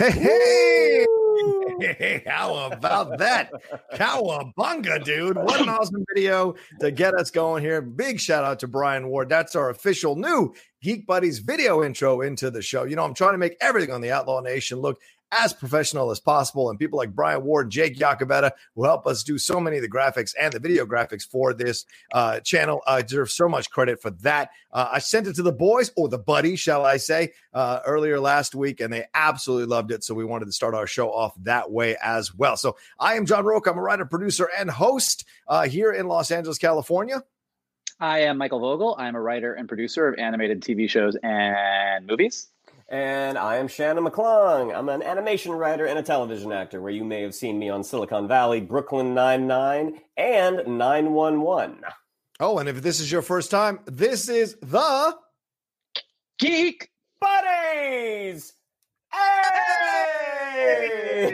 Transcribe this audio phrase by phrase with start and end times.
[0.00, 1.06] Hey, hey!
[1.78, 3.52] Hey, how about that?
[3.92, 5.36] Cowabunga, dude.
[5.36, 7.82] What an awesome video to get us going here.
[7.82, 9.28] Big shout out to Brian Ward.
[9.28, 12.84] That's our official new Geek Buddies video intro into the show.
[12.84, 15.02] You know, I'm trying to make everything on the Outlaw Nation look
[15.32, 16.70] as professional as possible.
[16.70, 19.90] And people like Brian Ward, Jake Yakabetta, who help us do so many of the
[19.90, 24.10] graphics and the video graphics for this uh, channel, uh, deserve so much credit for
[24.10, 24.50] that.
[24.72, 28.20] Uh, I sent it to the boys, or the buddy, shall I say, uh, earlier
[28.20, 30.04] last week, and they absolutely loved it.
[30.04, 32.56] So we wanted to start our show off that way as well.
[32.56, 33.70] So I am John Rocha.
[33.70, 37.22] I'm a writer, producer, and host uh, here in Los Angeles, California.
[37.98, 38.96] I am Michael Vogel.
[38.98, 42.48] I'm a writer and producer of animated TV shows and movies.
[42.90, 44.76] And I am Shannon McClung.
[44.76, 47.84] I'm an animation writer and a television actor, where you may have seen me on
[47.84, 51.82] Silicon Valley, Brooklyn Nine-Nine, and 911.
[52.40, 55.14] Oh, and if this is your first time, this is the
[56.40, 56.90] Geek
[57.20, 58.54] Buddies!
[59.12, 60.86] Hey,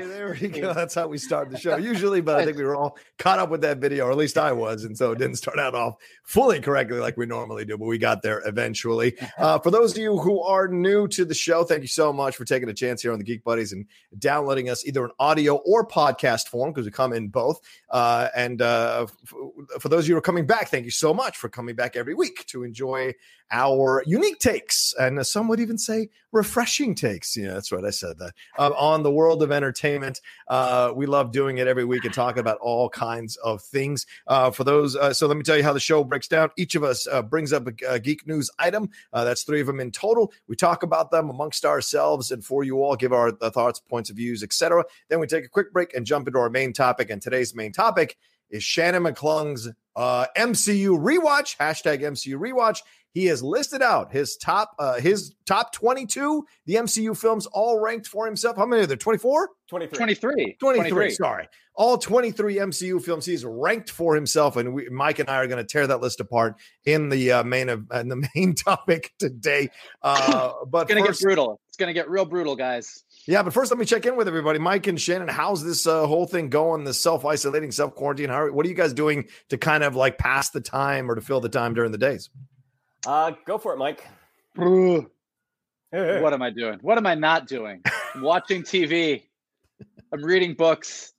[0.03, 0.73] there we go.
[0.73, 3.51] That's how we start the show usually, but I think we were all caught up
[3.51, 5.97] with that video, or at least I was, and so it didn't start out off
[6.25, 9.15] fully correctly like we normally do, but we got there eventually.
[9.39, 12.37] Uh, for those of you who are new to the show, thank you so much
[12.37, 13.85] for taking a chance here on the Geek Buddies and
[14.19, 17.61] downloading us either in audio or podcast form because we come in both.
[17.91, 19.35] Uh, and uh, f-
[19.79, 21.97] for those of you who are coming back, thank you so much for coming back
[21.97, 23.13] every week to enjoy
[23.51, 27.37] our unique takes and some would even say refreshing takes.
[27.37, 27.87] Yeah, that's right.
[27.87, 30.21] I said that uh, on the world of entertainment.
[30.47, 34.07] Uh, we love doing it every week and talking about all kinds of things.
[34.27, 36.51] Uh, for those, uh, so let me tell you how the show breaks down.
[36.57, 38.91] Each of us uh, brings up a, a geek news item.
[39.13, 40.33] Uh, that's three of them in total.
[40.47, 44.11] We talk about them amongst ourselves and for you all, give our, our thoughts, points
[44.11, 44.85] of views, etc.
[45.09, 47.11] Then we take a quick break and jump into our main topic.
[47.11, 48.17] And today's main topic
[48.51, 51.57] is Shannon McClung's uh, MCU rewatch.
[51.57, 52.81] Hashtag MCU rewatch.
[53.13, 58.07] He has listed out his top uh, his top 22 the MCU films all ranked
[58.07, 58.59] for himself.
[58.59, 58.99] How many are there?
[58.99, 59.49] 24?
[59.69, 59.97] 23.
[59.99, 60.57] 23.
[60.61, 61.49] 23, sorry.
[61.75, 65.59] All 23 MCU films he's ranked for himself and we, Mike and I are going
[65.59, 69.71] to tear that list apart in the uh, main of in the main topic today.
[70.03, 71.61] Uh but It's gonna get brutal.
[71.69, 73.05] It's it's gonna get real brutal, guys.
[73.27, 74.61] Yeah, but first let me check in with everybody.
[74.61, 76.85] Mike and Shannon, how's this uh, whole thing going?
[76.85, 78.29] The self isolating, self quarantine.
[78.29, 78.47] How?
[78.53, 81.41] What are you guys doing to kind of like pass the time or to fill
[81.41, 82.31] the time during the days?
[83.05, 84.07] Uh, go for it, Mike.
[84.55, 86.79] what am I doing?
[86.83, 87.83] What am I not doing?
[88.15, 89.23] I'm watching TV.
[90.13, 91.13] I'm reading books.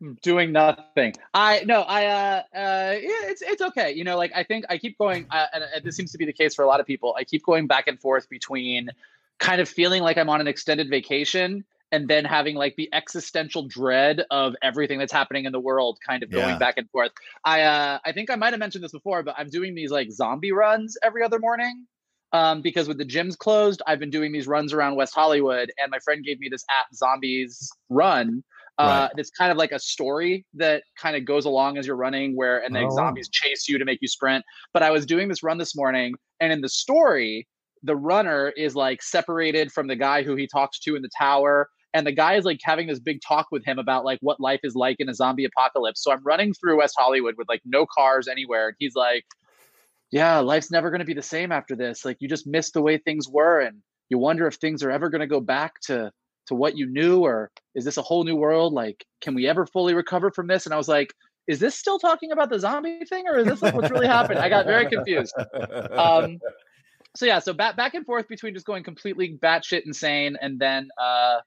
[0.00, 1.14] I'm doing nothing.
[1.32, 1.82] I no.
[1.82, 3.92] I uh, uh, yeah, it's it's okay.
[3.92, 6.26] You know, like I think I keep going, uh, and, and this seems to be
[6.26, 7.14] the case for a lot of people.
[7.16, 8.90] I keep going back and forth between
[9.38, 13.68] kind of feeling like I'm on an extended vacation and then having like the existential
[13.68, 16.58] dread of everything that's happening in the world kind of going Yeah.
[16.58, 17.12] back and forth.
[17.44, 20.10] I uh I think I might have mentioned this before, but I'm doing these like
[20.10, 21.86] zombie runs every other morning.
[22.32, 25.90] Um, because with the gyms closed, I've been doing these runs around West Hollywood, and
[25.90, 28.42] my friend gave me this app, Zombies Run.
[28.78, 32.36] Uh, It's kind of like a story that kind of goes along as you're running,
[32.36, 32.90] where and the Oh.
[32.90, 34.44] zombies chase you to make you sprint.
[34.74, 37.46] But I was doing this run this morning, and in the story,
[37.86, 41.68] the runner is like separated from the guy who he talks to in the tower
[41.94, 44.60] and the guy is like having this big talk with him about like what life
[44.64, 46.02] is like in a zombie apocalypse.
[46.02, 49.24] So i'm running through west hollywood with like no cars anywhere and he's like
[50.10, 52.04] yeah life's never going to be the same after this.
[52.04, 53.78] Like you just miss the way things were and
[54.08, 56.12] you wonder if things are ever going to go back to
[56.46, 58.72] to what you knew or is this a whole new world?
[58.72, 60.66] Like can we ever fully recover from this?
[60.66, 61.12] And i was like
[61.46, 64.40] is this still talking about the zombie thing or is this like what's really happened
[64.40, 65.34] i got very confused.
[65.92, 66.38] Um,
[67.16, 70.88] so yeah, so back back and forth between just going completely batshit insane and then
[71.00, 71.38] uh,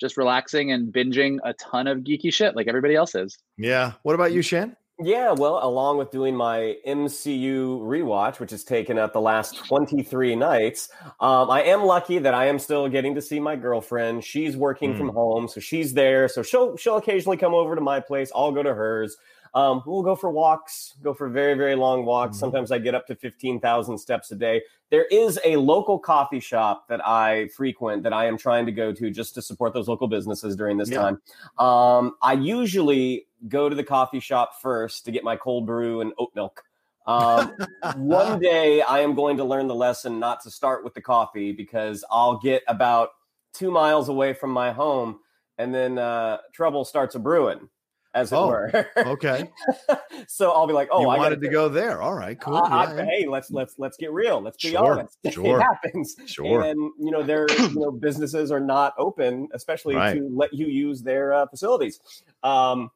[0.00, 3.36] just relaxing and binging a ton of geeky shit like everybody else is.
[3.56, 3.92] Yeah.
[4.02, 4.76] What about you, Shan?
[4.98, 10.34] Yeah, well, along with doing my MCU rewatch, which has taken up the last 23
[10.36, 10.88] nights,
[11.20, 14.24] um, I am lucky that I am still getting to see my girlfriend.
[14.24, 16.28] She's working from home, so she's there.
[16.28, 18.32] So she'll she'll occasionally come over to my place.
[18.34, 19.18] I'll go to hers.
[19.56, 22.36] Um, we'll go for walks, go for very very long walks.
[22.36, 22.40] Mhm.
[22.40, 24.62] Sometimes I get up to 15,000 steps a day.
[24.90, 28.92] There is a local coffee shop that I frequent that I am trying to go
[28.92, 31.00] to just to support those local businesses during this Yeah.
[31.00, 31.22] time.
[31.58, 36.12] Um, I usually go to the coffee shop first to get my cold brew and
[36.18, 36.62] oat milk.
[37.06, 37.56] Um,
[37.96, 41.52] one day I am going to learn the lesson not to start with the coffee
[41.52, 43.10] because I'll get about
[43.54, 45.20] two miles away from my home
[45.56, 47.70] and then uh, trouble starts a brewing,
[48.16, 48.86] as it Oh, were.
[48.96, 49.50] Okay.
[50.26, 52.02] so I'll be like, oh, you I wanted gotta go there.
[52.02, 52.40] All right.
[52.40, 52.56] Cool.
[52.56, 53.04] I- I- Yeah, yeah.
[53.04, 54.40] hey, let's let's let's get real.
[54.40, 55.18] Let's be Sure, honest.
[55.30, 55.60] sure.
[55.60, 56.16] It happens.
[56.26, 56.62] Sure.
[56.62, 60.14] And you know, their you know businesses are not open, especially Right.
[60.16, 62.00] to let you use their uh, facilities.
[62.42, 62.90] Um,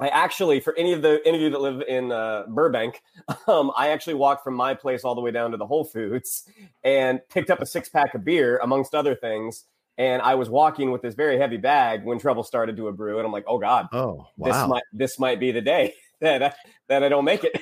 [0.00, 3.02] I actually, for any of the any of you that live in uh, Burbank,
[3.48, 6.44] um, I actually walked from my place all the way down to the Whole Foods
[6.84, 9.64] and picked up a six pack of beer, amongst other things.
[9.98, 13.18] And I was walking with this very heavy bag when trouble started to a brew,
[13.18, 14.68] and I'm like, "Oh God, Oh, this wow.
[14.68, 16.52] might this might be the day that I,
[16.88, 17.60] that I don't make it."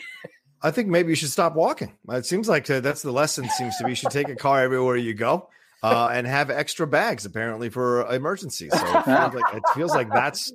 [0.63, 1.93] I think maybe you should stop walking.
[2.11, 3.49] It seems like uh, that's the lesson.
[3.49, 5.49] Seems to be you should take a car everywhere you go,
[5.83, 8.73] uh, and have extra bags apparently for emergencies.
[8.73, 10.53] So it feels like it feels like that's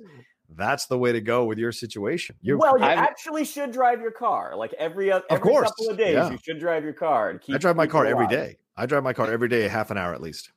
[0.54, 2.36] that's the way to go with your situation.
[2.42, 4.54] You well, you I'm- actually should drive your car.
[4.54, 6.30] Like every oth- Of every course, couple of days, yeah.
[6.30, 7.32] you should drive your car.
[7.32, 8.36] to keep- I drive my car you every alive.
[8.36, 8.56] day.
[8.76, 10.50] I drive my car every day, a half an hour at least.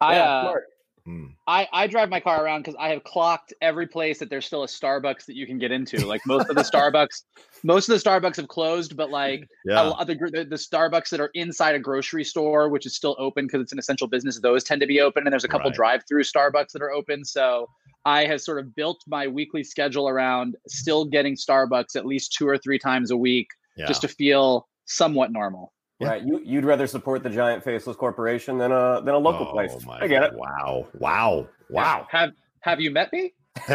[0.00, 0.64] I Yeah, uh, smart.
[1.06, 1.34] Mm.
[1.46, 4.64] I, I drive my car around because I have clocked every place that there's still
[4.64, 6.04] a Starbucks that you can get into.
[6.04, 7.22] Like most of the Starbucks,
[7.62, 9.80] most of the Starbucks have closed, but like a Yeah.
[9.82, 13.14] lot of the, the the Starbucks that are inside a grocery store, which is still
[13.20, 15.24] open because it's an essential business, those tend to be open.
[15.24, 15.76] And there's a couple Right.
[15.76, 17.24] drive-through Starbucks that are open.
[17.24, 17.68] So
[18.04, 22.48] I have sort of built my weekly schedule around still getting Starbucks at least two
[22.48, 23.86] or three times a week, Yeah.
[23.86, 25.72] just to feel somewhat normal.
[25.98, 26.08] Yeah.
[26.08, 26.22] Right.
[26.22, 29.72] You, you'd rather support the giant faceless corporation than a than a local oh, place.
[29.86, 30.34] My I get it.
[30.34, 30.86] Wow.
[30.98, 31.48] Wow.
[31.70, 32.06] Wow.
[32.10, 33.32] Have Have you met me?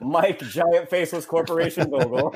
[0.00, 2.34] Mike, giant faceless corporation Vogel.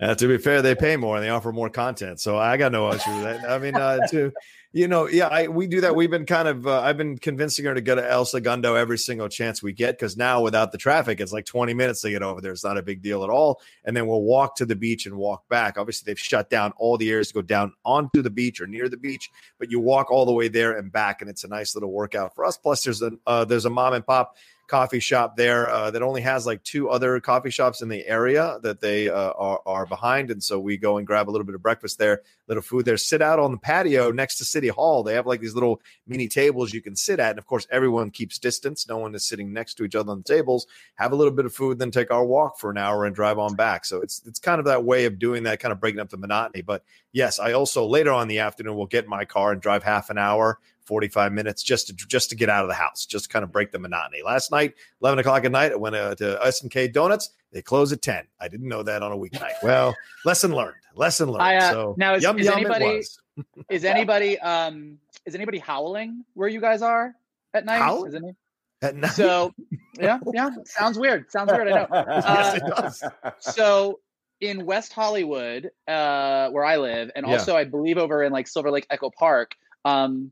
[0.00, 2.72] Uh, to be fair, they pay more and they offer more content, so I got
[2.72, 3.50] no issue with that.
[3.50, 4.32] I mean, uh, to
[4.72, 5.96] you know, yeah, I, we do that.
[5.96, 8.98] We've been kind of, uh, I've been convincing her to go to El Segundo every
[8.98, 12.22] single chance we get because now without the traffic, it's like 20 minutes to get
[12.22, 12.52] over there.
[12.52, 13.60] It's not a big deal at all.
[13.84, 15.76] And then we'll walk to the beach and walk back.
[15.76, 18.88] Obviously, they've shut down all the areas to go down onto the beach or near
[18.88, 21.74] the beach, but you walk all the way there and back, and it's a nice
[21.74, 22.56] little workout for us.
[22.56, 24.36] Plus, there's a uh, there's a mom and pop
[24.70, 28.58] coffee shop there uh, that only has like two other coffee shops in the area
[28.62, 30.30] that they uh, are, are behind.
[30.30, 32.96] And so we go and grab a little bit of breakfast there, little food there,
[32.96, 35.02] sit out on the patio next to City Hall.
[35.02, 37.30] They have like these little mini tables you can sit at.
[37.30, 38.88] And of course, everyone keeps distance.
[38.88, 40.68] No one is sitting next to each other on the tables.
[40.94, 43.40] Have a little bit of food, then take our walk for an hour and drive
[43.40, 43.84] on back.
[43.84, 46.16] So it's it's kind of that way of doing that, kind of breaking up the
[46.16, 46.62] monotony.
[46.62, 50.10] But yes, I also later on the afternoon will get my car and drive half
[50.10, 53.42] an hour 45 minutes just to just to get out of the house, just kind
[53.42, 54.22] of break the monotony.
[54.24, 57.30] Last night, 11 o'clock at night, I went uh, to S&K Donuts.
[57.52, 58.24] They close at 10.
[58.40, 59.52] I didn't know that on a weeknight.
[59.62, 59.94] Well,
[60.24, 60.76] lesson learned.
[60.94, 61.42] Lesson learned.
[61.42, 63.02] I, uh, so now is- yum is yum anybody-
[63.70, 67.14] is anybody um is anybody howling where you guys are
[67.54, 67.78] at night?
[67.78, 68.04] Howl?
[68.04, 68.34] Is any-
[68.82, 69.10] At night.
[69.12, 69.52] So
[69.98, 70.50] yeah, yeah.
[70.64, 71.30] Sounds weird.
[71.30, 71.68] Sounds weird.
[71.68, 71.86] I know.
[71.92, 73.04] Yes, it Uh, does.
[73.40, 74.00] so
[74.40, 77.32] in West Hollywood, uh, where I live, and Yeah.
[77.34, 80.30] also I believe over in like Silver Lake Echo Park, um,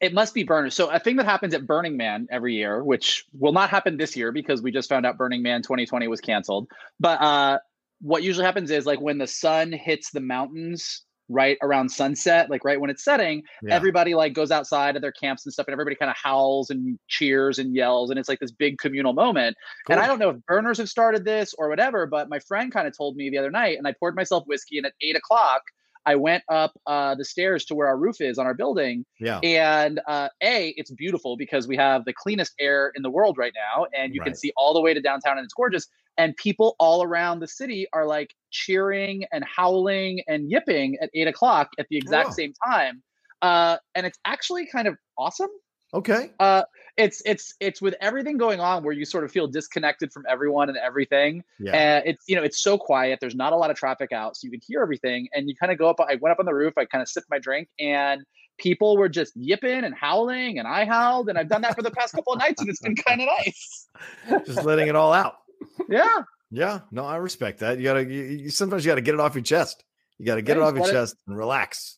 [0.00, 0.74] it must be burners.
[0.74, 4.16] So a thing that happens at Burning Man every year, which will not happen this
[4.16, 6.68] year because we just found out Burning Man 2020 was canceled.
[7.00, 7.58] But uh,
[8.00, 12.64] what usually happens is like when the sun hits the mountains right around sunset, like
[12.64, 13.74] right when it's setting, Yeah.
[13.74, 16.98] everybody like goes outside of their camps and stuff, and everybody kind of howls and
[17.08, 19.56] cheers and yells, and it's like this big communal moment.
[19.90, 22.86] And I don't know if burners have started this or whatever, but my friend kind
[22.88, 25.60] of told me the other night, and I poured myself whiskey, and at eight o'clock,
[26.08, 29.44] I went up uh, the stairs to where our roof is on our building, Yeah.
[29.44, 33.54] and uh, a it's beautiful because we have the cleanest air in the world right
[33.56, 35.88] now, and you can see all the way to downtown, and it's gorgeous.
[36.18, 41.28] And people all around the city are like cheering and howling and yipping at eight
[41.28, 42.34] o'clock at the exact Wow.
[42.34, 43.02] same time,
[43.42, 45.50] uh, and it's actually kind of awesome
[45.94, 46.30] Okay.
[46.40, 46.62] uh
[46.98, 50.68] it's it's it's with everything going on where you sort of feel disconnected from everyone
[50.68, 51.72] and everything Yeah.
[51.74, 54.44] and it's you know it's so quiet there's not a lot of traffic out so
[54.46, 56.52] you can hear everything and you kind of go up i went up on the
[56.54, 58.22] roof i kind of sipped my drink and
[58.58, 61.90] people were just yipping and howling and i howled and i've done that for the
[61.92, 63.88] past couple of nights and it's been kind of nice
[64.46, 65.34] Just letting it all out.
[65.88, 66.80] yeah Yeah.
[66.90, 67.76] No, I respect that.
[67.78, 68.04] You gotta.
[68.04, 69.84] You, you sometimes you gotta get it off your chest.
[70.18, 71.97] You gotta get Yeah, it off your it- chest and relax.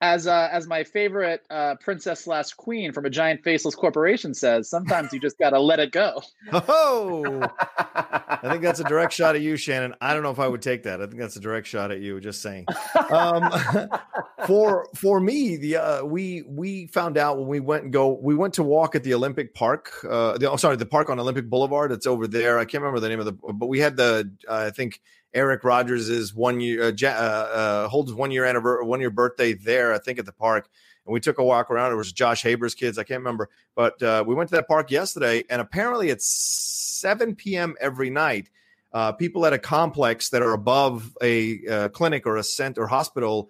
[0.00, 4.68] As uh as my favorite uh princess slash queen from a giant faceless corporation says
[4.68, 9.42] sometimes you just gotta let it go Oh, I think that's a direct shot at
[9.42, 9.94] you, Shannon.
[10.00, 11.00] I don't know if I would take that.
[11.00, 12.20] I think that's a direct shot at you.
[12.20, 12.66] Just saying.
[13.10, 13.50] Um,
[14.46, 18.18] for for me, the uh, we we found out when we went and go.
[18.20, 19.92] We went to walk at the Olympic Park.
[20.08, 21.92] Uh, the, oh, sorry, the park on Olympic Boulevard.
[21.92, 22.58] It's over there.
[22.58, 23.32] I can't remember the name of the.
[23.32, 24.30] But we had the.
[24.48, 25.00] I think
[25.32, 26.82] Eric Rogers is one year.
[26.84, 29.94] Uh, uh, uh, holds one year anniversary, one year birthday there.
[29.94, 30.68] I think at the park.
[31.06, 31.92] And we took a walk around.
[31.92, 32.98] It was Josh Haber's kids.
[32.98, 37.34] I can't remember, but uh, we went to that park yesterday, and apparently it's 7
[37.36, 37.74] p.m.
[37.80, 38.50] every night.
[38.92, 42.86] Uh, people at a complex that are above a uh, clinic or a center or
[42.86, 43.48] hospital,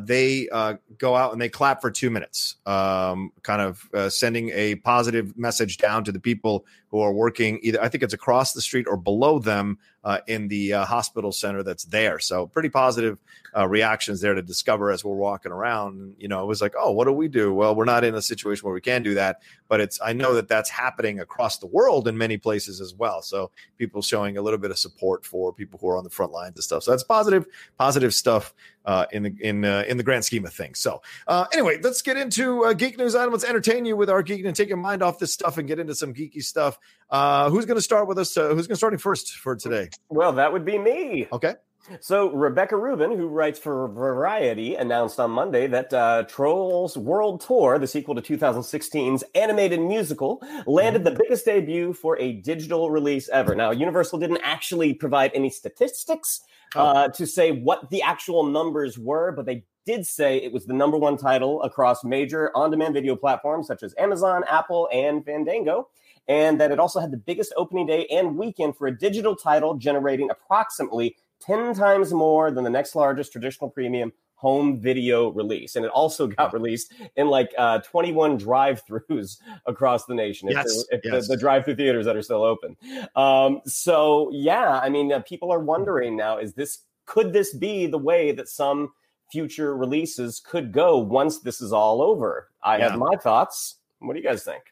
[0.00, 0.48] they
[0.96, 5.76] go out and they clap for two minutes, um, kind of sending a positive message
[5.76, 7.82] down to the people who are working either.
[7.82, 11.62] I think it's across the street or below them uh, in the uh, hospital center
[11.62, 12.18] that's there.
[12.18, 13.18] So pretty positive
[13.56, 16.14] uh, reactions there to discover as we're walking around.
[16.18, 17.52] You know, it was like, oh, what do we do?
[17.52, 19.98] Well, we're not in a situation where we can do that, but it's.
[20.02, 23.20] I know that that's happening across the world in many places as well.
[23.22, 26.32] So people showing a little bit of support for people who are on the front
[26.32, 26.84] lines and stuff.
[26.84, 28.54] So that's positive, positive stuff
[28.88, 30.78] uh, in the in uh, in the grand scheme of things.
[30.78, 33.32] So uh, anyway, let's get into uh, geek news item.
[33.32, 35.78] Let's entertain you with our geek and take your mind off this stuff and get
[35.78, 36.77] into some geeky stuff.
[37.10, 38.36] Uh, who's going to start with us?
[38.36, 39.88] Uh, who's going to starting first for today?
[40.08, 41.26] well, that would be me.
[41.32, 41.54] Okay.
[42.00, 47.78] So Rebecca Rubin, who writes for Variety, announced on Monday that uh, Trolls World Tour,
[47.78, 53.54] the sequel to 2016's animated musical, landed the biggest debut for a digital release ever.
[53.54, 56.42] Now, Universal didn't actually provide any statistics
[56.76, 60.74] uh, to say what the actual numbers were, but they did say it was the
[60.74, 65.88] number one title across major on-demand video platforms such as Amazon, Apple, and Fandango.
[66.28, 69.74] And that it also had the biggest opening day and weekend for a digital title,
[69.74, 75.74] generating approximately 10 times more than the next largest traditional premium home video release.
[75.74, 80.48] And it also got released in like uh, 21 drive throughs across the nation.
[80.48, 81.26] If, Yes, if yes.
[81.26, 82.76] The, the drive through theaters that are still open.
[83.16, 87.86] Um, so, yeah, I mean, uh, people are wondering now is this, could this be
[87.86, 88.92] the way that some
[89.32, 92.48] future releases could go once this is all over?
[92.62, 92.90] I Yeah.
[92.90, 93.76] have my thoughts.
[93.98, 94.62] What do you guys think?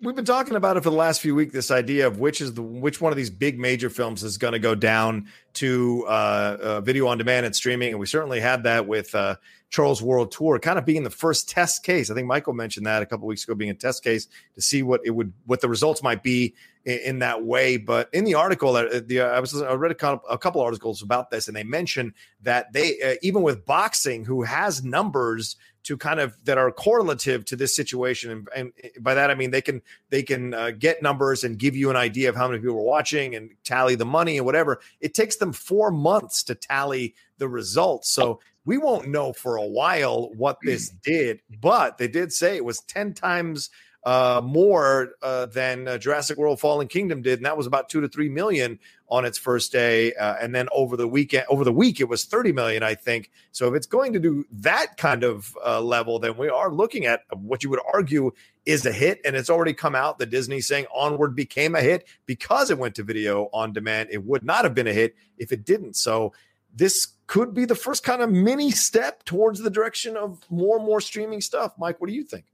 [0.00, 1.52] We've been talking about it for the last few weeks.
[1.52, 4.52] This idea of which is the which one of these big major films is going
[4.52, 8.62] to go down to uh, uh, video on demand and streaming, and we certainly had
[8.62, 9.34] that with uh,
[9.70, 12.12] Trolls World Tour, kind of being the first test case.
[12.12, 14.84] I think Michael mentioned that a couple weeks ago, being a test case to see
[14.84, 17.76] what it would, what the results might be in, in that way.
[17.76, 21.02] But in the article, uh, the I was I read a couple, a couple articles
[21.02, 22.12] about this, and they mentioned
[22.42, 27.44] that they uh, even with boxing, who has numbers to kind of that are correlative
[27.46, 28.30] to this situation.
[28.30, 31.76] And, and by that i mean they can they can uh, get numbers and give
[31.76, 34.80] you an idea of how many people are watching and tally the money and whatever.
[35.00, 38.10] It takes them four months to tally the results.
[38.10, 42.64] So we won't know for a while what this did but they did say it
[42.64, 43.70] was 10 times
[44.04, 48.00] uh, more uh, than uh, Jurassic World: Fallen Kingdom did, and that was about two
[48.00, 48.78] to three million
[49.10, 52.24] on its first day, uh, and then over the weekend, over the week, it was
[52.24, 53.30] thirty million, I think.
[53.52, 57.06] So if it's going to do that kind of uh, level, then we are looking
[57.06, 58.32] at what you would argue
[58.66, 62.06] is a hit, and it's already come out that Disney saying Onward became a hit
[62.26, 64.10] because it went to video on demand.
[64.12, 65.96] It would not have been a hit if it didn't.
[65.96, 66.34] So
[66.74, 70.84] this could be the first kind of mini step towards the direction of more and
[70.84, 71.72] more streaming stuff.
[71.78, 72.44] Mike, what do you think?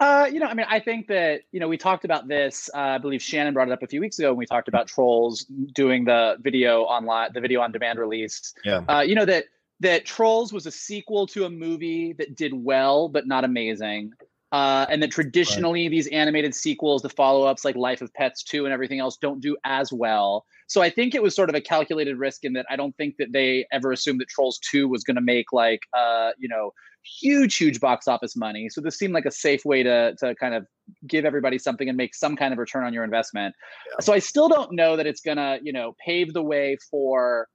[0.00, 2.68] Uh, you know, I mean, I think that you know we talked about this.
[2.74, 4.88] Uh, I believe Shannon brought it up a few weeks ago when we talked about
[4.88, 8.54] Trolls doing the video online, the video on demand release.
[8.64, 8.82] Yeah.
[8.88, 9.44] Uh, you know that
[9.80, 14.12] that Trolls was a sequel to a movie that did well but not amazing.
[14.54, 15.90] Uh, and that traditionally right.
[15.90, 19.56] these animated sequels, the follow-ups like Life of Pets 2 and everything else don't do
[19.64, 20.44] as well.
[20.68, 23.16] So I think it was sort of a calculated risk in that I don't think
[23.18, 26.72] that they ever assumed that Trolls 2 was going to make like uh, you know,
[27.02, 28.68] huge, huge box office money.
[28.68, 30.68] So this seemed like a safe way to to kind of
[31.08, 33.56] give everybody something and make some kind of return on your investment.
[33.90, 34.04] Yeah.
[34.04, 37.48] So I still don't know that it's gonna, you know, pave the way for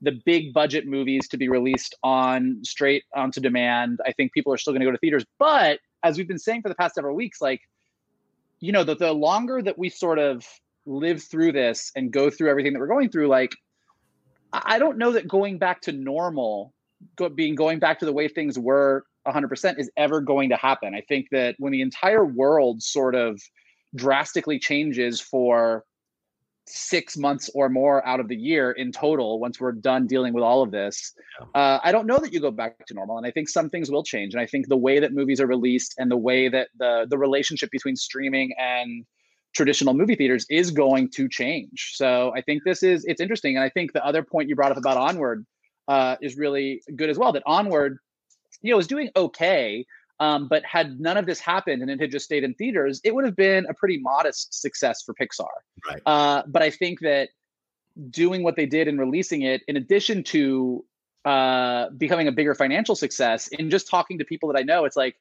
[0.00, 3.98] the big budget movies to be released on straight onto demand.
[4.06, 6.62] I think people are still going to go to theaters, but as we've been saying
[6.62, 7.60] for the past several weeks, like
[8.60, 10.46] you know, the the longer that we sort of
[10.86, 13.52] live through this and go through everything that we're going through, like
[14.52, 16.72] I don't know that going back to normal,
[17.16, 20.94] go, being going back to the way things were 100% is ever going to happen.
[20.94, 23.40] I think that when the entire world sort of
[23.94, 25.84] drastically changes for
[26.68, 30.42] six months or more out of the year in total once we're done dealing with
[30.42, 31.14] all of this.
[31.54, 33.90] Uh, i don't know that you go back to normal and i think some things
[33.90, 36.68] will change and i think the way that movies are released and the way that
[36.78, 39.04] the the relationship between streaming and
[39.54, 41.92] traditional movie theaters is going to change.
[41.94, 44.72] So i think this is it's interesting and i think the other point you brought
[44.72, 45.46] up about onward
[45.88, 47.98] uh, is really good as well that onward
[48.60, 49.86] you know is doing okay
[50.20, 53.14] um, but had none of this happened and it had just stayed in theaters, it
[53.14, 55.46] would have been a pretty modest success for Pixar.
[55.86, 56.02] Right.
[56.06, 57.30] Uh, but I think that
[58.10, 60.84] doing what they did and releasing it, in addition to
[61.24, 64.96] uh, becoming a bigger financial success, in just talking to people that I know, it's
[64.96, 65.16] like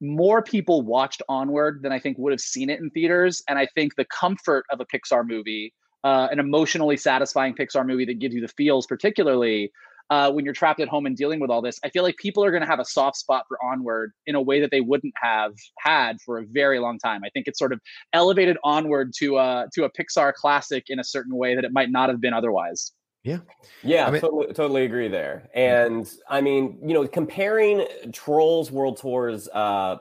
[0.00, 3.42] more people watched Onward than I think would have seen it in theaters.
[3.48, 5.72] And I think the comfort of a Pixar movie,
[6.04, 9.72] uh, an emotionally satisfying Pixar movie that gives you the feels, particularly,
[10.10, 12.44] uh, when you're trapped at home and dealing with all this, I feel like people
[12.44, 15.14] are going to have a soft spot for Onward in a way that they wouldn't
[15.16, 17.22] have had for a very long time.
[17.24, 17.80] I think it's sort of
[18.12, 21.90] elevated Onward to a to a Pixar classic in a certain way that it might
[21.90, 22.92] not have been otherwise.
[23.24, 23.38] Yeah.
[23.82, 25.48] Yeah, I mean, totally, totally agree there.
[25.52, 29.96] And I mean, you know, comparing Trolls World Tour's uh,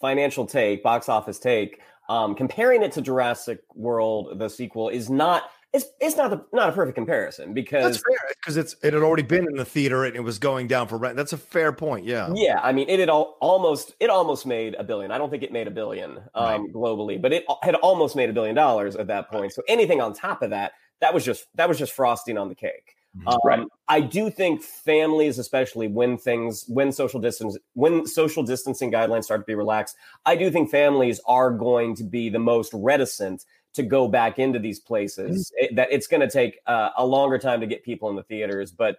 [0.00, 5.44] financial take, box office take, um, comparing it to Jurassic World, the sequel, is not
[5.74, 9.02] it's it's not the, not a perfect comparison because that's fair because it's it had
[9.02, 11.16] already been in the theater and it was going down for rent.
[11.16, 12.06] That's a fair point.
[12.06, 12.30] Yeah.
[12.32, 15.10] Yeah, I mean it had all, almost it almost made a billion.
[15.10, 16.60] I don't think it made a billion um, right.
[16.72, 19.42] globally, but it had almost made a billion dollars at that point.
[19.42, 19.52] Right.
[19.52, 22.54] So anything on top of that, that was just that was just frosting on the
[22.54, 22.94] cake.
[23.18, 23.28] Mm-hmm.
[23.28, 23.66] Um, right.
[23.88, 29.40] I do think families, especially when things when social distance when social distancing guidelines start
[29.40, 33.82] to be relaxed, I do think families are going to be the most reticent to
[33.82, 35.50] go back into these places.
[35.50, 35.64] Mm-hmm.
[35.64, 38.22] It, that it's going to take uh, a longer time to get people in the
[38.22, 38.98] theaters, but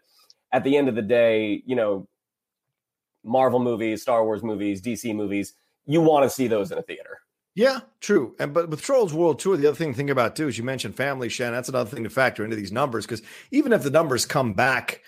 [0.51, 2.07] at the end of the day, you know,
[3.23, 5.53] Marvel movies, Star Wars movies, DC movies,
[5.85, 7.19] you want to see those in a theater.
[7.55, 8.35] Yeah, true.
[8.37, 10.63] And but with Trolls World Tour, the other thing to think about too is you
[10.63, 11.53] mentioned family, Shan.
[11.53, 15.01] That's another thing to factor into these numbers because even if the numbers come back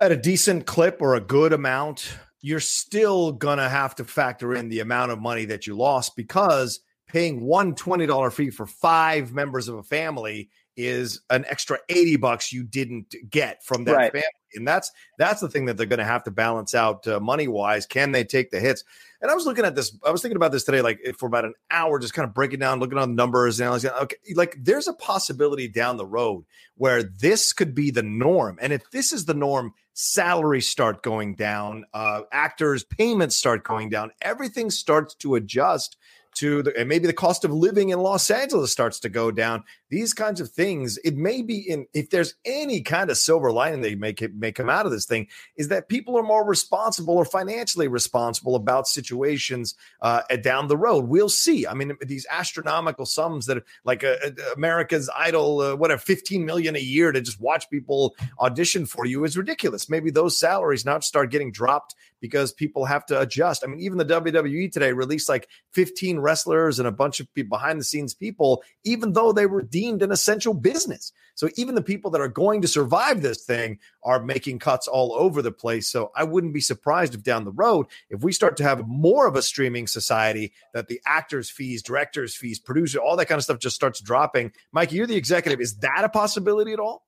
[0.00, 4.68] at a decent clip or a good amount, you're still gonna have to factor in
[4.68, 9.68] the amount of money that you lost because paying one $20 fee for five members
[9.68, 14.12] of a family is an extra 80 bucks you didn't get from that right.
[14.12, 14.24] family.
[14.54, 17.48] And that's that's the thing that they're going to have to balance out uh, money
[17.48, 18.84] wise can they take the hits?
[19.20, 21.44] And i was looking at this i was thinking about this today like for about
[21.44, 24.02] an hour just kind of breaking down looking on the numbers and I was like,
[24.02, 26.44] okay like there's a possibility down the road
[26.76, 28.58] where this could be the norm.
[28.62, 33.88] And if this is the norm salaries start going down uh, actors payments start going
[33.90, 34.12] down.
[34.22, 35.96] Everything starts to adjust
[36.38, 39.64] to the, and maybe the cost of living in Los Angeles starts to go down.
[39.90, 43.80] These kinds of things, it may be in if there's any kind of silver lining
[43.80, 47.16] they make it may come out of this thing, is that people are more responsible
[47.16, 51.08] or financially responsible about situations uh, down the road.
[51.08, 51.66] We'll see.
[51.66, 56.76] I mean, these astronomical sums that like uh, uh America's Idol, uh, whatever, 15 million
[56.76, 59.88] a year to just watch people audition for you is ridiculous.
[59.88, 63.62] Maybe those salaries now start getting dropped because people have to adjust.
[63.64, 67.80] I mean, even the WWE today released like 15 wrestlers and a bunch of behind
[67.80, 71.12] the scenes people, even though they were deemed an essential business.
[71.36, 75.12] So even the people that are going to survive this thing are making cuts all
[75.12, 75.88] over the place.
[75.88, 79.28] So I wouldn't be surprised if down the road, if we start to have more
[79.28, 83.44] of a streaming society, that the actors' fees, directors' fees, producer, all that kind of
[83.44, 84.50] stuff just starts dropping.
[84.72, 85.60] Mike, you're the executive.
[85.60, 87.06] Is that a possibility at all?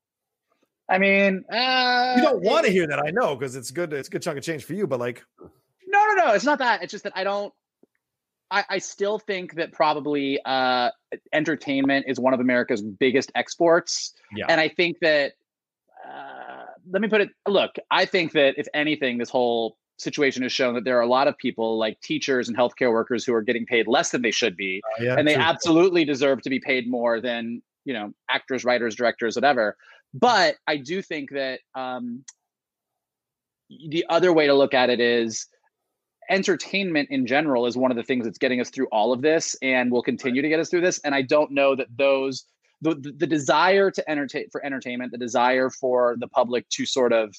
[0.88, 3.92] I mean, uh, you don't want to hear that, I know, because it's good.
[3.92, 4.86] It's a good chunk of change for you.
[4.86, 6.84] But like, no, no, no, it's not that.
[6.84, 7.52] It's just that I don't.
[8.50, 10.90] I, I still think that probably uh,
[11.32, 14.12] entertainment is one of America's biggest exports.
[14.34, 14.46] Yeah.
[14.48, 15.32] And I think that
[16.06, 17.30] uh, let me put it.
[17.46, 21.06] Look, I think that if anything, this whole situation has shown that there are a
[21.06, 24.30] lot of people like teachers and healthcare workers who are getting paid less than they
[24.30, 25.42] should be, uh, yeah, and they true.
[25.42, 29.76] absolutely deserve to be paid more than you know actors, writers, directors, whatever.
[30.12, 32.24] But I do think that um,
[33.88, 35.46] the other way to look at it is
[36.30, 39.56] entertainment in general is one of the things that's getting us through all of this
[39.62, 40.98] and will continue to get us through this.
[41.00, 42.44] And I don't know that those
[42.82, 47.12] the, the, the desire to entertain for entertainment, the desire for the public to sort
[47.12, 47.34] of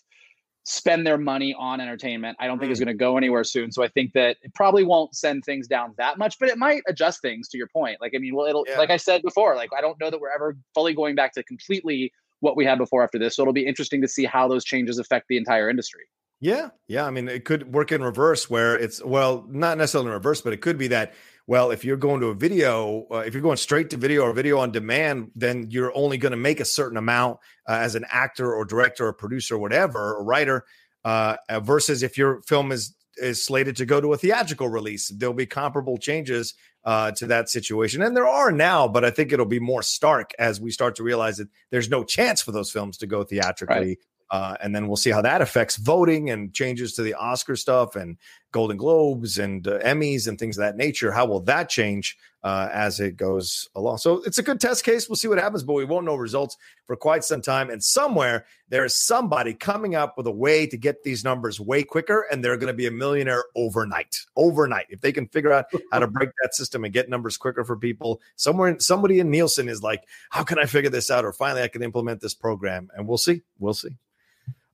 [0.63, 2.73] spend their money on entertainment, I don't think mm.
[2.73, 3.71] is going to go anywhere soon.
[3.71, 6.83] So I think that it probably won't send things down that much, but it might
[6.87, 7.97] adjust things to your point.
[7.99, 8.77] Like, I mean, well, it'll, yeah.
[8.77, 11.43] like I said before, like, I don't know that we're ever fully going back to
[11.43, 13.35] completely what we had before after this.
[13.35, 16.03] So it'll be interesting to see how those changes affect the entire industry.
[16.41, 16.69] Yeah.
[16.87, 17.05] Yeah.
[17.05, 20.53] I mean, it could work in reverse where it's, well, not necessarily in reverse, but
[20.53, 21.13] it could be that,
[21.45, 24.33] well, if you're going to a video, uh, if you're going straight to video or
[24.33, 28.05] video on demand, then you're only going to make a certain amount uh, as an
[28.09, 30.65] actor or director or producer or whatever, or writer,
[31.05, 35.09] uh, uh versus if your film is is slated to go to a theatrical release.
[35.09, 38.01] There'll be comparable changes uh, to that situation.
[38.01, 41.03] And there are now, but I think it'll be more stark as we start to
[41.03, 43.87] realize that there's no chance for those films to go theatrically.
[43.87, 43.97] Right.
[44.31, 47.97] Uh, and then we'll see how that affects voting and changes to the Oscar stuff
[47.97, 48.17] and
[48.53, 51.11] Golden Globes and uh, Emmys and things of that nature.
[51.11, 53.97] How will that change uh, as it goes along?
[53.97, 55.09] So it's a good test case.
[55.09, 56.55] We'll see what happens, but we won't know results
[56.87, 57.69] for quite some time.
[57.69, 61.83] And somewhere there is somebody coming up with a way to get these numbers way
[61.83, 64.25] quicker, and they're going to be a millionaire overnight.
[64.37, 67.65] Overnight, if they can figure out how to break that system and get numbers quicker
[67.65, 71.33] for people, somewhere somebody in Nielsen is like, "How can I figure this out?" Or
[71.33, 73.41] finally, I can implement this program, and we'll see.
[73.59, 73.97] We'll see.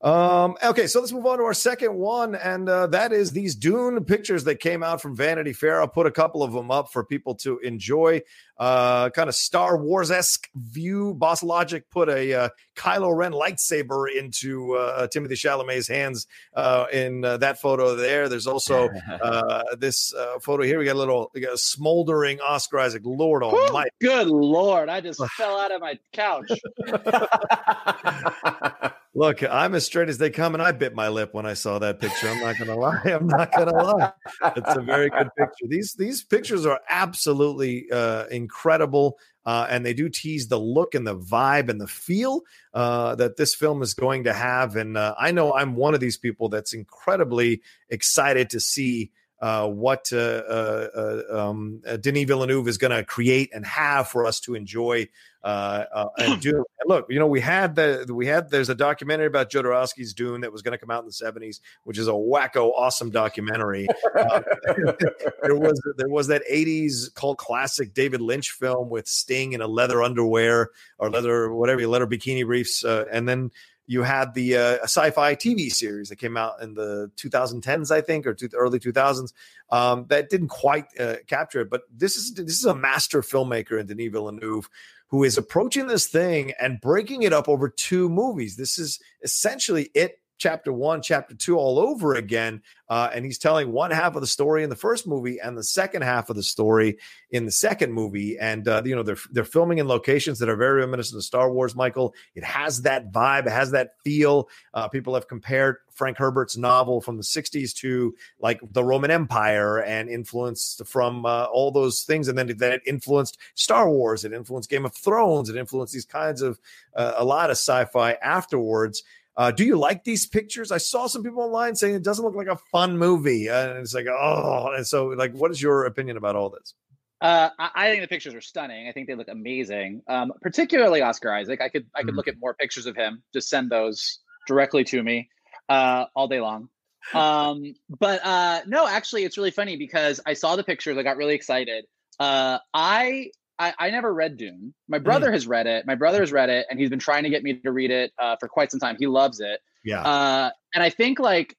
[0.01, 3.55] Um, okay, so let's move on to our second one, and uh, that is these
[3.55, 5.81] Dune pictures that came out from Vanity Fair.
[5.81, 8.21] I'll put a couple of them up for people to enjoy.
[8.59, 11.13] Uh, kind of Star Wars esque view.
[11.13, 17.23] Boss Logic put a uh, Kylo Ren lightsaber into uh, Timothée Chalamet's hands uh, in
[17.23, 18.27] uh, that photo there.
[18.29, 18.89] There's also
[19.21, 20.79] uh, this uh, photo here.
[20.79, 23.03] We got a little got a smoldering Oscar Isaac.
[23.05, 23.91] Lord Almighty!
[24.01, 24.89] Good Lord!
[24.89, 26.51] I just fell out of my couch.
[29.17, 31.79] Look, I'm as straight as they come, and I bit my lip when I saw
[31.79, 32.29] that picture.
[32.29, 33.01] I'm not to lie.
[33.03, 34.11] I'm not to lie.
[34.55, 35.65] It's a very good picture.
[35.67, 41.07] These these pictures are absolutely uh, incredible, uh, and they do tease the look and
[41.07, 42.41] the vibe and the feel
[42.75, 44.75] uh, that this film is going to have.
[44.75, 49.09] And uh, I know I'm one of these people that's incredibly excited to see
[49.41, 54.27] uh, what uh, uh, uh um, Denis Villeneuve is going to create and have for
[54.27, 55.07] us to enjoy
[55.47, 56.55] uh, and do.
[56.57, 60.41] And look, you know, we had the we had there's a documentary about Jodorowsky's Dune
[60.41, 63.87] that was going to come out in the 70s, which is a wacko awesome documentary.
[64.13, 69.67] there was there was that 80s cult classic David Lynch film with Sting in a
[69.67, 73.51] leather underwear or leather whatever leather bikini briefs, and then
[73.89, 78.27] you had the uh, sci-fi TV series that came out in the 2010s, I think,
[78.27, 79.31] or two, early 2000s.
[79.69, 83.79] Um, that didn't quite uh, capture it, but this is this is a master filmmaker
[83.79, 84.69] in Denis Villeneuve
[85.09, 88.55] who is approaching this thing and breaking it up over two movies.
[88.57, 92.61] This is essentially it chapter one, chapter two all over again.
[92.89, 95.63] Uh, and he's telling one half of the story in the first movie and the
[95.63, 96.97] second half of the story
[97.31, 98.37] in the second movie.
[98.39, 101.51] And uh, you know they're they're filming in locations that are very reminiscent of Star
[101.51, 101.75] Wars.
[101.75, 104.47] Michael, it has that vibe, it has that feel.
[104.73, 109.81] Uh, people have compared Frank Herbert's novel from the '60s to like the Roman Empire
[109.81, 112.29] and influenced from uh, all those things.
[112.29, 116.05] And then then it influenced Star Wars, it influenced Game of Thrones, it influenced these
[116.05, 116.57] kinds of
[116.95, 119.03] uh, a lot of sci-fi afterwards.
[119.37, 120.71] Uh, do you like these pictures?
[120.71, 123.93] I saw some people online saying it doesn't look like a fun movie, and it's
[123.93, 126.73] like, oh, and so like, what is your opinion about all this?
[127.21, 128.87] Uh, I think the pictures are stunning.
[128.87, 130.01] I think they look amazing.
[130.07, 131.61] Um, particularly Oscar Isaac.
[131.61, 132.17] I could I could mm.
[132.17, 133.23] look at more pictures of him.
[133.33, 135.29] Just send those directly to me
[135.69, 136.69] uh, all day long.
[137.13, 140.97] Um, but uh, no, actually, it's really funny because I saw the pictures.
[140.97, 141.85] I got really excited.
[142.19, 144.73] Uh, I I, I never read Dune.
[144.87, 145.33] My brother mm.
[145.33, 145.85] has read it.
[145.87, 148.11] My brother has read it, and he's been trying to get me to read it
[148.19, 148.95] uh, for quite some time.
[148.99, 149.61] He loves it.
[149.83, 150.01] Yeah.
[150.01, 151.55] Uh, and I think like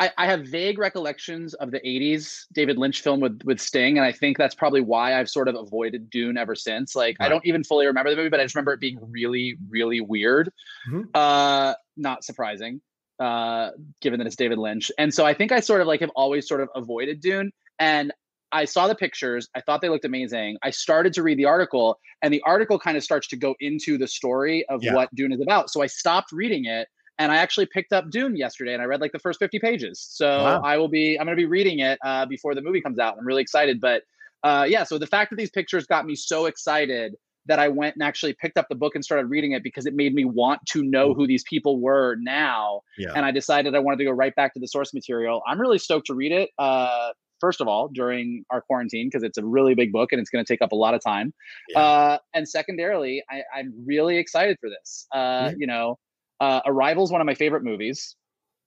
[0.00, 4.06] I, I, have vague recollections of the '80s David Lynch film with with Sting, and
[4.06, 6.94] I think that's probably why I've sort of avoided Dune ever since.
[6.94, 7.26] Like right.
[7.26, 10.00] I don't even fully remember the movie, but I just remember it being really, really
[10.00, 10.52] weird.
[10.88, 11.02] Mm-hmm.
[11.14, 12.80] Uh, not surprising,
[13.18, 14.92] uh, given that it's David Lynch.
[14.98, 17.50] And so I think I sort of like have always sort of avoided Dune.
[17.78, 18.12] And
[18.52, 19.48] I saw the pictures.
[19.54, 20.56] I thought they looked amazing.
[20.62, 23.98] I started to read the article, and the article kind of starts to go into
[23.98, 24.94] the story of yeah.
[24.94, 25.70] what Dune is about.
[25.70, 29.00] So I stopped reading it, and I actually picked up Dune yesterday, and I read
[29.00, 30.00] like the first fifty pages.
[30.00, 30.62] So wow.
[30.64, 33.16] I will be I'm going to be reading it uh, before the movie comes out.
[33.18, 33.80] I'm really excited.
[33.80, 34.02] But
[34.42, 37.14] uh, yeah, so the fact that these pictures got me so excited
[37.46, 39.94] that I went and actually picked up the book and started reading it because it
[39.94, 42.82] made me want to know who these people were now.
[42.98, 43.12] Yeah.
[43.16, 45.42] And I decided I wanted to go right back to the source material.
[45.46, 46.50] I'm really stoked to read it.
[46.58, 50.30] Uh, first of all, during our quarantine, because it's a really big book and it's
[50.30, 51.32] going to take up a lot of time.
[51.68, 51.80] Yeah.
[51.80, 55.06] Uh, and secondarily, I, I'm really excited for this.
[55.14, 55.98] Uh, You know,
[56.40, 58.16] uh, Arrival is one of my favorite movies.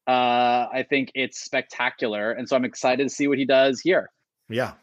[0.07, 2.31] Uh, I think it's spectacular.
[2.31, 4.09] And so I'm excited to see what he does here.
[4.49, 4.73] Yeah.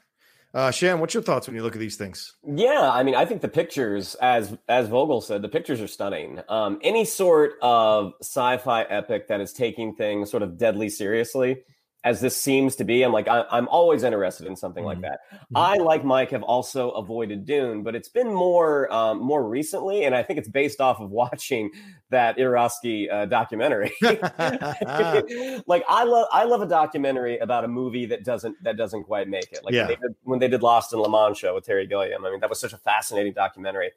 [0.54, 2.32] Uh, Shan, what's your thoughts when you look at these things?
[2.42, 6.40] Yeah, I mean, I think the pictures, as as Vogel said, the pictures are stunning.
[6.48, 11.64] Um, any sort of sci-fi epic that is taking things sort of deadly seriously,
[12.04, 15.02] as this seems to be, I'm like, I, I'm always interested in something like Mhm.
[15.02, 15.20] that.
[15.54, 20.14] I, like Mike, have also avoided Dune, but it's been more um, more recently, and
[20.14, 21.70] I think it's based off of watching
[22.10, 23.92] that Jodorowsky uh, documentary.
[25.66, 29.28] like I love I love a documentary about a movie that doesn't that doesn't quite
[29.28, 29.64] make it.
[29.64, 29.86] Like Yeah.
[29.86, 32.24] when, they did, when they did Lost in La Mancha with Terry Gilliam.
[32.24, 33.90] I mean, that was such a fascinating documentary.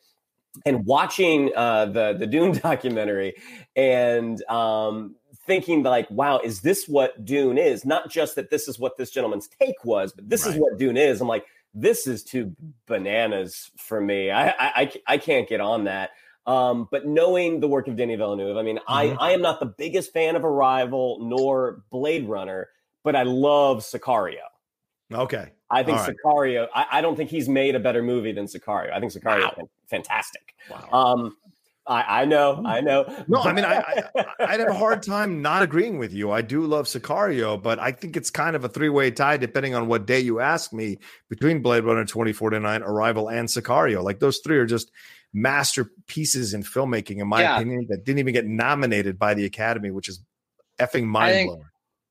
[0.66, 3.36] And watching uh, the the Dune documentary
[3.76, 5.16] and um,
[5.52, 7.84] thinking like, wow, is this what Dune is?
[7.84, 10.96] Not just that this is what this gentleman's take was, but this is what Dune
[10.96, 11.20] is.
[11.20, 14.32] I'm like, this is too bananas for me.
[14.32, 16.12] I I, I, can't get on that.
[16.46, 18.84] Um, but knowing the work of Denis Villeneuve, I mean, Mhm.
[18.88, 22.70] I, I am not the biggest fan of Arrival nor Blade Runner,
[23.04, 24.48] but I love Sicario.
[25.14, 25.52] Okay.
[25.70, 26.16] I think All right.
[26.26, 26.68] Sicario.
[26.74, 28.92] I, I don't think he's made a better movie than Sicario.
[28.94, 29.54] I think Sicario Wow.
[29.60, 30.56] is fantastic.
[30.70, 30.88] Wow.
[30.92, 31.38] Um,
[31.92, 33.04] I, I know, I know.
[33.28, 33.84] No, I mean, I,
[34.16, 36.32] I I'd have a hard time not agreeing with you.
[36.32, 39.76] I do love Sicario, but I think it's kind of a three way tie, depending
[39.76, 41.00] on what day you ask me,
[41.30, 44.02] between Blade Runner 2049, Arrival, and Sicario.
[44.04, 44.90] Like those three are just
[45.34, 47.56] masterpieces in filmmaking, in my Yeah.
[47.56, 50.22] opinion, that didn't even get nominated by the Academy, which is
[50.80, 51.64] effing mind blowing.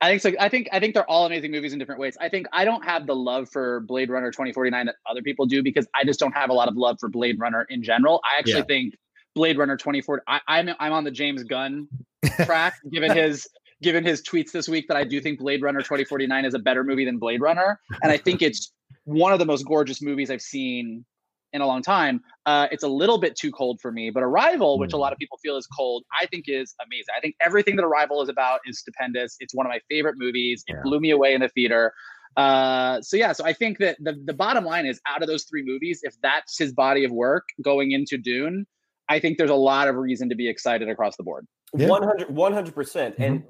[0.02, 0.32] I think so.
[0.40, 2.16] I think I think they're all amazing movies in different ways.
[2.18, 5.62] I think I don't have the love for Blade Runner 2049 that other people do
[5.62, 8.20] because I just don't have a lot of love for Blade Runner in general.
[8.24, 8.64] I actually Yeah.
[8.64, 8.94] think
[9.34, 11.88] Blade Runner 24 I, I'm I'm on the James Gunn
[12.44, 13.48] track given his
[13.82, 16.84] given his tweets this week that I do think Blade Runner 2049 is a better
[16.84, 18.72] movie than Blade Runner and I think it's
[19.04, 21.04] one of the most gorgeous movies I've seen
[21.52, 22.20] in a long time.
[22.46, 25.18] Uh, it's a little bit too cold for me, but Arrival, which a lot of
[25.18, 27.06] people feel is cold, I think is amazing.
[27.16, 29.34] I think everything that Arrival is about is stupendous.
[29.40, 30.62] It's one of my favorite movies.
[30.68, 30.82] It Yeah.
[30.84, 31.92] blew me away in the theater.
[32.36, 35.42] Uh, so yeah, so I think that the the bottom line is out of those
[35.42, 38.64] three movies, if that's his body of work going into Dune,
[39.10, 41.46] I think there's a lot of reason to be excited across the board.
[41.76, 41.88] Yeah.
[41.88, 43.14] 100 percent.
[43.18, 43.44] And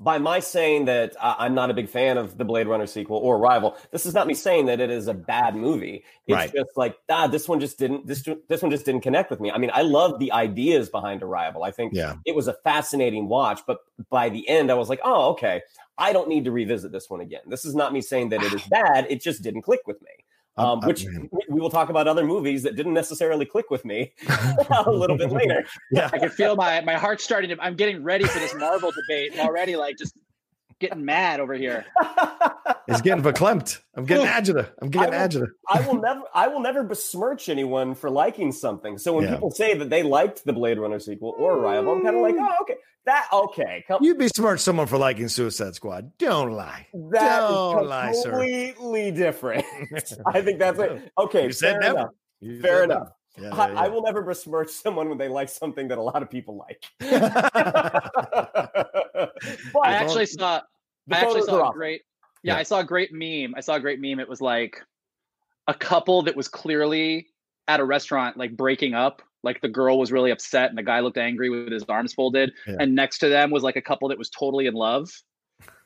[0.00, 3.18] by my saying that uh, I'm not a big fan of the Blade Runner sequel
[3.18, 6.02] or Arrival, this is not me saying that it is a bad movie.
[6.26, 6.52] It's Right.
[6.54, 9.50] just like ah, this one just didn't this this one just didn't connect with me.
[9.50, 11.64] I mean, I love the ideas behind Arrival.
[11.64, 12.14] I think Yeah.
[12.24, 13.78] it was a fascinating watch, but
[14.10, 15.60] by the end, I was like, oh, okay,
[15.98, 17.42] I don't need to revisit this one again.
[17.46, 19.06] This is not me saying that it is bad.
[19.10, 20.10] It just didn't click with me.
[20.58, 21.28] Um, which man.
[21.32, 24.12] we- we will talk about other movies that didn't necessarily click with me
[24.86, 25.64] a little bit later.
[25.92, 26.08] Yeah.
[26.12, 27.62] I can feel my my heart starting to.
[27.62, 29.32] I'm getting ready for this Marvel debate.
[29.34, 30.14] I'm already like just
[30.80, 31.84] getting mad over here.
[32.88, 33.80] It's getting verklempt.
[33.94, 34.68] I'm getting agita.
[34.80, 35.46] I'm getting I will- agita.
[35.68, 38.96] I will never I will never besmirch anyone for liking something.
[38.98, 39.34] So when Yeah.
[39.34, 42.34] people say that they liked the Blade Runner sequel or Arrival, I'm kind of like,
[42.38, 46.16] oh, okay, that okay, come, You'd be smart someone for liking Suicide Squad.
[46.18, 46.86] Don't lie.
[47.10, 48.30] that is don't lie, sir.
[48.30, 49.64] completely different.
[50.26, 51.10] I think that's it.
[51.18, 51.98] Okay, You said fair never.
[51.98, 52.10] enough.
[52.40, 52.98] You Fair said enough.
[52.98, 53.12] never.
[53.38, 56.22] Yeah, I, yeah, I will never besmirch someone when they like something that a lot
[56.22, 56.82] of people like.
[57.02, 59.30] I
[59.84, 60.60] actually saw.
[61.10, 61.74] I actually saw a awesome.
[61.76, 62.02] great.
[62.42, 62.60] Yeah, Yeah.
[62.60, 63.54] I saw a great meme.
[63.56, 64.20] I saw a great meme.
[64.20, 64.80] It was like
[65.68, 67.28] a couple that was clearly
[67.68, 69.22] at a restaurant, like breaking up.
[69.46, 72.52] Like the girl was really upset, and the guy looked angry with his arms folded.
[72.66, 72.76] Yeah.
[72.80, 75.08] And next to them was like a couple that was totally in love.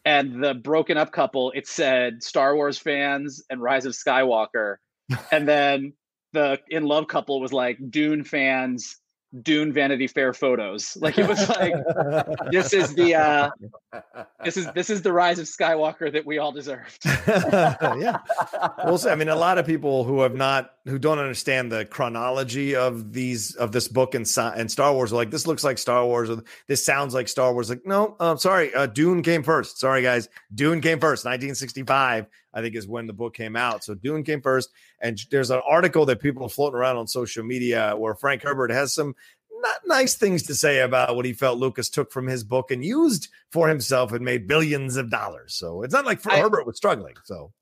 [0.05, 4.77] And the broken up couple, it said Star Wars fans and Rise of Skywalker.
[5.31, 5.93] and then
[6.33, 8.97] the in love couple was like Dune fans,
[9.43, 10.97] Dune Vanity Fair photos.
[11.01, 11.75] Like it was like
[12.51, 13.51] this is the uh
[14.45, 17.05] this is this is the rise of Skywalker that we all deserved.
[17.05, 18.19] yeah.
[18.85, 19.11] We'll see.
[19.11, 23.13] I mean, a lot of people who have not, who don't understand the chronology of
[23.13, 26.29] these, of this book and, and Star Wars are like, this looks like Star Wars,
[26.29, 27.71] or this sounds like Star Wars.
[27.71, 28.75] Like, no, uh, sorry.
[28.75, 29.79] Uh, Dune came first.
[29.79, 30.29] Sorry, guys.
[30.55, 31.25] Dune came first.
[31.25, 33.85] 1965, I think, is when the book came out.
[33.85, 34.71] So Dune came first.
[35.01, 38.71] And there's an article that people are floating around on social media where Frank Herbert
[38.71, 39.15] has some
[39.63, 42.85] not nice things to say about what he felt Lucas took from his book and
[42.85, 45.55] used for himself and made billions of dollars.
[45.55, 47.15] So it's not like I- Herbert was struggling.
[47.25, 47.53] So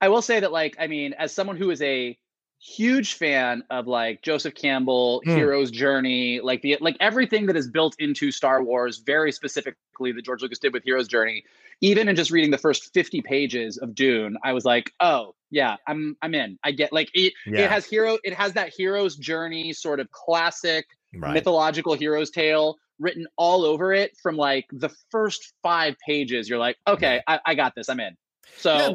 [0.00, 2.16] I will say that, like, I mean, as someone who is a
[2.62, 5.30] huge fan of like Joseph Campbell, Hmm.
[5.36, 10.24] Hero's Journey, like the like everything that is built into Star Wars, very specifically that
[10.24, 11.44] George Lucas did with Hero's Journey,
[11.80, 15.76] even in just reading the first 50 pages of Dune, I was like, oh, yeah,
[15.86, 16.58] I'm I'm in.
[16.62, 17.32] I get like it.
[17.46, 17.60] Yeah.
[17.62, 18.18] It has hero.
[18.24, 21.34] It has that hero's journey, sort of classic Right.
[21.34, 26.48] mythological hero's tale written all over it from like the first five pages.
[26.48, 27.88] You're like, okay, I, I got this.
[27.88, 28.16] I'm in.
[28.58, 28.94] So Yeah,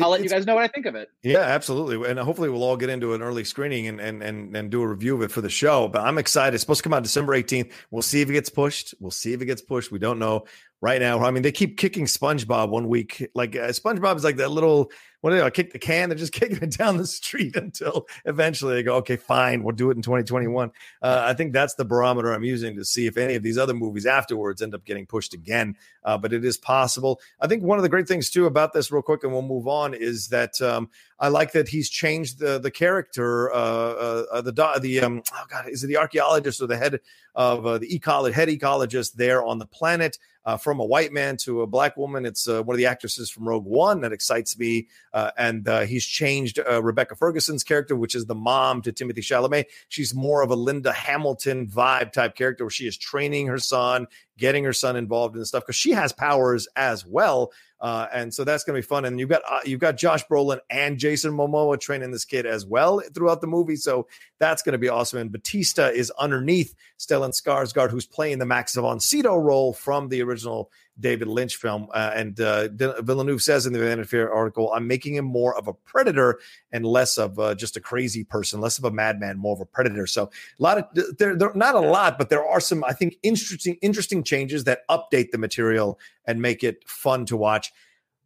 [0.00, 1.10] I'll let you guys know what I think of it.
[1.22, 2.08] Yeah, absolutely.
[2.08, 4.88] And hopefully we'll all get into an early screening and and and, and do a
[4.88, 5.88] review of it for the show.
[5.88, 6.54] But I'm excited.
[6.54, 7.72] It's supposed to come out December 18th.
[7.90, 8.94] We'll see if it gets pushed.
[9.00, 9.92] We'll see if it gets pushed.
[9.92, 10.44] We don't know
[10.82, 11.24] right now.
[11.24, 13.30] I mean, they keep kicking SpongeBob one week.
[13.34, 14.90] Like uh, SpongeBob is like that little
[15.22, 16.08] what do they call, kick the can?
[16.08, 19.90] They're just kicking it down the street until eventually they go, okay, fine, we'll do
[19.90, 20.72] it in 2021.
[21.00, 23.72] Uh, I think that's the barometer I'm using to see if any of these other
[23.72, 25.76] movies afterwards end up getting pushed again.
[26.04, 27.20] Uh, but it is possible.
[27.40, 29.68] I think one of the great things too about this, real quick, and we'll move
[29.68, 30.90] on, is that um,
[31.22, 35.44] I like that he's changed the the character, uh, uh, uh, the the um, oh
[35.48, 36.98] god, is it the archaeologist or the head
[37.36, 40.18] of uh, the head ecologist there on the planet?
[40.44, 42.26] Uh, from a white man to a black woman.
[42.26, 44.88] It's uh, one of the actresses from Rogue One that excites me.
[45.12, 49.18] Uh, and uh, he's changed uh, Rebecca Ferguson's character, which is the mom to Timothée
[49.18, 49.66] Chalamet.
[49.88, 54.08] She's more of a Linda Hamilton vibe type character where she is training her son,
[54.36, 57.52] getting her son involved in the stuff because she has powers as well.
[57.82, 59.04] Uh, and so that's going to be fun.
[59.04, 62.64] And you've got uh, you've got Josh Brolin and Jason Momoa training this kid as
[62.64, 63.74] well throughout the movie.
[63.74, 64.06] So
[64.42, 65.20] that's going to be awesome.
[65.20, 70.72] And Bautista is underneath Stellan Skarsgård, who's playing the Max Sydow role from the original
[70.98, 71.86] David Lynch film.
[71.94, 75.68] Uh, and uh, Villeneuve says in the Vanity Fair article, I'm making him more of
[75.68, 76.40] a predator
[76.72, 79.64] and less of uh, just a crazy person, less of a madman, more of a
[79.64, 80.08] predator.
[80.08, 83.18] So a lot of there, there not a lot, but there are some I think
[83.22, 87.72] interesting interesting changes that update the material and make it fun to watch.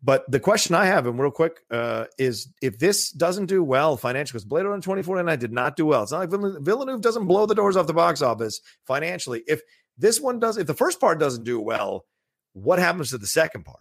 [0.02, 3.96] But the question I have, and real quick, uh, is if this doesn't do well
[3.96, 6.02] financially, because Blade Runner 2049 did not do well.
[6.02, 9.42] It's not like Villeneuve, doesn't blow the doors off the box office financially.
[9.46, 9.62] If
[9.98, 12.04] this one does, if the first part doesn't do well,
[12.52, 13.80] what happens to the second part?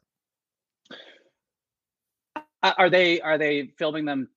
[2.64, 4.30] Uh, Are they are they filming them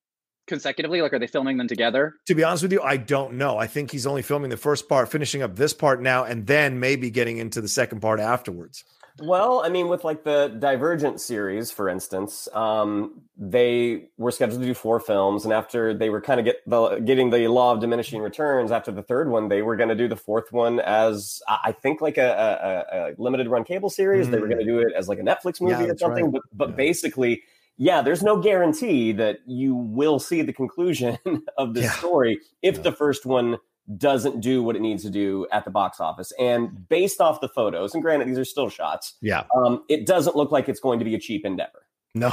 [0.46, 1.00] consecutively?
[1.00, 2.14] Like, are they filming them together?
[2.26, 3.56] To be honest with you, I don't know.
[3.56, 6.80] I think he's only filming the first part, finishing up this part now, and then
[6.80, 8.84] maybe getting into the second part afterwards.
[9.20, 14.66] Well, I mean, with like the Divergent series, for instance, um, they were scheduled to
[14.66, 17.80] do four films, and after they were kind of get the getting the law of
[17.80, 21.42] diminishing returns, after the third one, they were going to do the fourth one as
[21.48, 24.30] I think like a, a, a limited run cable series.
[24.30, 24.48] They were Mm.
[24.48, 26.30] going to do it as like a Netflix movie Yeah, or something.
[26.30, 26.32] right.
[26.32, 26.76] But but Yeah.
[26.76, 27.42] basically,
[27.76, 31.18] yeah, there's no guarantee that you will see the conclusion
[31.58, 31.90] of the Yeah.
[31.98, 33.58] story if the first one
[33.96, 36.32] doesn't do what it needs to do at the box office.
[36.38, 39.44] And based off the photos, and granted, these are still shots, Yeah.
[39.56, 41.86] um, it doesn't look like it's going to be a cheap endeavor.
[42.14, 42.32] No.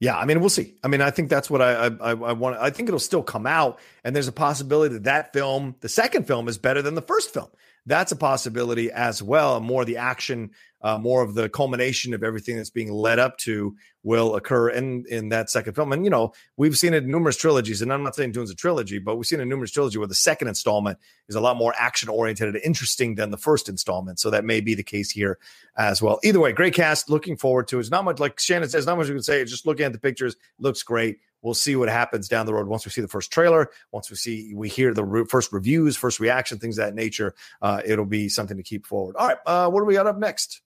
[0.00, 0.76] Yeah, I mean, we'll see.
[0.82, 2.56] I mean, I think that's what I I, I want.
[2.56, 6.26] I think it'll still come out, and there's a possibility that that film, the second
[6.26, 7.48] film, is better than the first film.
[7.90, 9.58] That's a possibility as well.
[9.60, 10.50] More of the action,
[10.80, 13.74] uh, more of the culmination of everything that's being led up to
[14.04, 15.92] will occur in in that second film.
[15.92, 18.54] And you know, we've seen it in numerous trilogies, and I'm not saying Dune's a
[18.54, 21.74] trilogy, but we've seen a numerous trilogy where the second installment is a lot more
[21.76, 24.20] action oriented and interesting than the first installment.
[24.20, 25.38] So that may be the case here
[25.76, 26.20] as well.
[26.22, 27.10] Either way, great cast.
[27.10, 27.80] Looking forward to it.
[27.80, 29.44] It's not much like Shannon says, not much we can say.
[29.44, 31.18] Just looking at the pictures, looks great.
[31.42, 34.16] We'll see what happens down the road once we see the first trailer, once we
[34.16, 37.34] see we hear the re- first reviews, first reaction, things that nature.
[37.62, 39.16] Uh, it'll be something to keep forward.
[39.16, 40.62] All right, uh, what do we got up next?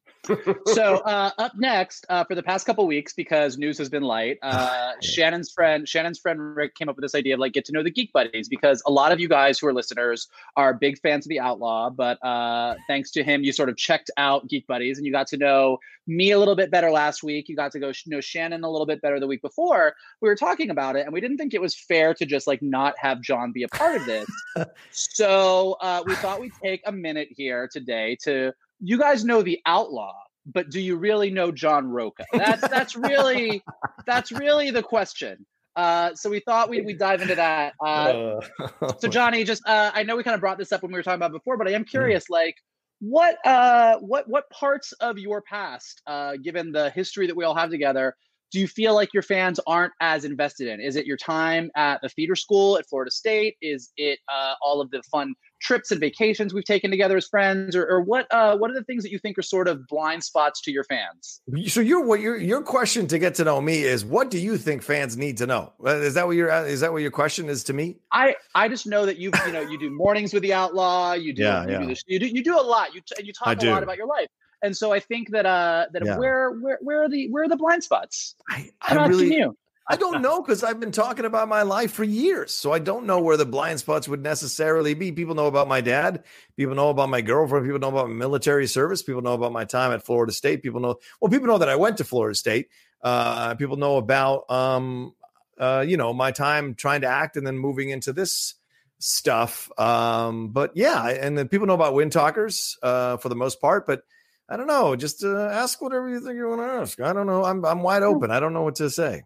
[0.66, 4.38] So uh, up next uh, for the past couple weeks because news has been light
[4.42, 7.72] uh, shannon's friend shannon's friend rick came up with this idea of like get to
[7.72, 10.98] know the geek buddies because a lot of you guys who are listeners are big
[11.00, 14.66] fans of the outlaw but uh, thanks to him you sort of checked out geek
[14.66, 17.48] buddies and you got to know me a little bit better last week.
[17.48, 19.94] You got to go sh- know shannon a little bit better the week before.
[20.20, 22.62] We were talking about it and we didn't think it was fair to just like
[22.62, 24.28] not have john be a part of this.
[24.90, 28.52] So uh, we thought we'd take a minute here today to
[28.84, 30.14] you guys know the outlaw
[30.46, 32.24] but do you really know john rocha?
[32.32, 33.62] That's that's really
[34.06, 35.46] that's really the question.
[35.76, 37.72] Uh, so we thought we'd, we'd dive into that.
[37.84, 38.40] Uh,
[38.98, 41.02] so johnny just uh, i know we kind of brought this up when we were
[41.02, 42.54] talking about before but i am curious like
[43.00, 47.54] what uh what what parts of your past uh given the history that we all
[47.54, 48.14] have together
[48.54, 50.80] do you feel like your fans aren't as invested in?
[50.80, 53.56] Is it your time at the theater school at florida state?
[53.60, 55.34] Is it uh, all of the fun
[55.64, 58.84] trips and vacations we've taken together as friends or, or what uh what are the
[58.84, 62.20] things that you think are sort of blind spots to your fans so your what
[62.20, 65.38] your your question to get to know me is what do you think fans need
[65.38, 65.72] to know?
[65.84, 67.96] Is that what your is that what your question is to me?
[68.12, 71.12] I I just know that you you know you do mornings with the outlaw.
[71.14, 71.78] You do Yeah, you yeah.
[71.80, 72.94] do this, you do you do a lot.
[72.94, 74.28] You t- you talk a lot about your life,
[74.62, 76.18] and so I think that uh that Yeah.
[76.18, 78.34] where where where are the where are the blind spots?
[78.50, 79.56] I, I'm I asking really you.
[79.86, 82.54] I don't know because I've been talking about my life for years.
[82.54, 85.12] So I don't know where the blind spots would necessarily be.
[85.12, 86.24] People know about my dad.
[86.56, 87.66] People know about my girlfriend.
[87.66, 89.02] People know about my military service.
[89.02, 90.62] People know about my time at Florida State.
[90.62, 92.68] People know, well, people know that I went to Florida State.
[93.02, 95.14] Uh, people know about, um,
[95.58, 98.54] uh, you know, my time trying to act and then moving into this
[98.98, 99.70] stuff.
[99.78, 103.86] Um, but yeah, and then people know about Wind Talkers uh, for the most part.
[103.86, 104.02] But
[104.48, 104.96] I don't know.
[104.96, 107.00] Just uh, ask whatever you think you want to ask.
[107.00, 107.44] I don't know.
[107.44, 108.08] I'm I'm wide hmm.
[108.08, 108.30] open.
[108.30, 109.24] I don't know what to say.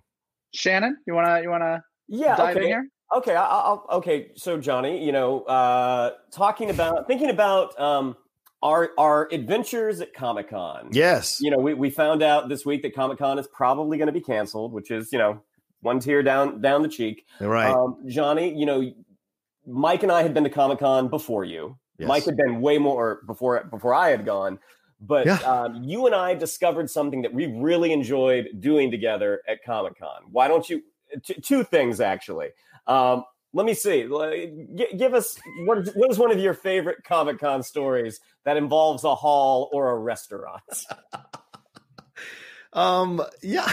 [0.54, 2.64] Shannon, you wanna you wanna yeah dive okay.
[2.64, 2.88] in here?
[3.14, 4.32] Okay, I'll, okay.
[4.36, 8.16] So Johnny, you know, uh, talking about thinking about um,
[8.62, 10.90] our our adventures at Comic Con.
[10.92, 14.08] Yes, you know, we we found out this week that Comic Con is probably going
[14.08, 15.40] to be canceled, which is you know
[15.80, 17.24] one tear down down the cheek.
[17.40, 18.52] Right, um, Johnny.
[18.54, 18.92] You know,
[19.66, 21.78] Mike and I had been to Comic Con before you.
[21.98, 22.08] Yes.
[22.08, 24.58] Mike had been way more before before I had gone.
[25.00, 25.36] But yeah.
[25.36, 30.22] um, you and I discovered something that we really enjoyed doing together at Comic Con.
[30.30, 30.82] Why don't you?
[31.24, 32.48] T- two things actually.
[32.86, 34.02] Um, let me see.
[34.74, 38.56] G- give us what is, what is one of your favorite Comic Con stories that
[38.56, 40.62] involves a hall or a restaurant?
[42.78, 43.72] Um, yeah,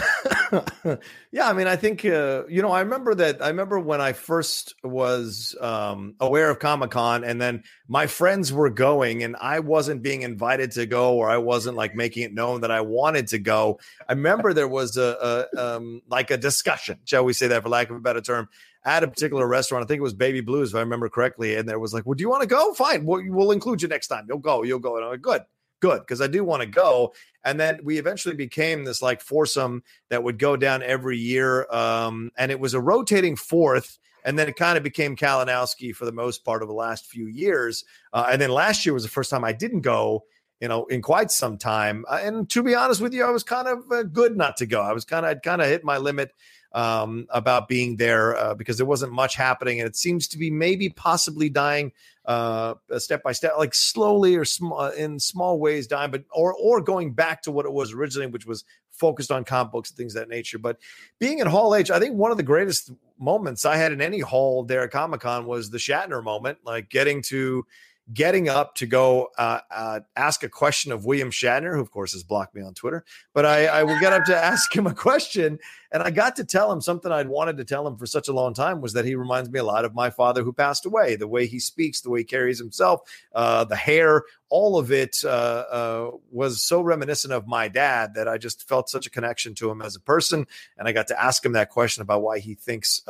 [1.30, 1.48] yeah.
[1.48, 2.72] I mean, I think uh, you know.
[2.72, 3.40] I remember that.
[3.40, 8.52] I remember when I first was um, aware of Comic Con, and then my friends
[8.52, 12.34] were going, and I wasn't being invited to go, or I wasn't like making it
[12.34, 13.78] known that I wanted to go.
[14.08, 17.68] I remember there was a, a um, like a discussion, shall we say that, for
[17.68, 18.48] lack of a better term,
[18.84, 19.84] at a particular restaurant.
[19.84, 21.54] I think it was Baby Blues, if I remember correctly.
[21.54, 22.74] And there was like, "Well, do you want to go?
[22.74, 24.26] Fine, we'll, we'll include you next time.
[24.28, 24.64] You'll go.
[24.64, 25.42] You'll go." And I'm like, "Good."
[25.80, 27.12] Good because I do want to go.
[27.44, 31.66] And then we eventually became this like foursome that would go down every year.
[31.70, 33.98] Um, and it was a rotating fourth.
[34.24, 37.26] And then it kind of became Kalinowski for the most part of the last few
[37.26, 37.84] years.
[38.12, 40.24] Uh, and then last year was the first time I didn't go,
[40.60, 42.04] you know, in quite some time.
[42.08, 44.66] Uh, and to be honest with you, I was kind of uh, good not to
[44.66, 44.80] go.
[44.80, 46.32] I was kind of, I'd kind of hit my limit
[46.76, 50.50] um, about being there uh, because there wasn't much happening, and it seems to be
[50.50, 51.90] maybe possibly dying
[52.26, 56.54] uh, step by step, like slowly or small uh, in small ways dying, but or
[56.54, 59.96] or going back to what it was originally, which was focused on comic books and
[59.96, 60.58] things that nature.
[60.58, 60.76] But
[61.18, 64.20] being in Hall H, I think one of the greatest moments I had in any
[64.20, 67.64] hall there at Comic Con was the Shatner moment, like getting to
[68.12, 72.12] getting up to go uh, uh, ask a question of William Shatner, who of course
[72.12, 73.04] has blocked me on Twitter.
[73.34, 75.58] But I, I will get up to ask him a question,
[75.90, 78.32] and I got to tell him something I'd wanted to tell him for such a
[78.32, 81.16] long time was that he reminds me a lot of my father who passed away.
[81.16, 83.00] The way he speaks, the way he carries himself,
[83.34, 88.28] uh, the hair, all of it uh, uh, was so reminiscent of my dad that
[88.28, 90.46] I just felt such a connection to him as a person,
[90.78, 93.02] and I got to ask him that question about why he thinks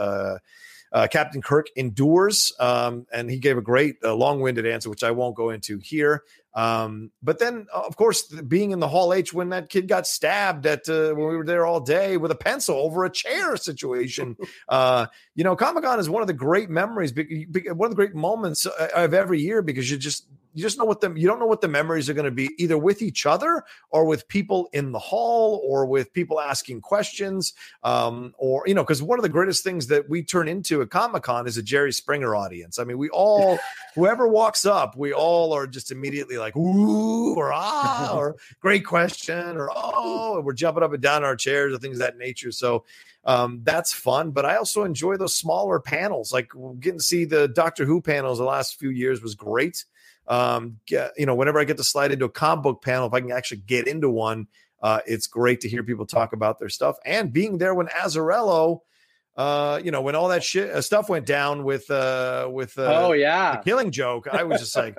[0.96, 5.10] uh, Captain Kirk endures, um, and he gave a great uh, long-winded answer, which I
[5.10, 6.22] won't go into here.
[6.54, 10.06] Um, but then, uh, of course, being in the Hall H when that kid got
[10.06, 13.58] stabbed at uh, when we were there all day with a pencil over a chair
[13.58, 14.38] situation,
[14.70, 18.14] uh, you know, Comic Con is one of the great memories, one of the great
[18.14, 20.26] moments uh, of every year because you just
[20.56, 22.50] you just know what them you don't know what the memories are going to be
[22.56, 27.52] either with each other or with people in the hall or with people asking questions
[27.82, 30.88] um, or you know because one of the greatest things that we turn into at
[30.88, 33.58] comic-con is a jerry springer audience i mean we all
[33.94, 39.58] whoever walks up we all are just immediately like ooh or ah or great question
[39.58, 42.82] or oh we're jumping up and down our chairs or things of that nature so
[43.26, 44.30] um, that's fun.
[44.30, 46.32] But I also enjoy those smaller panels.
[46.32, 49.84] Like getting to see the Doctor Who panels the last few years was great
[50.28, 53.14] um, get, you know, whenever I get to slide into a comic book panel, if
[53.14, 54.48] I can actually get into one,
[54.82, 58.80] uh, it's great to hear people talk about their stuff and being there when Azzarello,
[59.36, 63.06] uh, you know, when all that shit uh, stuff went down with uh, with uh,
[63.06, 64.96] oh yeah, the Killing Joke, I was just like.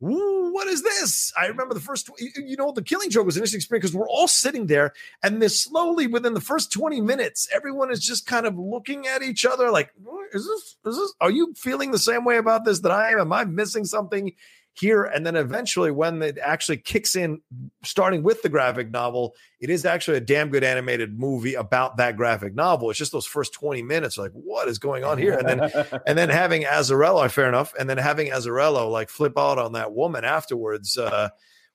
[0.00, 1.32] what is this?
[1.36, 4.08] I remember the first, you know, the killing joke was an interesting experience because we're
[4.08, 4.92] all sitting there,
[5.24, 9.24] and this slowly within the first 20 minutes, everyone is just kind of looking at
[9.24, 9.92] each other like,
[10.32, 13.18] is this, is this, are you feeling the same way about this that I am?
[13.18, 14.32] Am I missing something?
[14.78, 15.04] Here.
[15.04, 17.40] And then eventually, when it actually kicks in,
[17.84, 22.16] starting with the graphic novel, it is actually a damn good animated movie about that
[22.16, 22.90] graphic novel.
[22.90, 25.34] It's just those first 20 minutes, like, what is going on here?
[25.34, 27.74] And then, and then having Azzarello, fair enough.
[27.78, 30.96] And then having Azzarello like flip out on that woman afterwards.
[30.96, 31.30] Uh,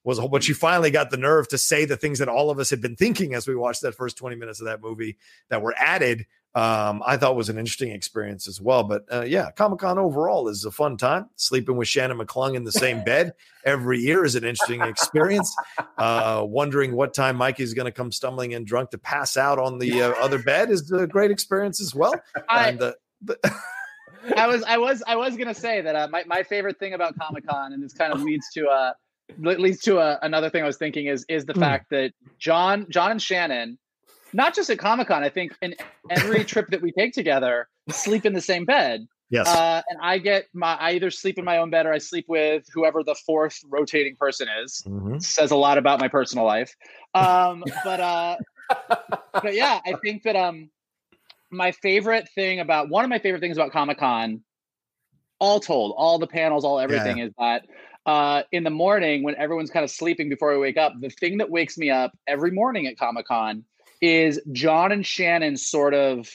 [0.06, 2.50] was a whole but she finally got the nerve to say the things that all
[2.50, 5.18] of us had been thinking as we watched that first 20 minutes of that movie
[5.50, 6.26] that were added
[6.56, 8.84] um, I thought was an interesting experience as well.
[8.84, 11.30] But uh, yeah, Comic Con overall is a fun time.
[11.36, 13.34] Sleeping with Shannon McClung in the same bed
[13.66, 15.56] every year is an interesting experience.
[15.98, 19.80] Uh, wondering what time Mikey's going to come stumbling in drunk to pass out on
[19.80, 22.14] the uh, other bed is a great experience as well.
[22.48, 22.94] I, and, uh,
[24.38, 27.18] I was I was I was gonna say that uh, my my favorite thing about
[27.20, 28.94] Comic Con, and this kind of leads to uh
[29.38, 31.60] leads to a, another thing I was thinking is is the mm.
[31.60, 33.78] fact that John John and Shannon
[34.34, 35.24] not just at Comic Con.
[35.24, 35.76] I think in
[36.10, 39.08] every trip that we take together, sleep in the same bed.
[39.30, 39.48] Yes.
[39.48, 42.26] Uh, and I get my I either sleep in my own bed or I sleep
[42.28, 44.84] with whoever the fourth rotating person is.
[44.86, 45.24] Mhm.
[45.24, 46.76] Says a lot about my personal life.
[47.16, 48.36] Um, but uh,
[49.34, 50.70] but yeah, I think that um,
[51.50, 54.44] my favorite thing about one of my favorite things about Comic Con,
[55.40, 57.66] all told, all the panels, all everything, is that
[58.06, 61.38] uh, in the morning when everyone's kind of sleeping before we wake up, the thing
[61.38, 63.64] that wakes me up every morning at Comic Con
[64.04, 66.30] is John and Shannon sort of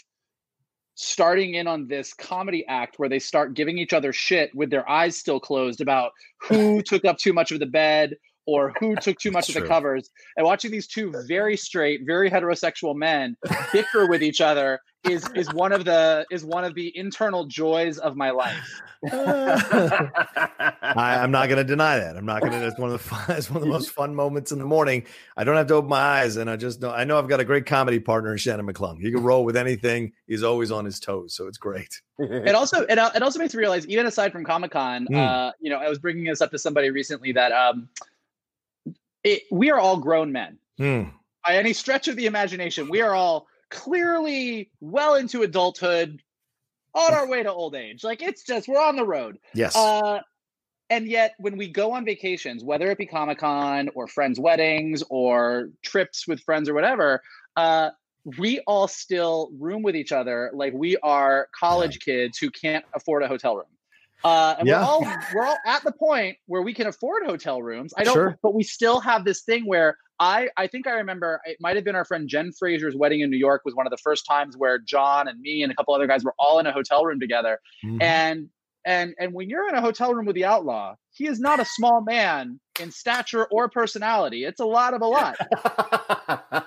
[0.95, 4.89] starting in on this comedy act where they start giving each other shit with their
[4.89, 8.17] eyes still closed about who took up too much of the bed
[8.49, 9.69] or who took too much of the true.
[9.69, 13.37] covers and watching these two very straight very heterosexual men
[13.73, 17.99] bicker with each other is is one of the is one of the internal joys
[17.99, 18.81] of my life
[19.13, 22.17] I, I'm not going to deny that.
[22.17, 22.67] I'm not going to.
[22.67, 25.05] It's one of the fun, it's one of the most fun moments in the morning.
[25.37, 27.39] I don't have to open my eyes, and I just know I know I've got
[27.39, 29.01] a great comedy partner in Shannon McClung.
[29.01, 30.13] He can roll with anything.
[30.27, 32.01] He's always on his toes, so it's great.
[32.19, 35.17] it also it, it also makes me realize even aside from comic-con Mm.
[35.17, 37.89] uh you know i was bringing this up to somebody recently that um
[39.25, 40.59] it, we are all grown men.
[40.79, 41.05] Hmm.
[41.45, 46.23] by any stretch of the imagination we are all clearly well into adulthood
[46.95, 48.05] on our way to old age.
[48.05, 49.39] Like it's just we're on the road.
[49.55, 49.75] Yes.
[49.77, 50.21] uh
[50.91, 55.71] and yet when we go on vacations whether it be comic-con or friends weddings or
[55.83, 57.21] trips with friends or whatever
[57.57, 57.91] uh
[58.39, 63.23] we all still room with each other like we are college kids who can't afford
[63.23, 63.67] a hotel room
[64.25, 64.81] uh, and Yeah.
[64.81, 67.93] we're all we're all at the point where we can afford hotel rooms.
[67.97, 68.39] I don't, Sure.
[68.43, 71.85] but we still have this thing where I I think I remember it might have
[71.85, 74.57] been our friend Jen Fraser's wedding in New York was one of the first times
[74.57, 77.21] where John and me and a couple other guys were all in a hotel room
[77.21, 77.61] together.
[77.85, 78.03] Mhm.
[78.03, 78.49] And
[78.89, 81.65] and and when you're in a hotel room with the outlaw, he is not a
[81.67, 84.45] small man in stature or personality.
[84.45, 85.37] It's a lot of a lot.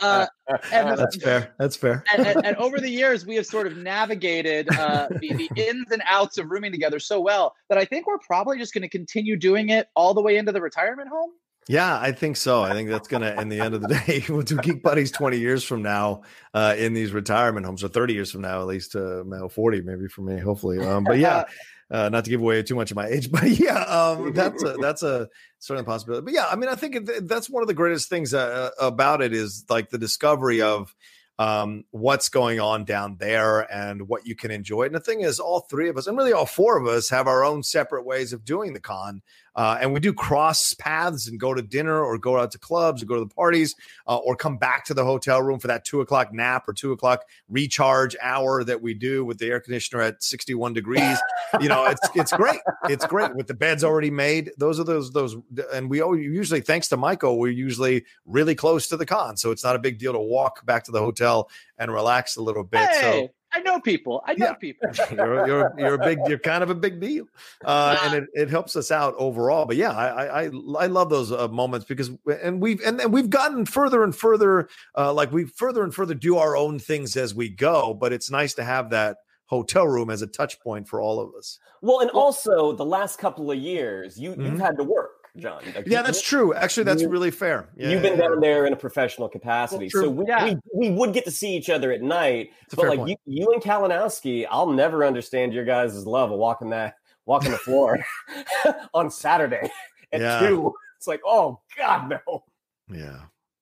[0.00, 0.26] Uh,
[0.72, 1.54] and the- That's fair.
[1.58, 2.04] That's fair.
[2.16, 5.90] and, and, and over the years, we have sort of navigated uh, the, the ins
[5.90, 8.88] and outs of rooming together so well that I think we're probably just going to
[8.88, 11.30] continue doing it all the way into the retirement home.
[11.70, 12.64] Yeah, I think so.
[12.64, 15.38] I think that's gonna, in the end of the day, we'll do Geek Buddies twenty
[15.38, 18.96] years from now uh, in these retirement homes, or thirty years from now, at least,
[18.96, 20.80] uh, forty maybe for me, hopefully.
[20.80, 21.44] Um, but yeah,
[21.92, 24.72] uh, not to give away too much of my age, but yeah, um, that's a,
[24.80, 25.28] that's a
[25.60, 26.24] certainly a possibility.
[26.24, 29.32] But yeah, I mean, I think that's one of the greatest things uh, about it
[29.32, 30.92] is like the discovery of
[31.40, 34.82] um, what's going on down there and what you can enjoy.
[34.82, 37.26] And the thing is, all three of us, and really all four of us, have
[37.26, 39.22] our own separate ways of doing the con.
[39.54, 43.02] Uh, and we do cross paths and go to dinner or go out to clubs
[43.02, 43.74] or go to the parties
[44.06, 46.92] uh, or come back to the hotel room for that two o'clock nap or two
[46.92, 51.18] o'clock recharge hour that we do with the air conditioner at 61 degrees.
[51.60, 52.60] you know, it's it's great.
[52.88, 54.52] It's great with the beds already made.
[54.56, 55.36] Those are those those,
[55.72, 59.64] and we usually, thanks to Michael, we're usually really close to the con, so it's
[59.64, 62.88] not a big deal to walk back to the hotel and relax a little bit.
[62.94, 64.22] So Hey, I know people.
[64.26, 64.52] I know Yeah.
[64.54, 64.88] people.
[65.12, 67.26] you're you're you're a big you're kind of a big deal,
[67.64, 69.66] uh, and it, it helps us out overall.
[69.66, 72.10] But yeah, I I I, I love those uh, moments because
[72.42, 76.14] and we've and, and we've gotten further and further, uh, like we further and further
[76.14, 77.92] do our own things as we go.
[77.94, 81.34] But it's nice to have that hotel room as a touch point for all of
[81.34, 81.58] us.
[81.82, 84.44] well, and also the last couple of years, you Mhm.
[84.44, 85.62] you've had to work, John.
[85.74, 86.54] Like, Yeah, that's true.
[86.54, 87.68] Actually, that's you- really fair.
[87.76, 90.02] Yeah, You've been yeah, down there in a professional capacity, true.
[90.04, 90.44] so we, Yeah.
[90.44, 92.50] we we would get to see each other at night.
[92.66, 93.18] It's But like point.
[93.26, 96.94] you, you and Kalinowski, I'll never understand your guys' love of walking that
[97.26, 97.98] walking the floor
[98.94, 99.70] on Saturday
[100.12, 100.40] at Yeah.
[100.40, 100.72] two.
[100.96, 102.44] It's like, oh God, no.
[102.92, 103.20] yeah.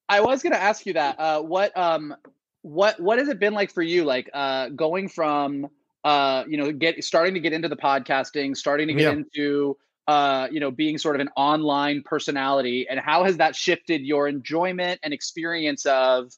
[0.09, 1.21] I was going to ask you that.
[1.21, 2.15] Uh, what um,
[2.63, 4.05] what what has it been like for you?
[4.05, 5.69] Like uh, going from
[6.05, 9.11] uh, you know, get starting to get into the podcasting, starting to get Yeah.
[9.11, 9.77] into
[10.09, 14.27] uh, you know, being sort of an online personality, and how has that shifted your
[14.27, 16.33] enjoyment and experience of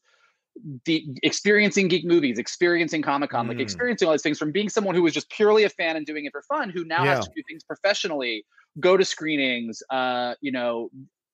[0.84, 3.62] the experiencing geek movies, experiencing Comic Con, like Mm.
[3.62, 6.24] experiencing all these things from being someone who was just purely a fan and doing
[6.26, 7.14] it for fun, who now Yeah.
[7.14, 8.44] has to do things professionally,
[8.80, 10.90] go to screenings, uh, you know,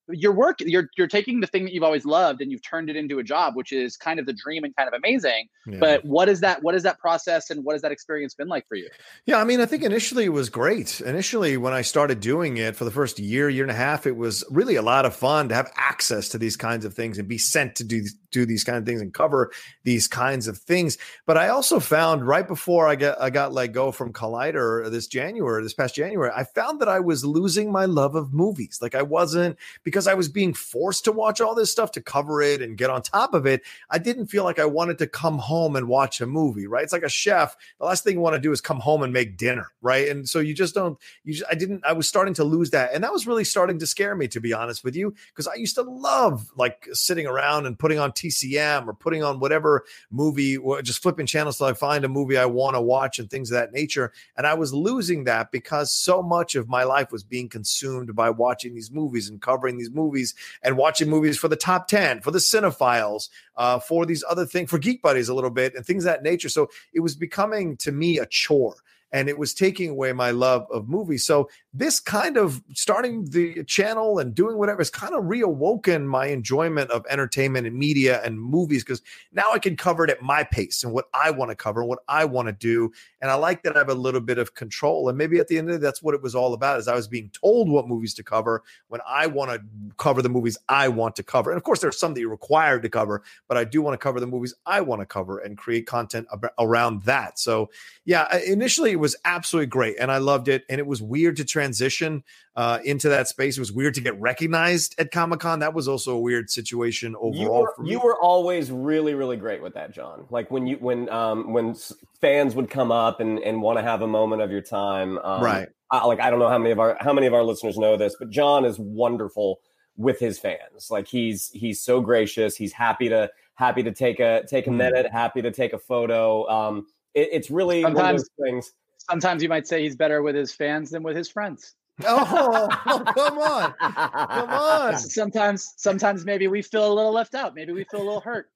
[0.08, 2.96] your work you're you're taking the thing that you've always loved and you've turned it
[2.96, 5.78] into a job which is kind of the dream and kind of amazing yeah.
[5.78, 8.66] but what is that what is that process and what has that experience been like
[8.68, 8.88] for you
[9.24, 11.00] Yeah, I mean, I think initially it was great.
[11.00, 14.16] Initially, when I started doing it for the first year, year and a half, it
[14.16, 17.28] was really a lot of fun to have access to these kinds of things and
[17.28, 19.50] be sent to do do these kind of things and cover
[19.84, 20.98] these kinds of things.
[21.26, 25.06] But I also found right before I got I got let go from Collider this
[25.06, 28.78] January, this past January, I found that I was losing my love of movies.
[28.82, 32.02] Like I wasn't because because I was being forced to watch all this stuff to
[32.02, 35.06] cover it and get on top of it, I didn't feel like I wanted to
[35.06, 36.84] come home and watch a movie, right?
[36.84, 37.56] It's like a chef.
[37.78, 40.06] The last thing you want to do is come home and make dinner, right?
[40.10, 42.92] And so you just don't, you just, I didn't, I was starting to lose that.
[42.92, 45.54] And that was really starting to scare me, to be honest with you, because I
[45.54, 50.58] used to love like sitting around and putting on TCM or putting on whatever movie,
[50.82, 53.54] just flipping channels till I find a movie I want to watch and things of
[53.54, 54.12] that nature.
[54.36, 58.28] And I was losing that because so much of my life was being consumed by
[58.28, 62.30] watching these movies and covering these movies and watching movies for the top 10, for
[62.30, 66.04] the cinephiles, uh, for these other things, for Geek Buddies a little bit and things
[66.04, 66.48] of that nature.
[66.48, 68.76] So it was becoming to me a chore
[69.16, 71.24] and it was taking away my love of movies.
[71.24, 76.26] So this kind of starting the channel and doing whatever has kind of reawoken my
[76.26, 79.00] enjoyment of entertainment and media and movies because
[79.32, 81.88] now I can cover it at my pace and what I want to cover, and
[81.88, 82.92] what I want to do.
[83.22, 85.08] And I like that I have a little bit of control.
[85.08, 86.94] And maybe at the end of day, that's what it was all about is I
[86.94, 89.62] was being told what movies to cover when I want to
[89.96, 91.50] cover the movies I want to cover.
[91.50, 93.98] And of course, there's some that you're required to cover, but I do want to
[93.98, 97.38] cover the movies I want to cover and create content ab- around that.
[97.38, 97.70] So
[98.04, 100.64] yeah, initially it was absolutely great and I loved it.
[100.68, 102.24] And it was weird to transition
[102.56, 103.56] uh, into that space.
[103.56, 105.60] It was weird to get recognized at Comic Con.
[105.60, 107.36] That was also a weird situation overall.
[107.36, 110.26] You were, you were always really, really great with that, John.
[110.30, 111.76] Like when you when um when
[112.20, 115.42] fans would come up and and want to have a moment of your time, um,
[115.42, 115.68] right?
[115.90, 117.96] I, like I don't know how many of our how many of our listeners know
[117.96, 119.60] this, but John is wonderful
[119.96, 120.90] with his fans.
[120.90, 122.56] Like he's he's so gracious.
[122.56, 124.76] He's happy to happy to take a take a mm.
[124.76, 126.48] minute, happy to take a photo.
[126.48, 128.72] Um, it, it's really sometimes things.
[129.08, 131.74] Sometimes you might say he's better with his fans than with his friends.
[132.04, 133.74] Oh, oh, come on.
[133.78, 134.98] Come on.
[134.98, 137.54] Sometimes sometimes maybe we feel a little left out.
[137.54, 138.50] Maybe we feel a little hurt.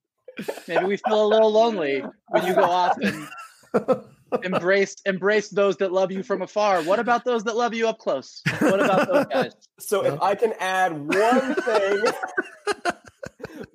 [0.68, 3.28] Maybe we feel a little lonely when you go off and
[4.44, 6.82] embrace embrace those that love you from afar.
[6.82, 8.40] What about those that love you up close?
[8.60, 9.52] What about those guys?
[9.78, 12.04] So if I can add one thing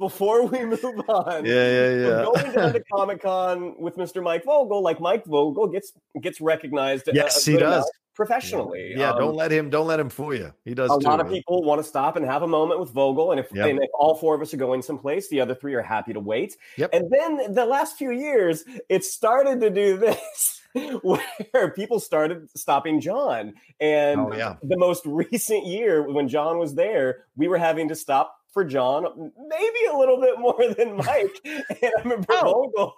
[0.05, 1.45] before we move on.
[1.45, 2.25] Yeah, yeah, yeah.
[2.25, 4.21] going down to Comic Con with Mr.
[4.21, 7.09] Mike Vogel, like Mike Vogel gets gets recognized.
[7.11, 8.93] Yes, he does professionally.
[8.95, 10.53] Yeah, um, don't let him don't let him fool you.
[10.63, 10.91] He does.
[10.91, 13.39] A too, lot of people want to stop and have a moment with Vogel, and
[13.39, 13.67] if, yep.
[13.67, 16.19] and if all four of us are going someplace, the other three are happy to
[16.19, 16.55] wait.
[16.77, 16.91] Yep.
[16.93, 20.61] And then the last few years, it started to do this.
[21.03, 23.53] where people started stopping John.
[23.79, 24.57] And oh, yeah.
[24.61, 29.03] the most recent year, when John was there, we were having to stop for John,
[29.49, 31.41] maybe a little bit more than Mike.
[31.43, 32.95] and I remember oh, Vogel.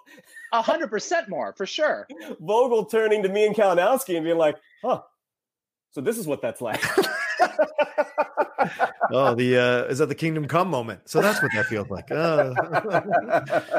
[0.52, 2.06] A hundred percent more for sure.
[2.40, 5.02] Vogel turning to me and Kalinowski and being like, huh,
[5.90, 6.82] so this is what that's like.
[9.10, 11.08] oh, the uh, is that the kingdom come moment?
[11.08, 12.10] So that's what that feels like.
[12.10, 12.54] Uh,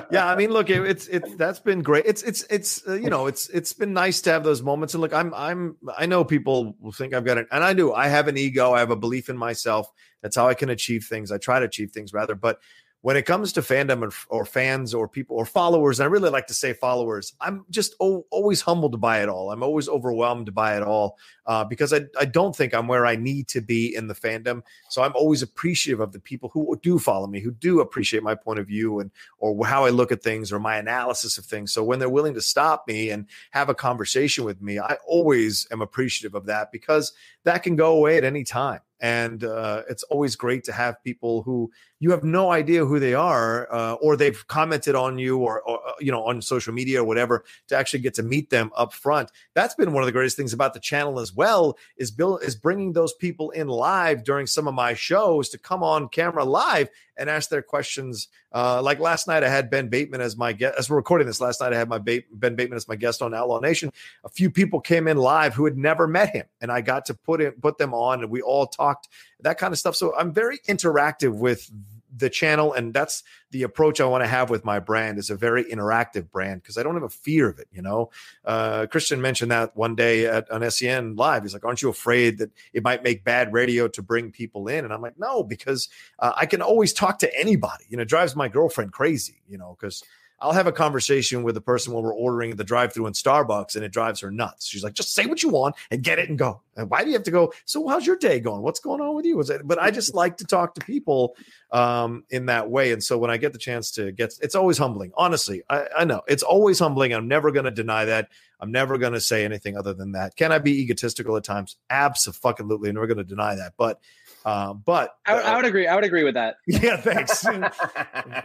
[0.11, 2.05] yeah, I mean, look, it, it's it's that's been great.
[2.05, 4.93] It's it's it's uh, you know, it's it's been nice to have those moments.
[4.93, 7.93] And look, I'm I'm I know people will think I've got it, and I do.
[7.93, 8.73] I have an ego.
[8.73, 9.91] I have a belief in myself.
[10.21, 11.31] That's how I can achieve things.
[11.31, 12.59] I try to achieve things rather, but
[13.01, 16.29] when it comes to fandom or, or, fans or people or followers, and I really
[16.29, 19.51] like to say followers, I'm just o- always humbled by it all.
[19.51, 23.15] I'm always overwhelmed by it all uh, because I, I don't think I'm where I
[23.15, 24.63] need to be in the fandom.
[24.89, 28.35] So I'm always appreciative of the people who do follow me, who do appreciate my
[28.35, 31.71] point of view and or how I look at things or my analysis of things.
[31.71, 35.67] So when they're willing to stop me and have a conversation with me, I always
[35.71, 37.13] am appreciative of that because
[37.43, 41.41] that can go away at any time and uh, it's always great to have people
[41.43, 45.61] who you have no idea who they are uh, or they've commented on you or,
[45.61, 48.71] or, uh, you know on social media or whatever to actually get to meet them
[48.75, 52.11] up front that's been one of the greatest things about the channel as well is
[52.11, 56.09] bill is bringing those people in live during some of my shows to come on
[56.09, 58.29] camera live and ask their questions.
[58.51, 60.75] Uh, like last night, I had Ben Bateman as my guest.
[60.79, 63.21] As we're recording this last night, I had my ba- Ben Bateman as my guest
[63.21, 63.91] on Outlaw Nation.
[64.23, 67.13] A few people came in live who had never met him, and I got to
[67.13, 69.07] put it put them on, and we all talked
[69.41, 69.95] that kind of stuff.
[69.95, 71.69] So I'm very interactive with
[72.15, 75.35] the channel and that's the approach i want to have with my brand is a
[75.35, 78.09] very interactive brand because i don't have a fear of it you know?
[78.43, 81.43] Uh, christian mentioned that one day at on sen live.
[81.43, 84.83] He's like aren't you afraid that it might make bad radio to bring people in?
[84.83, 85.87] And i'm like no because
[86.19, 87.85] uh, i can always talk to anybody.
[87.89, 90.03] You know drives my girlfriend crazy you know because
[90.41, 93.83] I'll have a conversation with the person when we're ordering the drive-through in Starbucks, and
[93.83, 94.67] it drives her nuts.
[94.67, 97.09] She's like, "Just say what you want and get it and go." And why do
[97.09, 97.53] you have to go?
[97.65, 98.61] So, how's your day going?
[98.61, 99.43] What's going on with you?
[99.63, 101.35] But I just like to talk to people
[101.71, 104.77] um, in that way, and so when I get the chance to get, it's always
[104.77, 105.11] humbling.
[105.15, 107.13] Honestly, I, I know it's always humbling.
[107.13, 108.29] I'm never going to deny that.
[108.61, 110.35] I'm never going to say anything other than that.
[110.35, 111.77] Can I be egotistical at times?
[111.89, 112.89] Absolutely.
[112.89, 113.73] I'm never going to deny that.
[113.77, 114.01] But
[114.45, 115.87] uh, but I, I, would agree.
[115.87, 116.55] I would agree with that.
[116.67, 117.45] Yeah, thanks.
[117.45, 117.71] and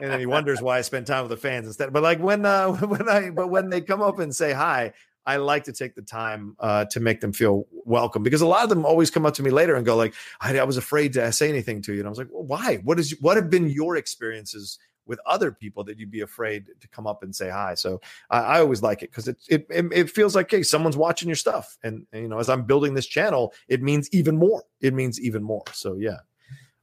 [0.00, 1.92] then he wonders why I spend time with the fans instead.
[1.92, 4.92] But like when uh, when I but when they come up and say hi,
[5.26, 8.64] I like to take the time uh, to make them feel welcome because a lot
[8.64, 11.14] of them always come up to me later and go like, I, I was afraid
[11.14, 12.00] to say anything to you.
[12.00, 12.76] And I was like, well, why?
[12.82, 16.88] What is what have been your experiences with other people that you'd be afraid to
[16.88, 17.74] come up and say hi.
[17.74, 18.00] So
[18.30, 21.28] I, I always like it because it, it, it it feels like hey someone's watching
[21.28, 24.62] your stuff, and, and, you know as I'm building this channel, it means even more.
[24.80, 25.64] It means even more.
[25.72, 26.18] So yeah,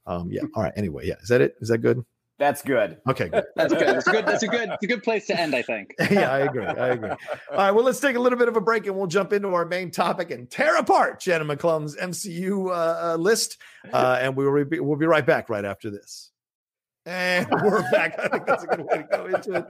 [0.06, 0.42] um, yeah.
[0.54, 0.72] All right.
[0.76, 1.16] Anyway, yeah.
[1.22, 1.56] Is that it?
[1.60, 2.04] Is that good?
[2.42, 2.98] That's good.
[3.08, 3.44] Okay, good.
[3.56, 3.86] That's good.
[3.86, 4.26] That's good.
[4.26, 4.70] That's a good.
[4.70, 5.94] It's a good place to end, I think.
[6.10, 6.66] yeah, I agree.
[6.66, 7.10] I agree.
[7.10, 9.54] All right, well, let's take a little bit of a break and we'll jump into
[9.54, 13.58] our main topic and tear apart Shannon McClung's MCU uh, uh, list,
[13.92, 16.31] uh, and we will be, we'll be right back right after this.
[17.06, 18.18] And we're back.
[18.18, 19.66] I think that's a good way to go into it.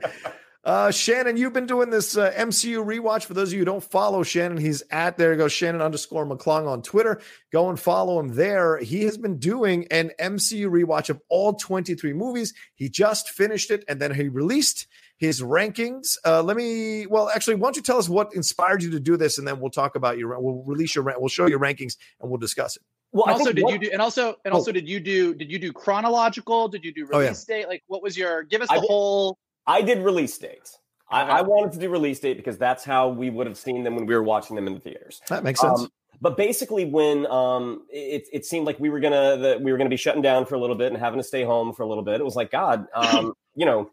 [0.65, 3.25] Uh, Shannon, you've been doing this uh, MCU rewatch.
[3.25, 5.35] For those of you who don't follow Shannon, he's at there.
[5.35, 7.21] Go Shannon underscore McClung on Twitter.
[7.51, 8.79] Go and follow him there.
[8.79, 12.55] He has been doing an MCU rewatch of all 23 movies.
[12.77, 16.17] He just finished it and then he released his rankings.
[16.25, 19.17] Uh, let me, well, actually, why don't you tell us what inspired you to do
[19.17, 22.31] this and then we'll talk about your, we'll release your, we'll show your rankings and
[22.31, 22.83] we'll discuss it.
[23.13, 23.91] Well, and also, did what, you do?
[23.93, 24.57] And also, and oh.
[24.57, 25.35] also, did you do?
[25.35, 26.69] Did you do chronological?
[26.69, 27.61] Did you do release oh, yeah.
[27.61, 27.69] date?
[27.69, 28.43] Like, what was your?
[28.45, 29.39] Give us the I whole.
[29.67, 30.79] I did release dates.
[31.11, 33.97] I, I, wanted to do release date because that's how we would have seen them
[33.97, 35.21] when we were watching them in the theaters.
[35.29, 35.81] That makes sense.
[35.81, 35.89] Um,
[36.23, 39.91] but basically, when um, it, it seemed like we were gonna that we were gonna
[39.91, 42.05] be shutting down for a little bit and having to stay home for a little
[42.05, 43.91] bit, it was like God, um, you know,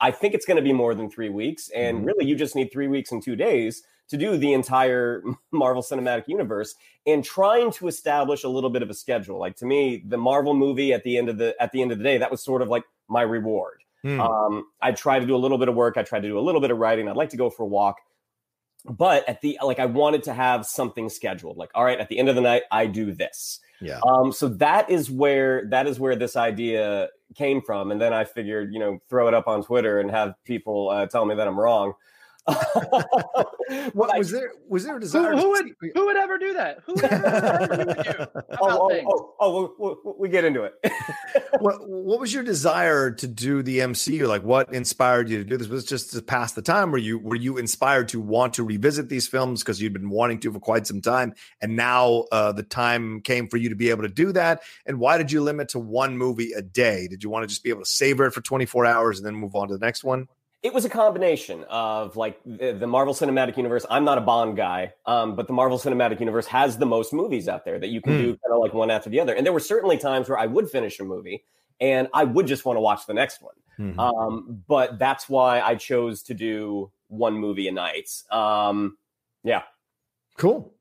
[0.00, 2.06] I think it's going to be more than three weeks, and mm-hmm.
[2.06, 6.28] really, you just need three weeks and two days to do the entire Marvel Cinematic
[6.28, 6.74] Universe
[7.06, 9.38] and trying to establish a little bit of a schedule.
[9.38, 11.98] Like to me, the Marvel movie at the end of the at the end of
[11.98, 13.82] the day, that was sort of like my reward.
[14.02, 14.20] Hmm.
[14.20, 15.96] Um, I tried to do a little bit of work.
[15.96, 17.08] I tried to do a little bit of writing.
[17.08, 17.98] I'd like to go for a walk,
[18.84, 21.56] but at the like, I wanted to have something scheduled.
[21.56, 23.60] Like, all right, at the end of the night, I do this.
[23.80, 24.00] Yeah.
[24.06, 28.24] Um, so that is where that is where this idea came from, and then I
[28.24, 31.46] figured, you know, throw it up on Twitter and have people uh, tell me that
[31.46, 31.94] I'm wrong.
[33.92, 34.52] what was there?
[34.68, 35.32] Was there a desire?
[35.32, 36.78] Who, who would who would ever do that?
[36.86, 38.26] Who would ever do
[38.60, 40.74] oh, oh, oh, oh, oh, we get into it.
[41.60, 44.26] what What was your desire to do the MCU?
[44.26, 45.68] Like, what inspired you to do this?
[45.68, 46.90] Was just to pass the time?
[46.90, 50.40] Were you Were you inspired to want to revisit these films because you'd been wanting
[50.40, 53.90] to for quite some time, and now uh, the time came for you to be
[53.90, 54.62] able to do that?
[54.86, 57.06] And why did you limit to one movie a day?
[57.06, 59.34] Did you want to just be able to savor it for 24 hours and then
[59.34, 60.26] move on to the next one?
[60.62, 63.86] It was a combination of like the, Marvel Cinematic Universe.
[63.88, 67.48] I'm not a Bond guy, um, but the Marvel Cinematic Universe has the most movies
[67.48, 68.18] out there that you can mm.
[68.18, 69.34] do kind of like one after the other.
[69.34, 71.44] And there were certainly times where I would finish a movie
[71.80, 73.54] and I would just want to watch the next one.
[73.78, 73.98] Mm-hmm.
[73.98, 78.10] Um, but that's why I chose to do one movie a night.
[78.30, 78.98] Um,
[79.42, 79.62] yeah.
[80.36, 80.74] Cool.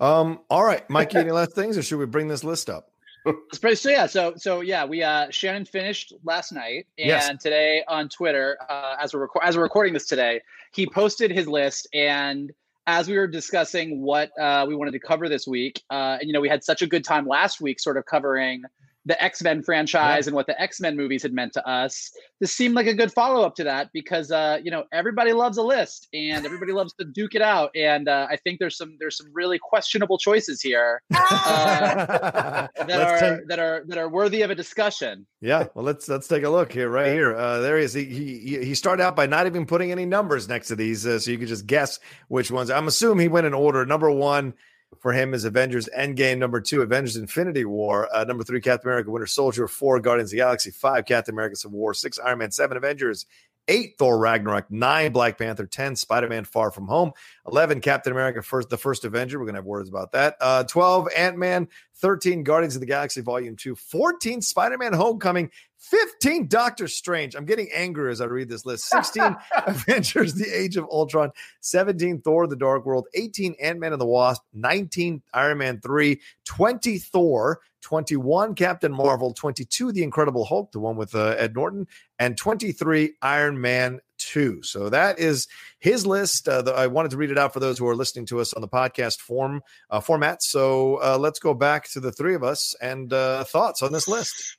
[0.00, 2.87] Um, all right, Mikey, any last things, or should we bring this list up?
[3.74, 7.42] so yeah, so so yeah, we uh Shannon finished last night, and yes.
[7.42, 10.40] today on Twitter, uh, as we're reco- as we're recording this today,
[10.72, 12.52] he posted his list, and
[12.86, 16.32] as we were discussing what uh, we wanted to cover this week, uh, and you
[16.32, 18.62] know, we had such a good time last week, sort of covering
[19.08, 20.28] the X Men franchise yeah.
[20.28, 22.12] and what the X Men movies had meant to us.
[22.40, 25.56] This seemed like a good follow up to that because uh, you know everybody loves
[25.56, 28.96] a list and everybody loves to duke it out, and uh, I think there's some
[29.00, 33.48] there's some really questionable choices here uh, that are take...
[33.48, 35.26] that are that are worthy of a discussion.
[35.40, 37.34] Yeah, well let's let's take a look here right here.
[37.34, 37.94] Uh, there he is.
[37.94, 41.18] He, he he started out by not even putting any numbers next to these, uh,
[41.18, 41.98] so you could just guess
[42.28, 42.70] which ones.
[42.70, 43.86] I'm assuming he went in order.
[43.86, 44.52] Number one
[45.00, 46.38] for him is Avengers Endgame.
[46.38, 48.08] Number two, Avengers Infinity War.
[48.14, 49.68] Uh, number three, Captain America Winter Soldier.
[49.68, 50.70] Four, Guardians of the Galaxy.
[50.70, 51.94] Five, Captain America Civil War.
[51.94, 52.50] Six, Iron Man.
[52.50, 53.26] Seven, Avengers.
[53.68, 54.70] Eight, Thor Ragnarok.
[54.70, 55.66] Nine, Black Panther.
[55.66, 57.12] Ten, Spider Man Far From Home.
[57.46, 59.38] Eleven, Captain America First, the First Avenger.
[59.38, 60.36] We're gonna have words about that.
[60.40, 61.68] Uh, Twelve, Ant Man.
[61.96, 63.74] Thirteen, Guardians of the Galaxy Volume Two.
[63.74, 65.50] Fourteen, Spider Man Homecoming.
[65.78, 67.36] 15 Doctor Strange.
[67.36, 68.88] I'm getting angry as I read this list.
[68.88, 74.06] 16 Avengers The Age of Ultron, 17 Thor The Dark World, 18 Ant-Man and the
[74.06, 80.78] Wasp, 19 Iron Man 3, 20 Thor, 21 Captain Marvel, 22 The Incredible Hulk, the
[80.78, 81.86] one with uh, Ed Norton,
[82.18, 84.62] and 23 Iron Man 2.
[84.62, 86.46] So that is his list.
[86.46, 88.52] Uh, the, I wanted to read it out for those who are listening to us
[88.52, 90.42] on the podcast form uh, format.
[90.42, 94.06] So uh, let's go back to the three of us and uh, thoughts on this
[94.06, 94.58] list.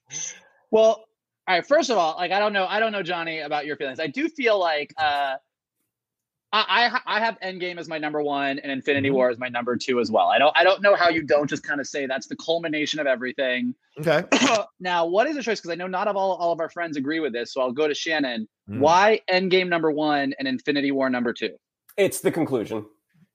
[0.72, 1.06] Well,
[1.48, 1.64] all right.
[1.64, 4.00] First of all, like I don't know, I don't know Johnny about your feelings.
[4.00, 5.36] I do feel like uh,
[6.52, 9.16] I I have Endgame as my number one and Infinity mm-hmm.
[9.16, 10.28] War as my number two as well.
[10.28, 13.00] I don't I don't know how you don't just kind of say that's the culmination
[13.00, 13.76] of everything.
[14.00, 14.24] Okay.
[14.80, 15.60] now, what is the choice?
[15.60, 17.72] Because I know not of all all of our friends agree with this, so I'll
[17.72, 18.48] go to Shannon.
[18.70, 18.80] Mm.
[18.80, 21.56] Why Endgame number one and Infinity War number two?
[21.98, 22.86] It's the conclusion.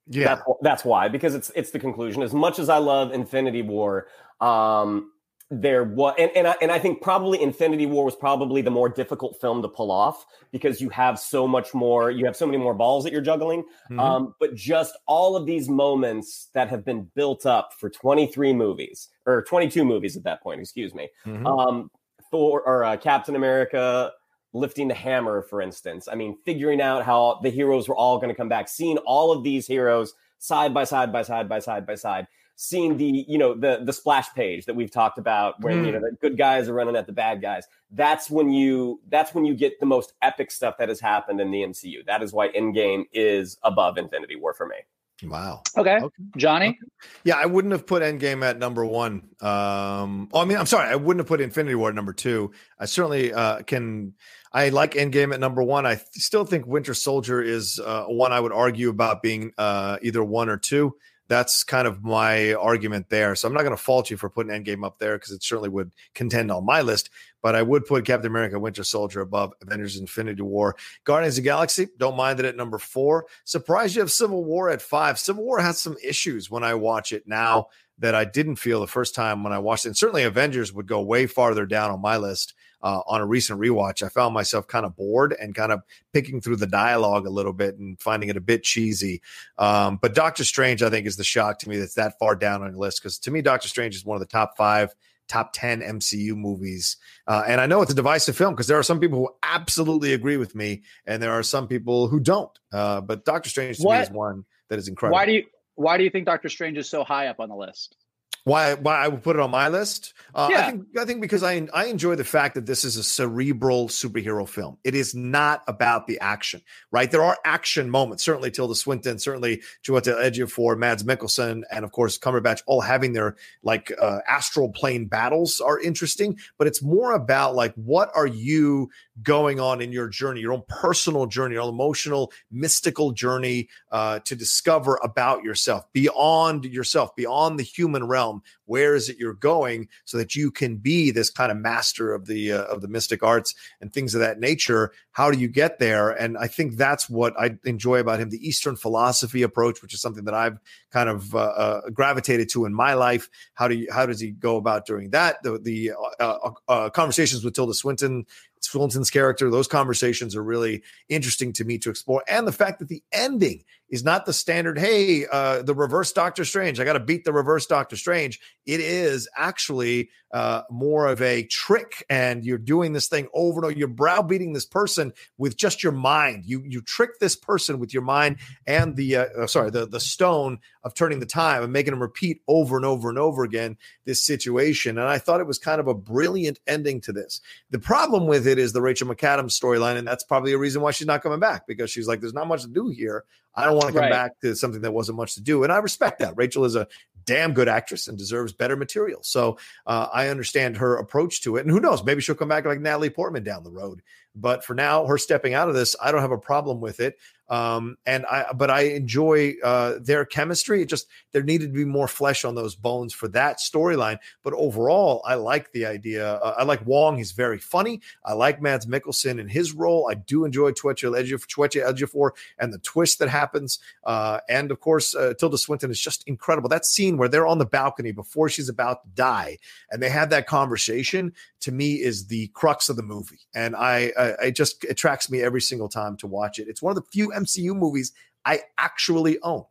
[0.06, 2.22] Yeah, that's, that's why because it's it's the conclusion.
[2.22, 4.08] As much as I love Infinity War,
[4.40, 5.12] um,
[5.60, 8.88] there was and, and I, and I think probably Infinity War was probably the more
[8.88, 12.58] difficult film to pull off because you have so much more you have so many
[12.58, 14.00] more balls that you're juggling mm-hmm.
[14.00, 19.08] um, but just all of these moments that have been built up for 23 movies
[19.26, 21.46] or 22 movies at that point excuse me mm-hmm.
[21.46, 21.90] um,
[22.30, 24.12] Thor or uh, Captain America
[24.52, 28.28] lifting the hammer for instance I mean figuring out how the heroes were all going
[28.28, 31.86] to come back seeing all of these heroes side by side by side by side
[31.86, 32.26] by side
[32.56, 35.86] seeing the you know the the splash page that we've talked about where mm.
[35.86, 39.34] you know the good guys are running at the bad guys that's when you that's
[39.34, 42.32] when you get the most epic stuff that has happened in the MCU that is
[42.32, 44.76] why Endgame is above Infinity War for me
[45.22, 45.62] Wow.
[45.76, 45.96] Okay.
[45.96, 46.22] okay.
[46.36, 46.70] Johnny?
[46.70, 46.78] Okay.
[47.22, 49.28] Yeah, I wouldn't have put Endgame at number one.
[49.40, 52.52] Um, oh, I mean, I'm sorry, I wouldn't have put Infinity War at number two.
[52.78, 54.14] I certainly uh, can.
[54.52, 55.86] I like Endgame at number one.
[55.86, 59.98] I th- still think Winter Soldier is uh, one I would argue about being uh,
[60.02, 60.96] either one or two
[61.28, 63.34] that's kind of my argument there.
[63.34, 65.70] So I'm not going to fault you for putting Endgame up there because it certainly
[65.70, 67.10] would contend on my list.
[67.42, 70.76] But I would put Captain America: Winter Soldier above Avengers: Infinity War.
[71.04, 73.26] Guardians of Galaxy, don't mind it at number four.
[73.44, 75.18] Surprised you have Civil War at five.
[75.18, 77.68] Civil War has some issues when I watch it now
[77.98, 79.90] that I didn't feel the first time when I watched it.
[79.90, 82.54] And certainly Avengers would go way farther down on my list
[82.84, 85.82] uh, on a recent rewatch, I found myself kind of bored and kind of
[86.12, 89.22] picking through the dialogue a little bit and finding it a bit cheesy.
[89.58, 92.62] Um, but Doctor Strange, I think, is the shock to me that's that far down
[92.62, 94.94] on your list because to me, Doctor Strange is one of the top five
[95.26, 96.98] top 10 MCU movies.
[97.26, 100.12] Uh, and I know it's a divisive film because there are some people who absolutely
[100.12, 102.56] agree with me, and there are some people who don't.
[102.70, 103.96] Uh, but Doctor Strange to what?
[103.96, 105.14] me is one that is incredible.
[105.14, 105.44] Why do you
[105.76, 107.96] why do you think Doctor Strange is so high up on the list?
[108.44, 108.74] Why?
[108.74, 110.12] Why I would put it on my list?
[110.34, 110.58] Uh, yeah.
[110.66, 113.88] I think I think because I I enjoy the fact that this is a cerebral
[113.88, 114.76] superhero film.
[114.84, 117.10] It is not about the action, right?
[117.10, 118.22] There are action moments.
[118.22, 123.36] Certainly, Tilda Swinton, certainly Chiwetel Ejiofor, Mads Mikkelsen, and of course Cumberbatch, all having their
[123.62, 126.38] like uh, astral plane battles are interesting.
[126.58, 128.90] But it's more about like what are you
[129.22, 134.18] going on in your journey, your own personal journey, your own emotional, mystical journey uh,
[134.20, 138.33] to discover about yourself, beyond yourself, beyond the human realm.
[138.66, 142.26] Where is it you're going, so that you can be this kind of master of
[142.26, 144.92] the uh, of the mystic arts and things of that nature?
[145.12, 146.10] How do you get there?
[146.10, 150.00] And I think that's what I enjoy about him: the Eastern philosophy approach, which is
[150.00, 150.58] something that I've
[150.90, 153.28] kind of uh, uh gravitated to in my life.
[153.54, 155.42] How do you how does he go about doing that?
[155.42, 158.26] The the uh, uh, conversations with Tilda Swinton
[158.64, 159.50] Swinton's character.
[159.50, 162.24] Those conversations are really interesting to me to explore.
[162.28, 163.62] And the fact that the ending
[163.94, 166.80] is not the standard, hey, uh, the reverse Doctor Strange.
[166.80, 168.40] I got to beat the reverse Doctor Strange.
[168.66, 173.66] It is actually uh, more of a trick, and you're doing this thing over and
[173.66, 173.78] over.
[173.78, 176.44] You're browbeating this person with just your mind.
[176.44, 180.00] You you trick this person with your mind and the uh, uh sorry the the
[180.00, 183.76] stone of turning the time and making them repeat over and over and over again
[184.06, 184.98] this situation.
[184.98, 187.40] And I thought it was kind of a brilliant ending to this.
[187.70, 190.90] The problem with it is the Rachel McAdams storyline, and that's probably a reason why
[190.90, 193.24] she's not coming back because she's like, there's not much to do here.
[193.54, 194.10] I don't want to come right.
[194.10, 195.62] back to something that wasn't much to do.
[195.62, 196.34] And I respect that.
[196.36, 196.88] Rachel is a
[197.24, 199.20] damn good actress and deserves better material.
[199.22, 201.62] So uh, I understand her approach to it.
[201.62, 204.02] And who knows, maybe she'll come back like Natalie Portman down the road.
[204.34, 207.18] But for now, her stepping out of this, I don't have a problem with it.
[207.48, 210.82] Um, and I, but I enjoy uh, their chemistry.
[210.82, 214.18] It just there needed to be more flesh on those bones for that storyline.
[214.42, 216.34] But overall, I like the idea.
[216.34, 217.18] Uh, I like Wong.
[217.18, 218.00] He's very funny.
[218.24, 220.08] I like Mads Mikkelsen in his role.
[220.10, 223.78] I do enjoy Chiwetel Ejiofor and the twist that happens.
[224.04, 226.68] Uh, and of course, uh, Tilda Swinton is just incredible.
[226.68, 229.58] That scene where they're on the balcony before she's about to die,
[229.90, 231.32] and they have that conversation.
[231.60, 235.40] To me, is the crux of the movie, and I, I it just attracts me
[235.40, 236.68] every single time to watch it.
[236.68, 238.12] It's one of the few MCU movies
[238.44, 239.64] I actually own.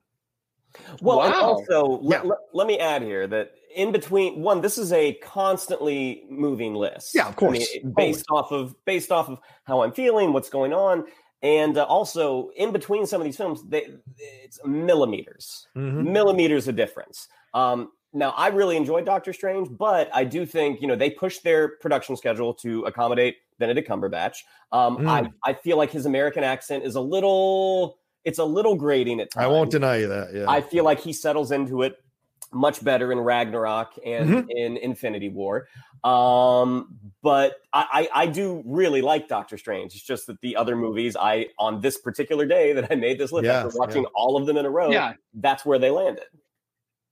[1.01, 1.33] Well, wow.
[1.33, 2.09] also yeah.
[2.09, 6.73] let, let, let, me add here that in between one, this is a constantly moving
[6.73, 7.13] list.
[7.13, 8.45] Yeah, of course, I mean, based Always.
[8.45, 11.05] off of based off of how I'm feeling, what's going on,
[11.43, 13.87] and uh, also in between some of these films, they,
[14.17, 16.11] it's millimeters, mm-hmm.
[16.11, 17.27] millimeters of difference.
[17.53, 21.43] Um, now, I really enjoyed Doctor Strange, but I do think you know they pushed
[21.43, 24.37] their production schedule to accommodate Benedict Cumberbatch.
[24.71, 25.07] Um, mm.
[25.07, 29.31] I I feel like his American accent is a little it's a little grating at
[29.31, 29.45] times.
[29.45, 30.33] I won't deny you that.
[30.33, 31.97] Yeah, I feel like he settles into it
[32.53, 34.49] much better in Ragnarok and mm-hmm.
[34.49, 35.67] in Infinity War.
[36.03, 39.93] Um, but I, I, I do really like Doctor Strange.
[39.95, 43.31] It's just that the other movies I on this particular day that I made this
[43.31, 44.09] list after watching yeah.
[44.13, 45.13] all of them in a row, yeah.
[45.33, 46.25] that's where they landed.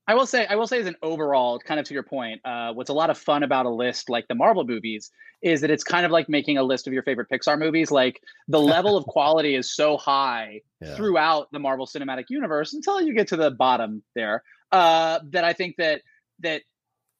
[0.08, 2.72] I will say, I will say, as an overall, kind of to your point, uh,
[2.72, 5.10] what's a lot of fun about a list like the Marvel movies
[5.42, 7.90] is that it's kind of like making a list of your favorite Pixar movies.
[7.90, 10.96] Like the level of quality is so high yeah.
[10.96, 14.42] throughout the Marvel Cinematic Universe until you get to the bottom there.
[14.72, 16.02] Uh, that I think that
[16.40, 16.62] that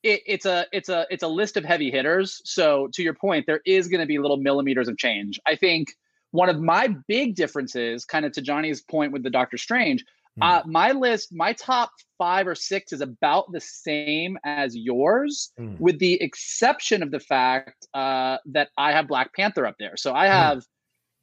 [0.03, 2.41] it, it's a it's a it's a list of heavy hitters.
[2.45, 5.39] So to your point, there is going to be little millimeters of change.
[5.47, 5.89] I think
[6.33, 10.05] one of my big differences, kind of to Johnny's point with the Doctor Strange,
[10.41, 10.43] mm.
[10.43, 15.79] uh, my list, my top five or six is about the same as yours, mm.
[15.81, 19.97] with the exception of the fact uh, that I have Black Panther up there.
[19.97, 20.33] So I hmm.
[20.33, 20.67] have, mm.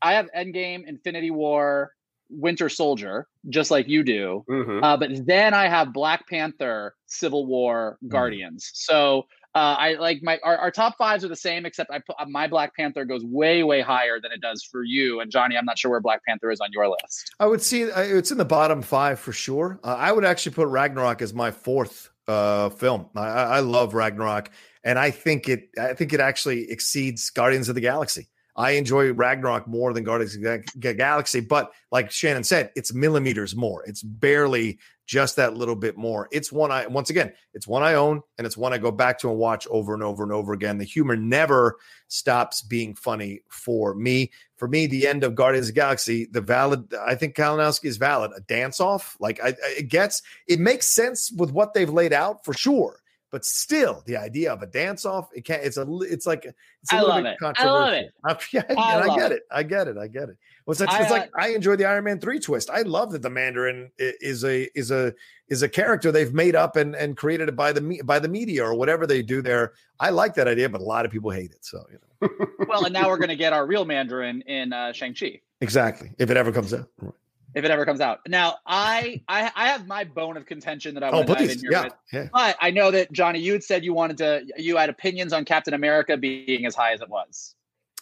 [0.01, 1.93] I have Endgame, Infinity War,
[2.29, 4.43] Winter Soldier, just like you do.
[4.49, 4.83] Mm-hmm.
[4.83, 8.09] Uh, but then I have Black Panther, Civil War, hmm.
[8.09, 8.69] Guardians.
[8.73, 9.25] So
[9.55, 12.25] uh, I like my our, our, top fives are the same, except I put uh,
[12.27, 15.57] my Black Panther goes way way higher than it does for you and Johnny.
[15.57, 17.31] I'm not sure where Black Panther is on your list.
[17.39, 19.79] I would see it's in the bottom five for sure.
[19.83, 23.09] Uh, I would actually put Ragnarok as my fourth uh, film.
[23.15, 24.51] I, I love Ragnarok,
[24.83, 28.27] and I think it I think it actually exceeds Guardians of the Galaxy.
[28.55, 33.55] I enjoy Ragnarok more than Guardians of the Galaxy, but like Shannon said, it's millimeters
[33.55, 33.83] more.
[33.85, 34.79] It's barely
[35.09, 36.29] just that little bit more.
[36.31, 39.17] It's one I once again, it's one I own and it's one I go back
[39.19, 40.77] to and watch over and over and over again.
[40.77, 41.77] The humor never
[42.09, 44.29] stops being funny for me.
[44.57, 47.97] For me, the end of Guardians of the Galaxy, the valid, I think Kalinowski is
[47.97, 48.33] valid.
[48.37, 52.45] A dance off, like I, it gets, it makes sense with what they've laid out
[52.45, 52.98] for sure
[53.31, 56.91] but still the idea of a dance off it can't it's a it's like it's
[56.91, 57.59] a I little love bit it.
[57.59, 58.13] I love it.
[58.25, 59.35] I, yeah, I, I get it.
[59.35, 59.43] it.
[59.51, 59.97] I get it.
[59.97, 60.37] I get it.
[60.65, 62.69] Well, it's, it's like uh, I enjoy the Iron Man three twist.
[62.69, 65.13] I love that the Mandarin is a is a
[65.47, 68.75] is a character they've made up and and created by the by the media or
[68.75, 69.73] whatever they do there.
[69.99, 71.65] I like that idea, but a lot of people hate it.
[71.65, 72.47] So you know.
[72.67, 75.41] well, and now we're going to get our real Mandarin in uh, Shang Chi.
[75.61, 76.87] Exactly, if it ever comes out.
[77.01, 77.13] Right
[77.55, 78.19] if it ever comes out.
[78.27, 81.49] Now, I I, I have my bone of contention that I want oh, to dive
[81.51, 81.93] in here yeah, with.
[82.13, 82.27] Yeah.
[82.31, 85.45] But I know that Johnny, you had said you wanted to you had opinions on
[85.45, 87.55] Captain America being as high as it was.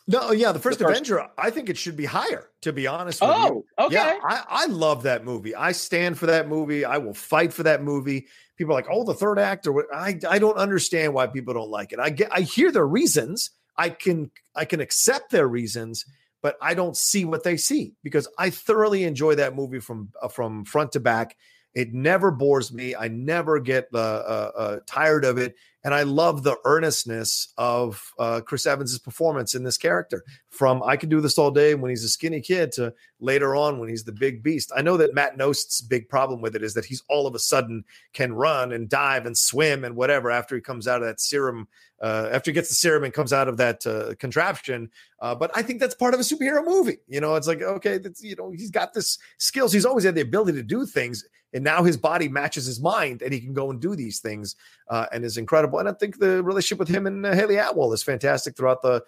[0.10, 2.72] No, oh, yeah, the first, the first Avenger, I think it should be higher, to
[2.72, 3.66] be honest with oh, you.
[3.78, 3.96] okay.
[3.96, 5.54] Yeah, I, I love that movie.
[5.54, 6.86] I stand for that movie.
[6.86, 8.28] I will fight for that movie.
[8.56, 11.70] People are like, oh, the third act, or I I don't understand why people don't
[11.70, 12.00] like it.
[12.00, 13.52] I get I hear their reasons.
[13.76, 16.06] I can I can accept their reasons
[16.42, 20.28] but I don't see what they see because I thoroughly enjoy that movie from uh,
[20.28, 21.36] from front to back.
[21.74, 22.96] It never bores me.
[22.96, 25.56] I never get uh, uh, uh, tired of it,
[25.88, 30.26] and I love the earnestness of uh, Chris Evans's performance in this character.
[30.50, 33.80] From I could do this all day when he's a skinny kid to later on
[33.80, 34.70] when he's the big beast.
[34.76, 37.40] I know that Matt Nost's big problem with it is that he's all of a
[37.40, 41.22] sudden can run and dive and swim and whatever after he comes out of that
[41.22, 41.70] serum
[42.02, 44.92] uh, after he gets the serum and comes out of that uh, contraption.
[45.22, 46.98] Uh, but I think that's part of a superhero movie.
[47.08, 49.72] You know, it's like okay, that's you know he's got this skills.
[49.72, 53.22] He's always had the ability to do things, and now his body matches his mind,
[53.22, 54.56] and he can go and do these things,
[54.90, 55.80] uh, and is incredible.
[55.80, 59.04] And I think the relationship with him and uh, Hayley Atwell is fantastic throughout the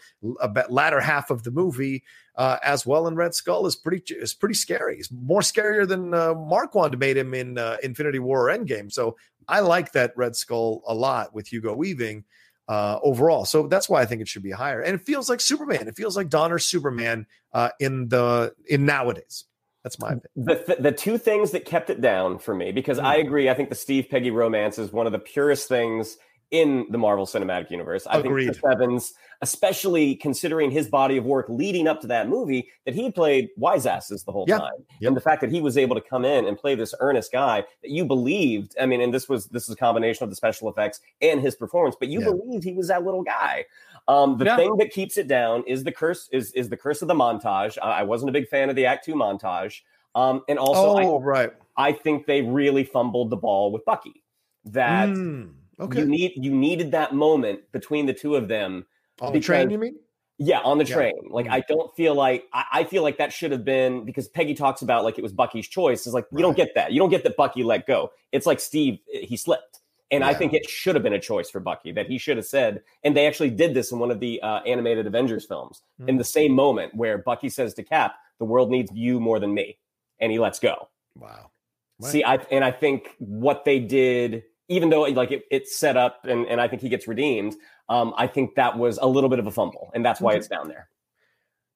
[0.70, 2.04] latter half of the movie.
[2.36, 4.96] Uh, as well, and Red Skull is pretty is pretty scary.
[4.96, 8.90] He's more scarier than uh, Marquand made him in Infinity War or Endgame.
[8.90, 9.18] So
[9.50, 12.24] I like that Red Skull a lot with Hugo Weaving
[12.70, 13.46] uh, overall.
[13.46, 14.80] So that's why I think it should be higher.
[14.82, 15.88] And it feels like Superman.
[15.88, 19.46] It feels like Donner Superman uh, in the in nowadays.
[19.84, 20.30] That's my opinion.
[20.36, 23.04] The, th- the two things that kept it down for me, because mm.
[23.04, 26.18] I agree, I think the Steve Peggy romance is one of the purest things
[26.52, 28.08] in the Marvel Cinematic Universe.
[28.08, 28.46] I Agreed.
[28.46, 32.96] think Chris Evans, especially considering his body of work leading up to that movie, that
[32.96, 34.60] he played wise asses the whole yep.
[34.60, 34.72] time.
[35.00, 35.10] Yep.
[35.10, 37.64] And the fact that he was able to come in and play this earnest guy
[37.84, 38.76] that you believed.
[38.82, 41.56] I mean, and this was this is a combination of the special effects and his
[41.56, 43.66] performance, but you believed he was that little guy.
[44.10, 44.57] Um, the yeah.
[44.57, 47.78] thing that keeps it down is the curse is is the curse of the montage.
[47.82, 49.82] I, I wasn't a big fan of the Act Two montage.
[50.16, 51.53] Um, and also, oh, I, right.
[51.78, 54.24] I think they really fumbled the ball with Bucky.
[54.66, 55.99] That mm Okay.
[55.99, 58.86] You need you needed that moment between the two of them.
[59.22, 59.95] On because, the train, you mean?
[60.38, 60.95] Yeah, on the yeah.
[60.95, 61.14] train.
[61.30, 61.55] Like mm-hmm.
[61.55, 64.82] I don't feel like I, I, feel like that should have been because Peggy talks
[64.82, 66.05] about like it was Bucky's choice.
[66.05, 66.39] Is like right.
[66.39, 66.91] you don't get that.
[66.91, 68.12] You don't get that Bucky let go.
[68.32, 69.80] It's like Steve he slipped.
[70.12, 70.28] And yeah.
[70.28, 72.82] I think it should have been a choice for Bucky that he should have said.
[73.03, 76.10] And they actually did this in one of the uh, animated Avengers films mm-hmm.
[76.10, 79.53] in the same moment where Bucky says to Cap, "The world needs you more than
[79.53, 79.78] me,"
[80.20, 80.89] and he lets go.
[81.16, 81.51] Wow.
[81.99, 82.12] Right.
[82.12, 86.22] See, I and I think what they did even though like it, it's set up
[86.24, 87.55] and, and I think he gets redeemed,
[87.89, 90.47] um, I think that was a little bit of a fumble, and that's why it's
[90.47, 90.89] down there.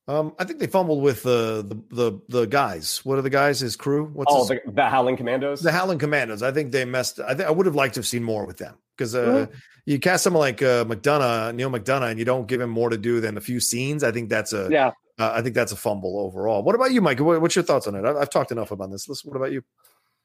[0.07, 2.99] Um, I think they fumbled with uh, the the the guys.
[3.05, 3.61] What are the guys?
[3.61, 4.09] His crew?
[4.13, 4.59] What's oh, his...
[4.65, 5.61] the, the Howling Commandos.
[5.61, 6.43] The Howling Commandos.
[6.43, 7.19] I think they messed.
[7.21, 9.53] I think I would have liked to have seen more with them because uh, mm-hmm.
[9.85, 12.97] you cast someone like uh, McDonough, Neil McDonough, and you don't give him more to
[12.97, 14.03] do than a few scenes.
[14.03, 14.91] I think that's a yeah.
[15.19, 16.63] Uh, I think that's a fumble overall.
[16.63, 17.19] What about you, Mike?
[17.19, 18.03] What, what's your thoughts on it?
[18.03, 19.07] I've, I've talked enough about this.
[19.07, 19.63] Listen, what about you?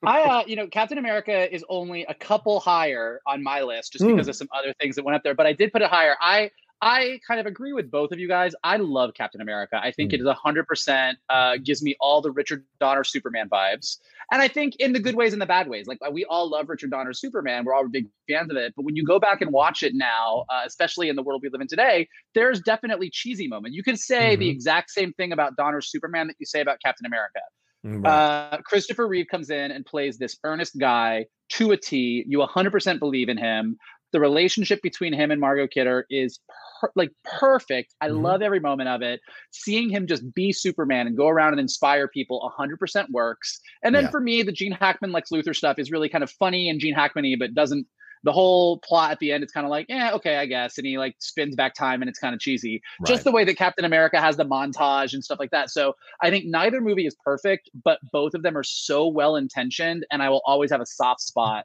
[0.03, 4.05] I, uh, you know, Captain America is only a couple higher on my list just
[4.05, 4.13] mm.
[4.13, 5.35] because of some other things that went up there.
[5.35, 6.17] But I did put it higher.
[6.21, 6.51] I,
[6.81, 8.55] I kind of agree with both of you guys.
[8.63, 9.81] I love Captain America.
[9.83, 10.15] I think mm.
[10.15, 13.99] it is 100% uh, gives me all the Richard Donner Superman vibes.
[14.31, 15.87] And I think in the good ways and the bad ways.
[15.87, 17.65] Like we all love Richard Donner Superman.
[17.65, 18.75] We're all big fans of it.
[18.77, 21.49] But when you go back and watch it now, uh, especially in the world we
[21.49, 23.77] live in today, there's definitely cheesy moments.
[23.77, 24.41] You can say mm-hmm.
[24.41, 27.41] the exact same thing about Donner Superman that you say about Captain America.
[27.87, 28.53] Mm, right.
[28.53, 32.25] Uh, Christopher Reeve comes in and plays this earnest guy to a T.
[32.27, 33.79] You 100% believe in him.
[34.13, 36.41] The relationship between him and Margot Kidder is
[36.81, 37.95] per- like perfect.
[38.01, 38.23] I mm-hmm.
[38.23, 39.21] love every moment of it.
[39.51, 43.61] Seeing him just be Superman and go around and inspire people 100% works.
[43.83, 44.11] And then yeah.
[44.11, 46.95] for me, the Gene Hackman Lex Luthor stuff is really kind of funny and Gene
[46.95, 47.87] Hackman-y, but doesn't
[48.25, 50.87] the whole plot at the end it's kind of like yeah okay i guess and
[50.87, 53.09] he like spins back time and it's kind of cheesy right.
[53.09, 56.31] just the way that captain america has the montage and stuff like that so i
[56.31, 60.29] think neither movie is perfect but both of them are so well intentioned and i
[60.29, 61.65] will always have a soft spot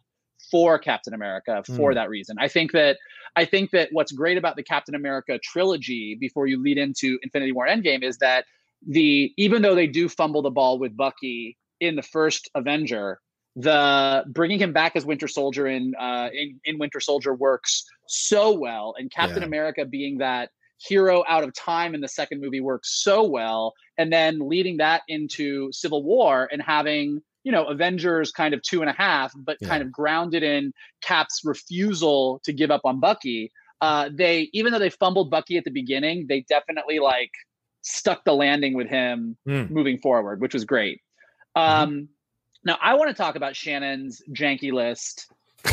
[0.54, 1.96] for captain america for mm.
[1.96, 2.98] that reason i think that
[3.36, 7.52] i think that what's great about the captain america trilogy before you lead into infinity
[7.52, 8.46] war endgame is that
[8.88, 13.20] the even though they do fumble the ball with bucky in the first avenger
[13.56, 18.52] the bringing him back as Winter Soldier in uh, in, in Winter Soldier works so
[18.52, 19.48] well, and Captain yeah.
[19.48, 20.50] America being that
[20.80, 25.04] hero out of time in the second movie works so well, and then leading that
[25.08, 29.58] into Civil War and having you know Avengers kind of two and a half, but
[29.62, 29.68] yeah.
[29.68, 33.52] kind of grounded in Cap's refusal to give up on Bucky.
[33.82, 37.32] Uh, they even though they fumbled Bucky at the beginning, they definitely like
[37.82, 39.70] stuck the landing with him mm.
[39.70, 41.02] moving forward, which was great.
[41.56, 41.82] Mm-hmm.
[41.82, 42.06] Um, mm-hmm.
[42.66, 45.28] Now, I want to talk about Shannon's janky list.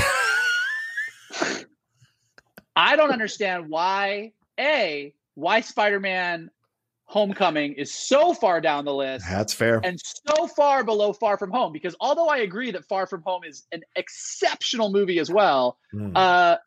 [2.76, 6.50] I don't understand why, A, why Spider Man
[7.11, 9.24] Homecoming is so far down the list.
[9.28, 9.80] That's fair.
[9.82, 11.72] And so far below Far From Home.
[11.72, 16.12] Because although I agree that Far From Home is an exceptional movie as well, mm.
[16.14, 16.58] uh,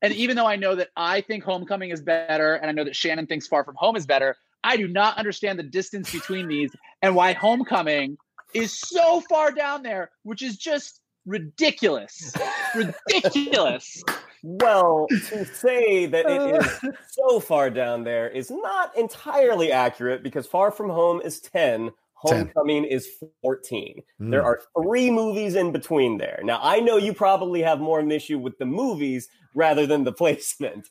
[0.00, 2.94] and even though I know that I think Homecoming is better, and I know that
[2.94, 6.70] Shannon thinks Far From Home is better, I do not understand the distance between these
[7.02, 8.16] and why Homecoming
[8.54, 12.32] is so far down there, which is just ridiculous.
[12.76, 14.04] ridiculous.
[14.42, 20.46] Well, to say that it is so far down there is not entirely accurate because
[20.46, 22.92] Far From Home is 10, Homecoming 10.
[22.92, 23.08] is
[23.42, 24.02] 14.
[24.20, 24.30] Mm.
[24.30, 26.40] There are three movies in between there.
[26.42, 30.04] Now, I know you probably have more of an issue with the movies rather than
[30.04, 30.88] the placement.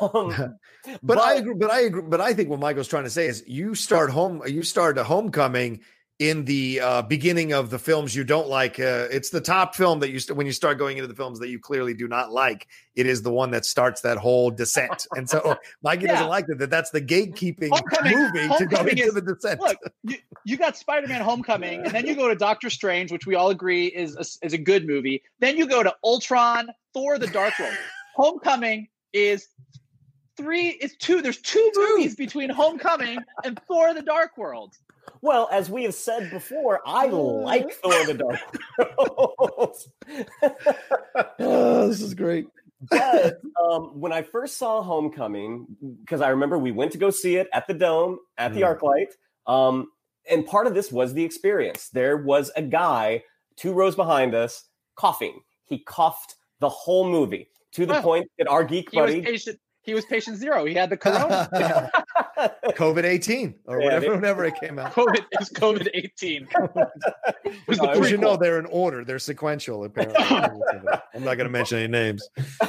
[0.00, 1.54] Um, but, but, I agree.
[1.54, 2.02] But I agree.
[2.02, 4.42] But I think what Michael's trying to say is you start home.
[4.46, 5.80] You start a Homecoming
[6.20, 8.78] in the uh, beginning of the films you don't like.
[8.78, 11.38] Uh, it's the top film that you st- when you start going into the films
[11.38, 12.68] that you clearly do not like.
[12.94, 15.06] It is the one that starts that whole descent.
[15.16, 16.12] And so Mikey yeah.
[16.12, 16.58] doesn't like that.
[16.58, 19.60] That that's the gatekeeping Homecoming, movie Homecoming to go into is, the descent.
[19.60, 23.34] Look, you, you got Spider-Man: Homecoming, and then you go to Doctor Strange, which we
[23.34, 25.22] all agree is a, is a good movie.
[25.40, 27.74] Then you go to Ultron, Thor: The Dark World.
[28.14, 29.48] Homecoming is
[30.36, 30.68] three.
[30.68, 31.22] It's two.
[31.22, 31.80] There's two, two.
[31.80, 34.76] movies between Homecoming and Thor: The Dark World.
[35.22, 38.40] Well, as we have said before, I like Thor the Dark
[38.98, 39.76] World.
[41.38, 42.48] oh, this is great.
[42.90, 45.66] but um, when I first saw Homecoming,
[46.02, 48.78] because I remember we went to go see it at the Dome at the mm.
[48.78, 49.88] ArcLight, um,
[50.30, 51.90] and part of this was the experience.
[51.90, 53.24] There was a guy
[53.56, 54.64] two rows behind us
[54.96, 55.40] coughing.
[55.64, 59.22] He coughed the whole movie to the point that our geek buddy
[59.82, 60.64] he was patient zero.
[60.64, 61.48] He had the corona.
[62.70, 64.92] COVID 18 or yeah, whatever, they, whenever it came out.
[64.92, 66.48] COVID is COVID 18.
[67.94, 70.22] no, you know, they're in order, they're sequential, apparently.
[71.14, 72.28] I'm not going to mention any names.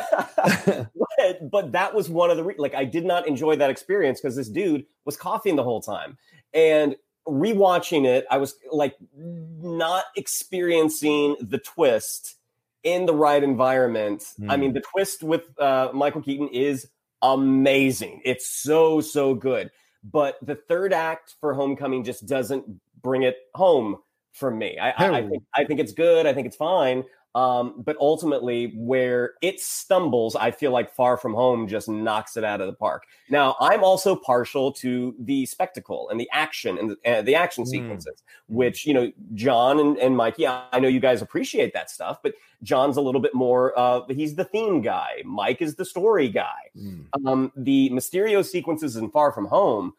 [0.56, 4.20] but, but, that was one of the, re- like, I did not enjoy that experience
[4.22, 6.18] because this dude was coughing the whole time.
[6.54, 6.96] And
[7.28, 12.36] rewatching it, I was like not experiencing the twist
[12.84, 14.24] in the right environment.
[14.40, 14.52] Mm.
[14.52, 14.76] I mean, hmm.
[14.76, 16.88] the twist with uh, Michael Keaton is
[17.22, 18.22] amazing.
[18.26, 19.72] It's so, so good.
[20.04, 22.66] But the third act for Homecoming just doesn't
[23.02, 23.98] bring it home
[24.34, 24.78] for me.
[24.80, 26.26] I, I, I, think I think it's good.
[26.26, 27.04] I think it's fine.
[27.34, 32.44] Um, but ultimately, where it stumbles, I feel like Far From Home just knocks it
[32.44, 33.06] out of the park.
[33.30, 37.64] Now, I'm also partial to the spectacle and the action and the, uh, the action
[37.64, 37.68] mm.
[37.68, 42.20] sequences, which you know, John and, and Mikey, I know you guys appreciate that stuff,
[42.22, 43.78] but John's a little bit more.
[43.80, 45.22] Uh, he's the theme guy.
[45.24, 46.70] Mike is the story guy.
[46.78, 47.06] Mm.
[47.26, 49.94] Um, the Mysterio sequences in Far From Home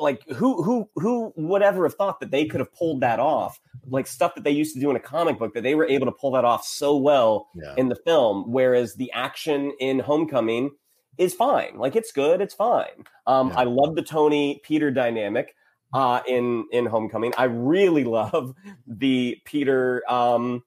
[0.00, 3.60] like who who who would ever have thought that they could have pulled that off
[3.88, 6.06] like stuff that they used to do in a comic book that they were able
[6.06, 7.74] to pull that off so well yeah.
[7.76, 10.70] in the film whereas the action in homecoming
[11.18, 13.60] is fine like it's good it's fine um, yeah.
[13.60, 15.54] i love the tony peter dynamic
[15.92, 18.54] uh, in in homecoming i really love
[18.86, 20.62] the peter um,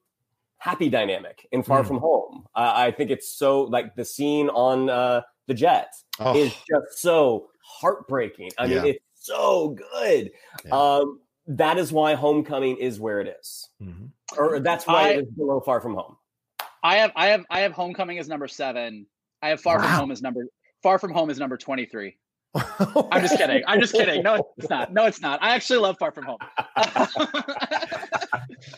[0.58, 1.86] happy dynamic in far mm.
[1.86, 6.36] from home uh, i think it's so like the scene on uh, the Jet Oh.
[6.36, 8.50] is just so heartbreaking.
[8.56, 8.82] I Yeah.
[8.82, 10.30] mean, it's so good.
[10.64, 10.70] Yeah.
[10.72, 14.10] Um, that is why Homecoming is where it is, Mhm.
[14.38, 16.16] or that's why I- it is below Far From Home.
[16.82, 19.06] I have I have I have Homecoming as number seven.
[19.42, 20.46] I have Far From Home as number
[20.82, 22.16] Far From Home is number twenty three.
[22.54, 23.62] I'm just kidding.
[23.66, 24.22] I'm just kidding.
[24.22, 24.92] No, it's not.
[24.92, 25.40] No, it's not.
[25.42, 26.38] I actually love Far From Home.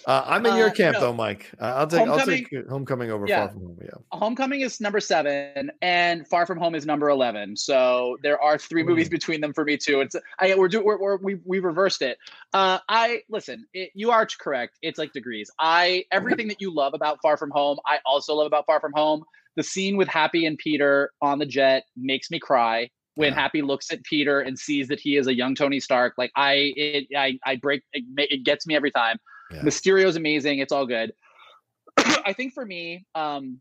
[0.07, 1.01] Uh, I'm in your Uh, camp no.
[1.01, 1.51] though, Mike.
[1.61, 3.47] Uh, I'll take I'll Homecoming- take Homecoming over Yeah.
[3.47, 3.79] Far From Home.
[3.83, 3.91] Yeah.
[4.19, 7.57] Homecoming is number seven, and Far From Home is number eleven.
[7.57, 10.01] So there are three movies between them for me too.
[10.01, 12.17] It's I we're doing we're, we're, we we reversed it.
[12.53, 13.67] Uh, I listen.
[13.75, 14.79] It, you are correct.
[14.83, 15.51] It's like degrees.
[15.59, 18.93] I everything that you love about Far From Home, I also love about Far From
[18.95, 19.25] Home.
[19.57, 22.89] The scene with Happy and Peter on the jet makes me cry.
[23.15, 23.41] When Yeah.
[23.41, 26.73] Happy looks at Peter and sees that he is a young Tony Stark, like I,
[26.77, 27.83] it, I, I break.
[27.93, 29.19] It, it gets me every time.
[29.53, 29.63] Yeah.
[29.63, 30.61] Mysterio's amazing.
[30.61, 31.13] It's all good.
[31.99, 33.61] I think for me, um,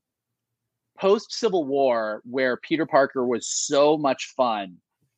[0.97, 4.77] post Civil War, where Peter Parker was so much fun,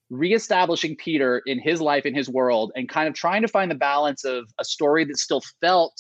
[0.10, 3.76] reestablishing Peter in his life, in his world, and kind of trying to find the
[3.76, 5.94] balance of a story that still felt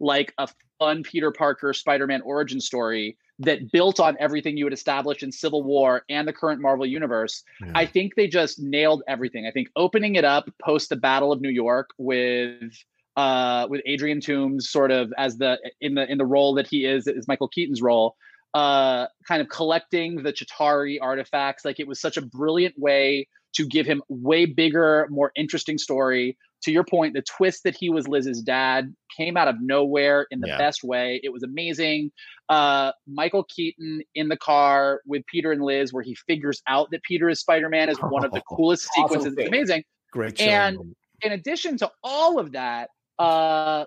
[0.00, 0.48] like a
[0.78, 5.30] fun Peter Parker Spider Man origin story that built on everything you had established in
[5.30, 7.42] Civil War and the current Marvel Universe.
[7.60, 7.72] Yeah.
[7.74, 9.46] I think they just nailed everything.
[9.46, 12.72] I think opening it up post the Battle of New York with
[13.16, 16.84] uh, with Adrian Toombs sort of as the in the in the role that he
[16.84, 18.16] is is Michael Keaton's role,
[18.54, 21.64] uh, kind of collecting the Chitauri artifacts.
[21.64, 26.36] Like it was such a brilliant way to give him way bigger, more interesting story.
[26.62, 30.40] To your point, the twist that he was Liz's dad came out of nowhere in
[30.40, 30.58] the Yeah.
[30.58, 31.20] best way.
[31.22, 32.10] It was amazing.
[32.48, 37.02] Uh, Michael Keaton in the car with Peter and Liz, where he figures out that
[37.04, 39.34] Peter is Spider Man, is one of the coolest Awesome sequences.
[39.38, 40.40] It's amazing Great.
[40.40, 43.84] and- in addition to all of that, uh,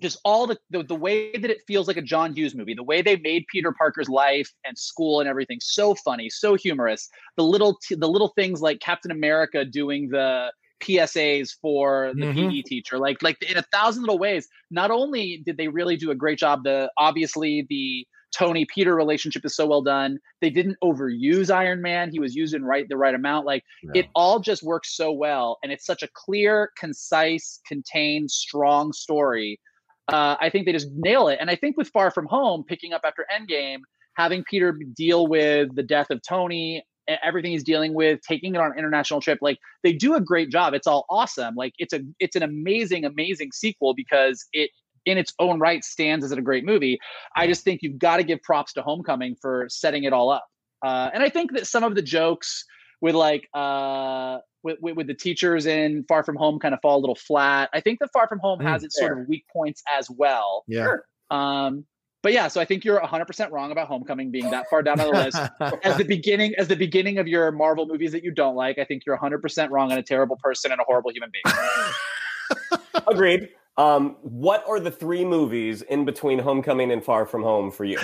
[0.00, 2.82] just all the, the the way that it feels like a John Hughes movie, the
[2.82, 7.08] way they made Peter Parker's life and school and everything so funny, so humorous.
[7.36, 10.52] The little t- the little things like Captain America doing the
[10.82, 12.34] PSAs for the Mhm.
[12.34, 14.48] PE teacher, like like in a thousand little ways.
[14.70, 19.44] Not only did they really do a great job, the obviously the Tony Peter relationship
[19.44, 20.18] is so well done.
[20.40, 22.10] They didn't overuse Iron Man.
[22.10, 23.46] He was used in right the right amount.
[23.46, 23.62] Like
[23.94, 29.60] it all just works so well and it's such a clear concise contained strong story
[30.08, 32.92] uh, i think they just nail it and i think with far from home picking
[32.92, 33.78] up after endgame
[34.14, 38.72] having peter deal with the death of tony everything he's dealing with taking it on
[38.72, 42.00] an international trip like they do a great job it's all awesome like it's a
[42.18, 44.70] it's an amazing amazing sequel because it
[45.04, 46.98] in its own right stands as a great movie
[47.36, 50.46] i just think you've got to give props to homecoming for setting it all up
[50.84, 52.64] uh, and i think that some of the jokes
[53.00, 56.96] with like uh with, with, with the teachers in Far From Home kind of fall
[56.96, 57.68] a little flat.
[57.72, 60.64] I think that Far From Home Mm, has its sort of weak points as well.
[60.68, 60.94] Yeah.
[61.30, 61.84] Um,
[62.22, 65.06] but yeah, so I think you're 100% wrong about Homecoming being that far down on
[65.08, 65.38] the list.
[65.84, 68.84] As the beginning, as the beginning of your Marvel movies that you don't like, I
[68.84, 72.80] think you're 100% wrong and a terrible person and a horrible human being.
[73.08, 73.48] Agreed.
[73.76, 77.98] Um, what are the three movies in between Homecoming and Far From Home for you?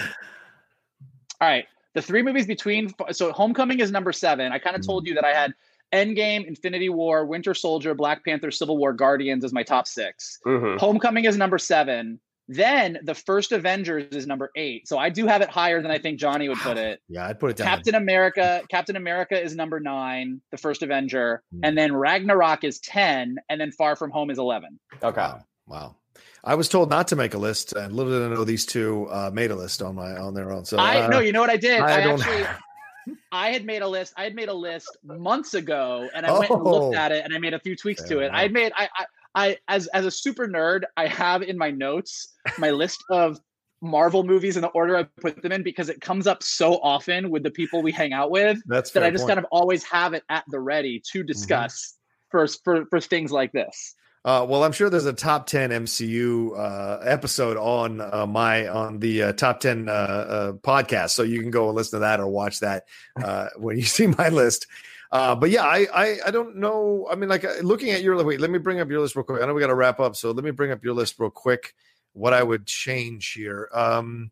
[1.40, 4.50] All right, the three movies between so Homecoming is number seven.
[4.50, 5.54] I kind of told you that I had
[5.92, 10.38] Endgame, Infinity War, Winter Soldier, Black Panther, Civil War, Guardians as my top six.
[10.44, 10.78] Mhm.
[10.78, 12.18] Homecoming is number seven.
[12.48, 14.88] Then the first Avengers is number eight.
[14.88, 17.00] So I do have it higher than I think Johnny would put it.
[17.08, 17.66] yeah, I'd put it down.
[17.66, 21.60] Captain America, Captain America is number nine, the first Avenger, Hmm.
[21.64, 24.78] and then Ragnarok is ten, and then Far From Home is eleven.
[25.02, 25.20] Okay.
[25.20, 25.44] Wow.
[25.66, 25.96] Wow.
[26.44, 29.06] I was told not to make a list, and little did I know these two
[29.10, 30.64] uh, made a list on my on their own.
[30.64, 31.80] So I uh, no, you know what I did?
[31.80, 32.46] I I, don't- actually
[33.32, 34.14] I had made a list.
[34.16, 36.98] I had made a list months ago, and I went and looked Oh.
[36.98, 38.30] at it, and I made a few tweaks to Fair it.
[38.32, 41.70] I had made I, I I as as a super nerd, I have in my
[41.70, 43.38] notes my list of
[43.80, 47.30] Marvel movies in the order I put them in because it comes up so often
[47.30, 49.30] with the people we hang out with that's that I just point.
[49.30, 49.36] Mm-hmm.
[49.36, 51.94] kind of always have it at the ready to discuss
[52.30, 53.94] for, for for things like this.
[54.24, 58.98] Uh, well, I'm sure there's a top 10 MCU uh, episode on uh, my on
[58.98, 62.18] the uh, top 10 uh, uh, podcast, so you can go and listen to that
[62.20, 62.84] or watch that
[63.22, 64.66] uh, when you see my list.
[65.10, 67.08] Uh, but yeah, I, I I don't know.
[67.10, 69.16] I mean, like uh, looking at your list, wait, let me bring up your list
[69.16, 69.42] real quick.
[69.42, 71.30] I know we got to wrap up, so let me bring up your list real
[71.30, 71.74] quick.
[72.12, 73.68] What I would change here.
[73.72, 74.30] Um,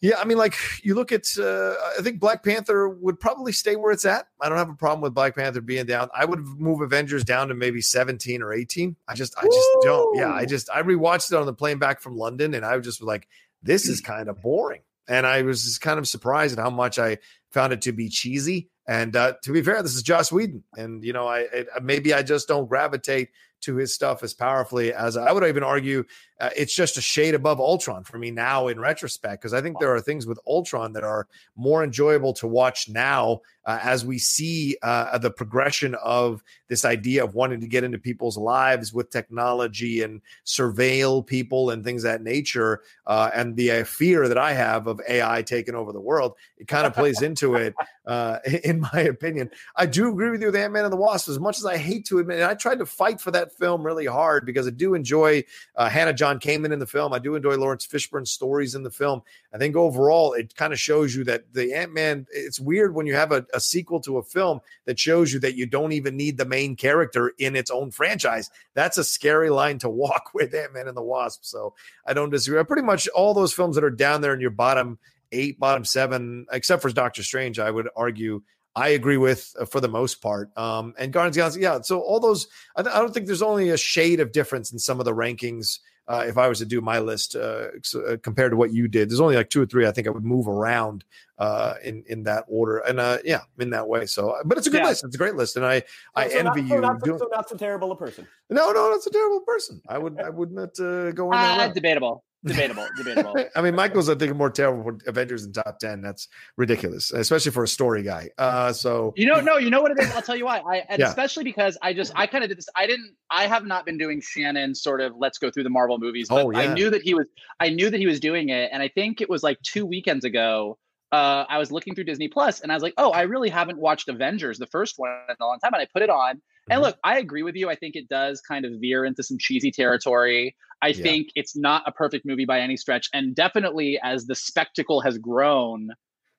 [0.00, 3.76] yeah, I mean, like you look at, uh, I think Black Panther would probably stay
[3.76, 4.28] where it's at.
[4.40, 6.08] I don't have a problem with Black Panther being down.
[6.16, 8.96] I would move Avengers down to maybe 17 or 18.
[9.06, 10.16] I just, I just don't.
[10.16, 12.86] Yeah, I just, I rewatched it on the plane back from London and I was
[12.86, 13.28] just like,
[13.62, 14.80] this is kind of boring.
[15.06, 17.18] And I was just kind of surprised at how much I
[17.50, 18.70] found it to be cheesy.
[18.90, 20.64] And uh, to be fair, this is Joss Whedon.
[20.76, 23.28] And, you know, I, it, maybe I just don't gravitate
[23.62, 26.04] to his stuff as powerfully as I would even argue
[26.40, 29.78] uh, it's just a shade above Ultron for me now in retrospect because I think
[29.78, 34.18] there are things with Ultron that are more enjoyable to watch now uh, as we
[34.18, 39.10] see uh, the progression of this idea of wanting to get into people's lives with
[39.10, 44.54] technology and surveil people and things that nature uh, and the uh, fear that I
[44.54, 46.34] have of AI taking over the world.
[46.56, 47.74] It kind of plays into it,
[48.06, 49.50] uh, in my opinion.
[49.76, 51.76] I do agree with you with Ant Man and the Wasp as much as I
[51.76, 52.40] hate to admit.
[52.40, 55.44] And I tried to fight for that film really hard because I do enjoy
[55.76, 57.12] uh, Hannah John Kamen in the film.
[57.12, 59.22] I do enjoy Laurence Fishburne's stories in the film.
[59.52, 63.06] I think overall, it kind of shows you that the Ant Man, it's weird when
[63.06, 66.16] you have a, a, sequel to a film that shows you that you don't even
[66.16, 68.50] need the main character in its own franchise.
[68.74, 71.44] That's a scary line to walk with Ant Man and the Wasp.
[71.44, 71.74] So
[72.06, 72.62] I don't disagree.
[72.64, 74.98] Pretty much all those films that are down there in your bottom
[75.32, 78.42] eight, bottom seven, except for Doctor Strange, I would argue
[78.76, 80.56] I agree with uh, for the most part.
[80.56, 81.80] Um, and Guardians Galaxy, yeah.
[81.82, 85.00] So all those, I, I, don't think there's only a shade of difference in some
[85.00, 85.78] of the rankings
[86.10, 89.08] uh, if I was to do my list uh, uh, compared to what you did.
[89.08, 91.04] There's only like two or three I think I would move around
[91.38, 94.06] uh, in in that order, and uh, yeah, in that way.
[94.06, 94.88] So, but it's a good yeah.
[94.88, 95.04] list.
[95.04, 95.86] It's a great list, and I so,
[96.16, 96.80] I so envy not, you.
[96.80, 97.18] Not, doing...
[97.18, 98.26] so not so terrible a person.
[98.50, 99.80] No, no, that's a terrible person.
[99.88, 101.74] I would I would not uh, go in that.
[101.74, 102.24] debatable.
[102.42, 103.36] Debatable, debatable.
[103.54, 106.00] I mean, Michael's I think more terrible Avengers in top ten.
[106.00, 106.26] That's
[106.56, 108.30] ridiculous, especially for a story guy.
[108.38, 110.10] Uh, so you know, no, you know what it is.
[110.12, 110.60] I'll tell you why.
[110.60, 111.08] I and yeah.
[111.08, 112.68] especially because I just I kind of did this.
[112.74, 113.14] I didn't.
[113.30, 116.28] I have not been doing Shannon sort of let's go through the Marvel movies.
[116.30, 116.60] But oh, yeah.
[116.60, 117.26] I knew that he was.
[117.60, 120.24] I knew that he was doing it, and I think it was like two weekends
[120.24, 120.78] ago.
[121.12, 123.78] Uh, I was looking through Disney Plus, and I was like, oh, I really haven't
[123.78, 126.40] watched Avengers, the first one, in a long time, and I put it on.
[126.70, 126.86] And mm-hmm.
[126.86, 127.68] look, I agree with you.
[127.68, 130.56] I think it does kind of veer into some cheesy territory.
[130.82, 131.02] I yeah.
[131.02, 133.08] think it's not a perfect movie by any stretch.
[133.12, 135.90] And definitely as the spectacle has grown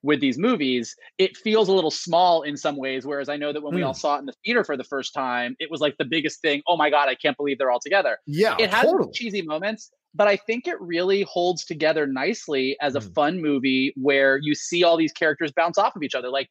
[0.04, 3.06] with these movies, it feels a little small in some ways.
[3.06, 3.78] Whereas I know that when mm.
[3.78, 4.00] we all hmm.
[4.00, 6.64] saw it in the theater for the first time, it was like the biggest thing.
[6.68, 8.18] Oh my God, I can't believe they're all together.
[8.26, 8.56] Yeah.
[8.58, 9.12] It has totally.
[9.14, 13.14] cheesy moments, but I think it really holds together nicely as a mm.
[13.14, 16.30] fun movie where you see all these characters bounce off of each other.
[16.30, 16.50] Like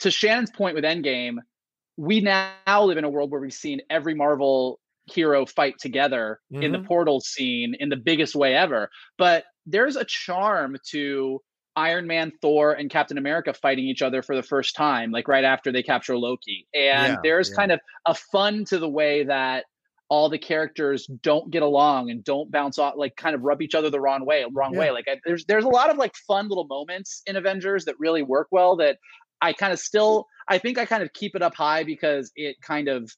[0.00, 1.36] to Shannon's point with Endgame,
[1.96, 6.62] we now live in a world where we've seen every Marvel hero fight together mm-hmm.
[6.62, 6.86] in the mm-hmm.
[6.86, 8.90] portal scene in the biggest way ever.
[9.18, 11.40] But there's a charm to
[11.76, 15.44] Iron Man, Thor, and Captain America fighting each other for the first time, like right
[15.44, 16.66] after they capture Loki.
[16.74, 17.56] And yeah, there's yeah.
[17.56, 19.64] kind of a fun to the way that
[20.08, 23.76] all the characters don't get along and don't bounce off, like kind of rub each
[23.76, 24.80] other the wrong way, wrong yeah.
[24.80, 24.90] way.
[24.90, 28.22] Like I, there's there's a lot of like fun little moments in Avengers that really
[28.22, 28.76] work well.
[28.76, 28.98] That
[29.42, 32.56] I kind of still, I think I kind of keep it up high because it
[32.62, 33.10] kind of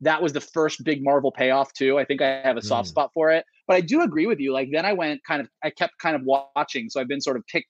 [0.00, 1.98] that was the first big Marvel payoff too.
[1.98, 2.90] I think I have a soft mm.
[2.90, 3.44] spot for it.
[3.66, 4.52] But I do agree with you.
[4.52, 6.88] Like then I went kind of I kept kind of watching.
[6.88, 7.66] So I've been sort of pick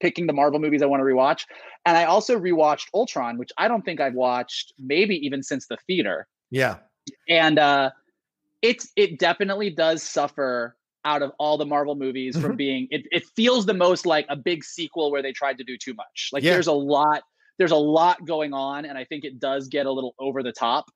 [0.00, 1.44] picking the Marvel movies I want to rewatch.
[1.84, 5.76] And I also rewatched Ultron, which I don't think I've watched maybe even since the
[5.86, 6.26] theater.
[6.50, 6.76] Yeah.
[7.28, 7.90] And uh
[8.62, 12.56] it's it definitely does suffer out of all the Marvel movies from mm-hmm.
[12.56, 15.76] being it, it feels the most like a big sequel where they tried to do
[15.76, 16.30] too much.
[16.32, 16.52] Like yeah.
[16.52, 17.22] there's a lot
[17.62, 20.50] there's a lot going on and I think it does get a little over the
[20.50, 20.90] top.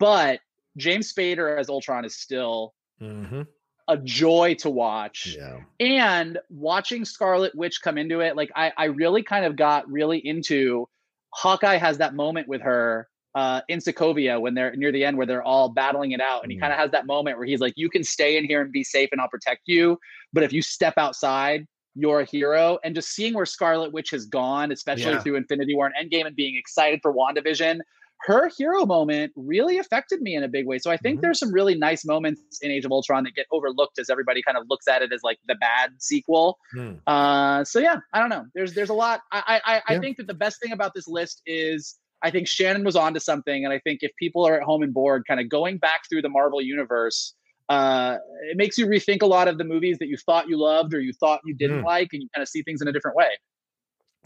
[0.00, 0.40] But
[0.76, 3.42] James Spader as Ultron is still mm-hmm.
[3.86, 5.36] a joy to watch.
[5.38, 5.60] Yeah.
[5.78, 10.18] And watching Scarlet Witch come into it, like I, I really kind of got really
[10.18, 10.88] into
[11.34, 15.26] Hawkeye has that moment with her uh, in Sokovia when they're near the end where
[15.26, 16.42] they're all battling it out.
[16.42, 16.62] And he mm.
[16.62, 18.82] kind of has that moment where he's like, You can stay in here and be
[18.82, 20.00] safe and I'll protect you.
[20.32, 22.78] But if you step outside, you're a hero.
[22.84, 25.20] And just seeing where Scarlet Witch has gone, especially yeah.
[25.20, 27.80] through Infinity War and Endgame, and being excited for WandaVision,
[28.22, 30.78] her hero moment really affected me in a big way.
[30.78, 31.22] So I think mm-hmm.
[31.22, 34.56] there's some really nice moments in Age of Ultron that get overlooked as everybody kind
[34.56, 36.58] of looks at it as like the bad sequel.
[36.74, 37.00] Mm.
[37.06, 38.46] Uh, so yeah, I don't know.
[38.54, 39.20] There's there's a lot.
[39.32, 40.00] I I, I yeah.
[40.00, 43.64] think that the best thing about this list is I think Shannon was onto something,
[43.64, 46.22] and I think if people are at home and bored, kind of going back through
[46.22, 47.34] the Marvel universe.
[47.68, 48.16] Uh,
[48.50, 51.00] it makes you rethink a lot of the movies that you thought you loved or
[51.00, 51.84] you thought you didn't mm.
[51.84, 53.28] like, and you kind of see things in a different way.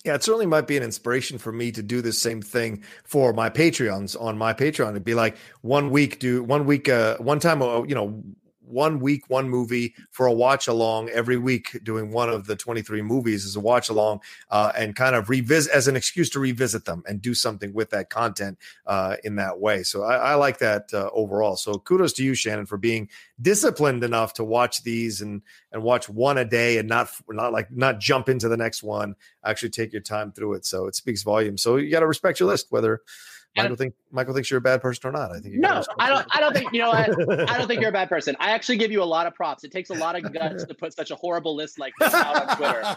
[0.04, 3.32] Yeah, it certainly might be an inspiration for me to do the same thing for
[3.32, 4.90] my Patreons on my Patreon.
[4.90, 8.22] It'd be like one week, do one week, uh, one time, uh, you know,
[8.64, 13.02] one week, one movie for a watch along every week, doing one of the 23
[13.02, 14.20] movies as a watch along
[14.50, 17.90] uh, and kind of revisit as an excuse to revisit them and do something with
[17.90, 19.82] that content uh, in that way.
[19.82, 21.56] So I, I like that uh, overall.
[21.56, 23.08] So kudos to you, Shannon, for being
[23.40, 27.70] disciplined enough to watch these and and watch one a day and not not like
[27.70, 29.14] not jump into the next one.
[29.44, 30.64] Actually take your time through it.
[30.64, 31.62] So it speaks volumes.
[31.62, 33.00] So you got to respect your list, whether
[33.56, 35.30] Michael think Michael thinks you're a bad person or not.
[35.30, 36.26] I think no, I don't.
[36.34, 36.90] I don't think you know.
[36.90, 38.34] I, I don't think you're a bad person.
[38.40, 39.62] I actually give you a lot of props.
[39.62, 42.48] It takes a lot of guts to put such a horrible list like this out
[42.48, 42.96] on Twitter.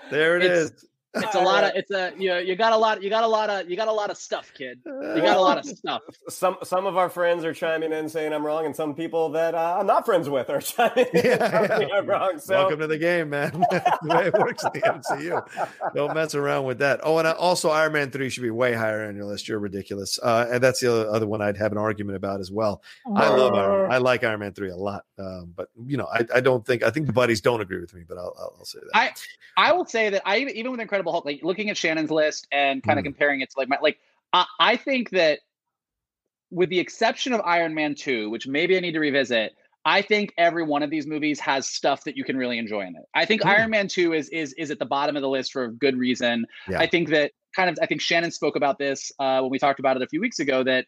[0.10, 0.84] there it it's, is.
[1.14, 3.48] It's a lot of it's a you you got a lot you got a lot
[3.48, 4.80] of you got a lot of stuff, kid.
[4.84, 6.02] You got a lot of stuff.
[6.28, 9.54] Some some of our friends are chiming in saying I'm wrong, and some people that
[9.54, 11.96] uh, I'm not friends with are chiming in Yeah, saying yeah.
[11.96, 12.38] I'm wrong.
[12.38, 13.64] So Welcome to the game, man.
[13.70, 15.94] That's the way it works in the MCU.
[15.94, 17.00] Don't mess around with that.
[17.02, 19.48] Oh, and uh, also Iron Man 3 should be way higher on your list.
[19.48, 20.18] You're ridiculous.
[20.22, 22.82] Uh, and that's the other, other one I'd have an argument about as well.
[23.16, 25.04] I love Iron I like Iron Man 3 a lot.
[25.18, 27.94] Um, but, you know, I, I don't think, I think the buddies don't agree with
[27.94, 28.90] me, but I'll, I'll, I'll say that.
[28.94, 29.12] I
[29.58, 32.82] I will say that I even with Incredible Hulk, like looking at Shannon's list and
[32.82, 33.06] kind of Mm.
[33.08, 33.98] comparing it to like my like
[34.32, 35.40] I, I think that
[36.50, 39.52] with the exception of Iron Man 2, which maybe I need to revisit,
[39.84, 42.96] I think every one of these movies has stuff that you can really enjoy in
[42.96, 43.04] it.
[43.14, 43.46] I think Mm.
[43.50, 45.96] Iron Man 2 is is is at the bottom of the list for a good
[45.96, 46.46] reason.
[46.68, 46.78] Yeah.
[46.80, 49.78] I think that kind of I think Shannon spoke about this uh, when we talked
[49.80, 50.86] about it a few weeks ago that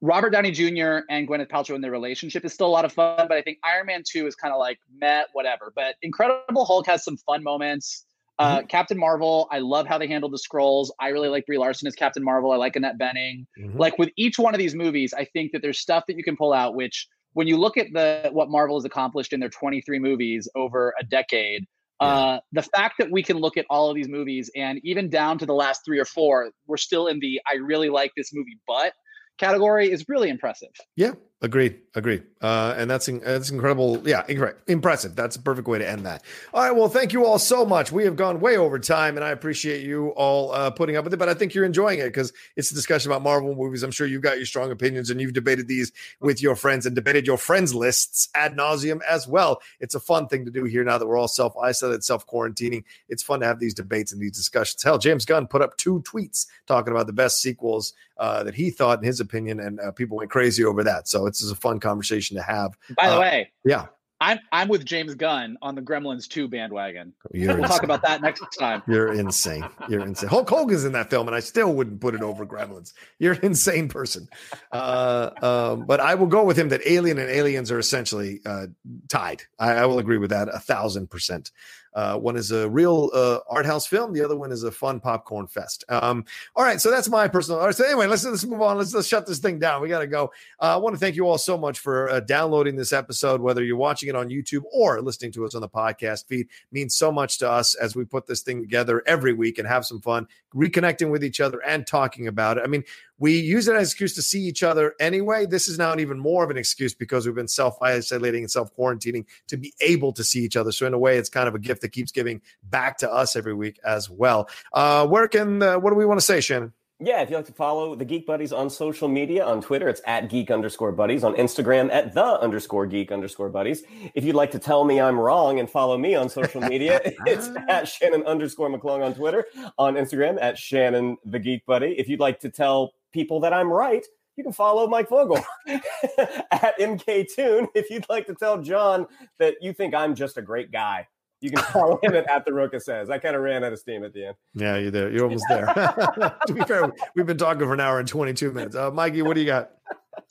[0.00, 1.00] Robert Downey Jr.
[1.10, 3.58] and Gwyneth Paltrow in their relationship is still a lot of fun, but I think
[3.64, 5.72] Iron Man 2 is kind of like meh, whatever.
[5.74, 8.04] But Incredible Hulk has some fun moments.
[8.38, 10.90] Uh, Captain Marvel, I love how they handled the Skrulls.
[11.00, 12.52] I really like Brie Larson as Captain Marvel.
[12.52, 13.46] I like Annette Bening.
[13.58, 13.78] Mhm.
[13.78, 16.36] Like with each one of these movies, I think that there's stuff that you can
[16.36, 19.98] pull out, which when you look at the what Marvel has accomplished in their 23
[19.98, 21.64] movies over a decade,
[22.00, 25.36] uh, the fact that we can look at all of these movies and even down
[25.38, 28.58] to the last three or four, we're still in the I really like this movie,
[28.68, 28.92] but
[29.38, 30.70] category is really impressive.
[30.96, 32.24] Yeah, agreed, agreed.
[32.40, 34.00] Uh, and that's that's incredible.
[34.06, 35.16] Yeah, incorrect, impressive.
[35.16, 36.22] That's a perfect way to end that.
[36.54, 37.90] All right, well, thank you all so much.
[37.90, 41.14] We have gone way over time, and I appreciate you all uh, putting up with
[41.14, 41.16] it.
[41.16, 43.82] But I think you're enjoying it because it's a discussion about Marvel movies.
[43.82, 46.94] I'm sure you've got your strong opinions, and you've debated these with your friends and
[46.94, 49.60] debated your friends' lists ad nauseum as well.
[49.80, 52.84] It's a fun thing to do here now that we're all self isolated, self quarantining.
[53.08, 54.82] It's fun to have these debates and these discussions.
[54.82, 58.70] Hell, James Gunn put up two tweets talking about the best sequels uh, that he
[58.70, 61.08] thought, in his opinion, and uh, people went crazy over that.
[61.08, 62.76] So it's just a fun conversation to have.
[62.96, 63.86] By the Uh, way, Yeah,
[64.20, 67.12] I'm I'm with James Gunn on the Gremlins 2 bandwagon.
[67.32, 67.68] you're We'll insane.
[67.68, 68.82] talk about that next time.
[68.88, 69.64] You're insane.
[69.88, 70.28] You're insane.
[70.28, 72.94] Hulk Hogan's in that film, and I still wouldn't put it over Gremlins.
[73.20, 74.26] You're an insane person.
[74.72, 78.66] Uh, um, but I will go with him that Alien and Aliens are essentially uh,
[79.08, 79.42] tied.
[79.58, 81.52] I, I will agree with that a thousand percent.
[81.94, 84.12] Uh, one is a real uh, art house film.
[84.12, 85.84] The other one is a fun popcorn fest.
[85.88, 86.24] Um,
[86.54, 87.60] all right, so that's my personal.
[87.60, 88.78] All right, so anyway, let's let's move on.
[88.78, 89.82] Let's let's shut this thing down.
[89.82, 90.32] We got to go.
[90.60, 93.62] Uh, I want to thank you all so much for uh, downloading this episode, whether
[93.62, 96.48] you're watching it on YouTube or listening to us on the podcast feed.
[96.72, 99.84] means so much to us as we put this thing together every week and have
[99.84, 102.64] some fun, reconnecting with each other and talking about it.
[102.64, 102.84] I mean,
[103.18, 105.46] we use it as an excuse to see each other anyway.
[105.46, 108.50] This is now an even more of an excuse because we've been self isolating and
[108.50, 110.72] self quarantining to be able to see each other.
[110.72, 113.36] So in a way, it's kind of a gift that keeps giving back to us
[113.36, 114.48] every week as well.
[114.72, 116.72] Uh, where can uh, what do we want to say, Shannon?
[117.00, 120.00] Yeah, if you'd like to follow the Geek Buddies on social media, on Twitter, it's
[120.04, 123.84] at geek underscore buddies, on Instagram, at the underscore geek underscore buddies.
[124.16, 127.50] If you'd like to tell me I'm wrong and follow me on social media, it's
[127.68, 129.46] at Shannon underscore McClung on Twitter,
[129.78, 131.94] on Instagram, at Shannon the Geek Buddy.
[131.96, 134.04] If you'd like to tell people that I'm right,
[134.36, 137.68] you can follow Mike Vogel at MKToon.
[137.74, 139.06] If you'd like to tell John
[139.38, 141.08] that you think I'm just a great guy,
[141.40, 143.10] you can follow him at, at the Rocha says.
[143.10, 144.36] I kind of ran out of steam at the end.
[144.54, 145.10] Yeah, you're there.
[145.10, 145.66] You're almost there.
[146.46, 148.76] to be fair, we've been talking for an hour and 22 minutes.
[148.76, 149.70] Uh, Mikey, what do you got?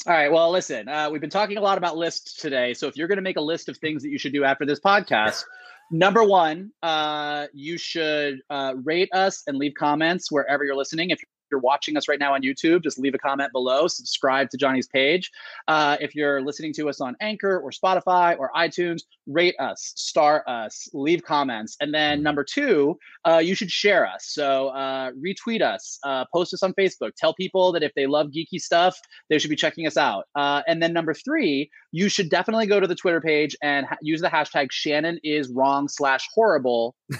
[0.05, 0.31] All right.
[0.31, 2.73] Well, listen, uh, we've been talking a lot about lists today.
[2.73, 4.65] So if you're going to make a list of things that you should do after
[4.65, 5.43] this podcast,
[5.91, 11.09] number one, uh, you should uh, rate us and leave comments wherever you're listening.
[11.09, 11.21] If
[11.51, 13.87] you're watching us right now on YouTube, just leave a comment below.
[13.87, 15.31] Subscribe to Johnny's page.
[15.67, 20.43] Uh, if you're listening to us on Anchor or Spotify or iTunes, rate us, star
[20.47, 21.75] us, leave comments.
[21.79, 24.25] And then number two, uh, you should share us.
[24.27, 27.11] So uh, retweet us, uh, post us on Facebook.
[27.17, 28.97] Tell people that if they love geeky stuff,
[29.29, 30.25] they should be checking us out.
[30.35, 33.97] Uh, and then number three, you should definitely go to the Twitter page and ha-
[34.01, 36.95] use the hashtag Shannon is wrong slash horrible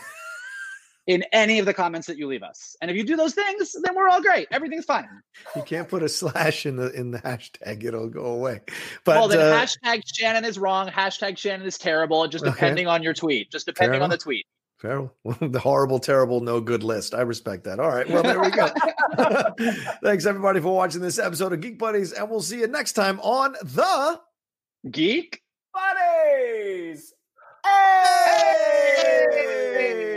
[1.08, 2.76] in any of the comments that you leave us.
[2.82, 4.48] And if you do those things, then we're all great.
[4.52, 5.08] Everything's fine.
[5.56, 8.62] You can't put a slash in the in the hashtag; it'll go away.
[9.06, 10.90] But well, then uh, hashtag Shannon is wrong.
[10.90, 12.28] Hashtag Shannon is terrible.
[12.28, 12.54] Just Okay.
[12.54, 13.52] depending on your tweet.
[13.52, 14.46] Just depending on the tweet.
[14.78, 15.10] Fair.
[15.42, 17.16] the horrible, terrible, no good list.
[17.16, 17.80] I respect that.
[17.80, 18.08] All right.
[18.08, 18.70] Well, there we go.
[20.04, 23.20] Thanks everybody for watching this episode of Geek Buddies, and we'll see you next time
[23.22, 24.20] on the
[24.92, 25.42] Geek.
[25.74, 27.14] Buddies!
[27.66, 30.17] Hey!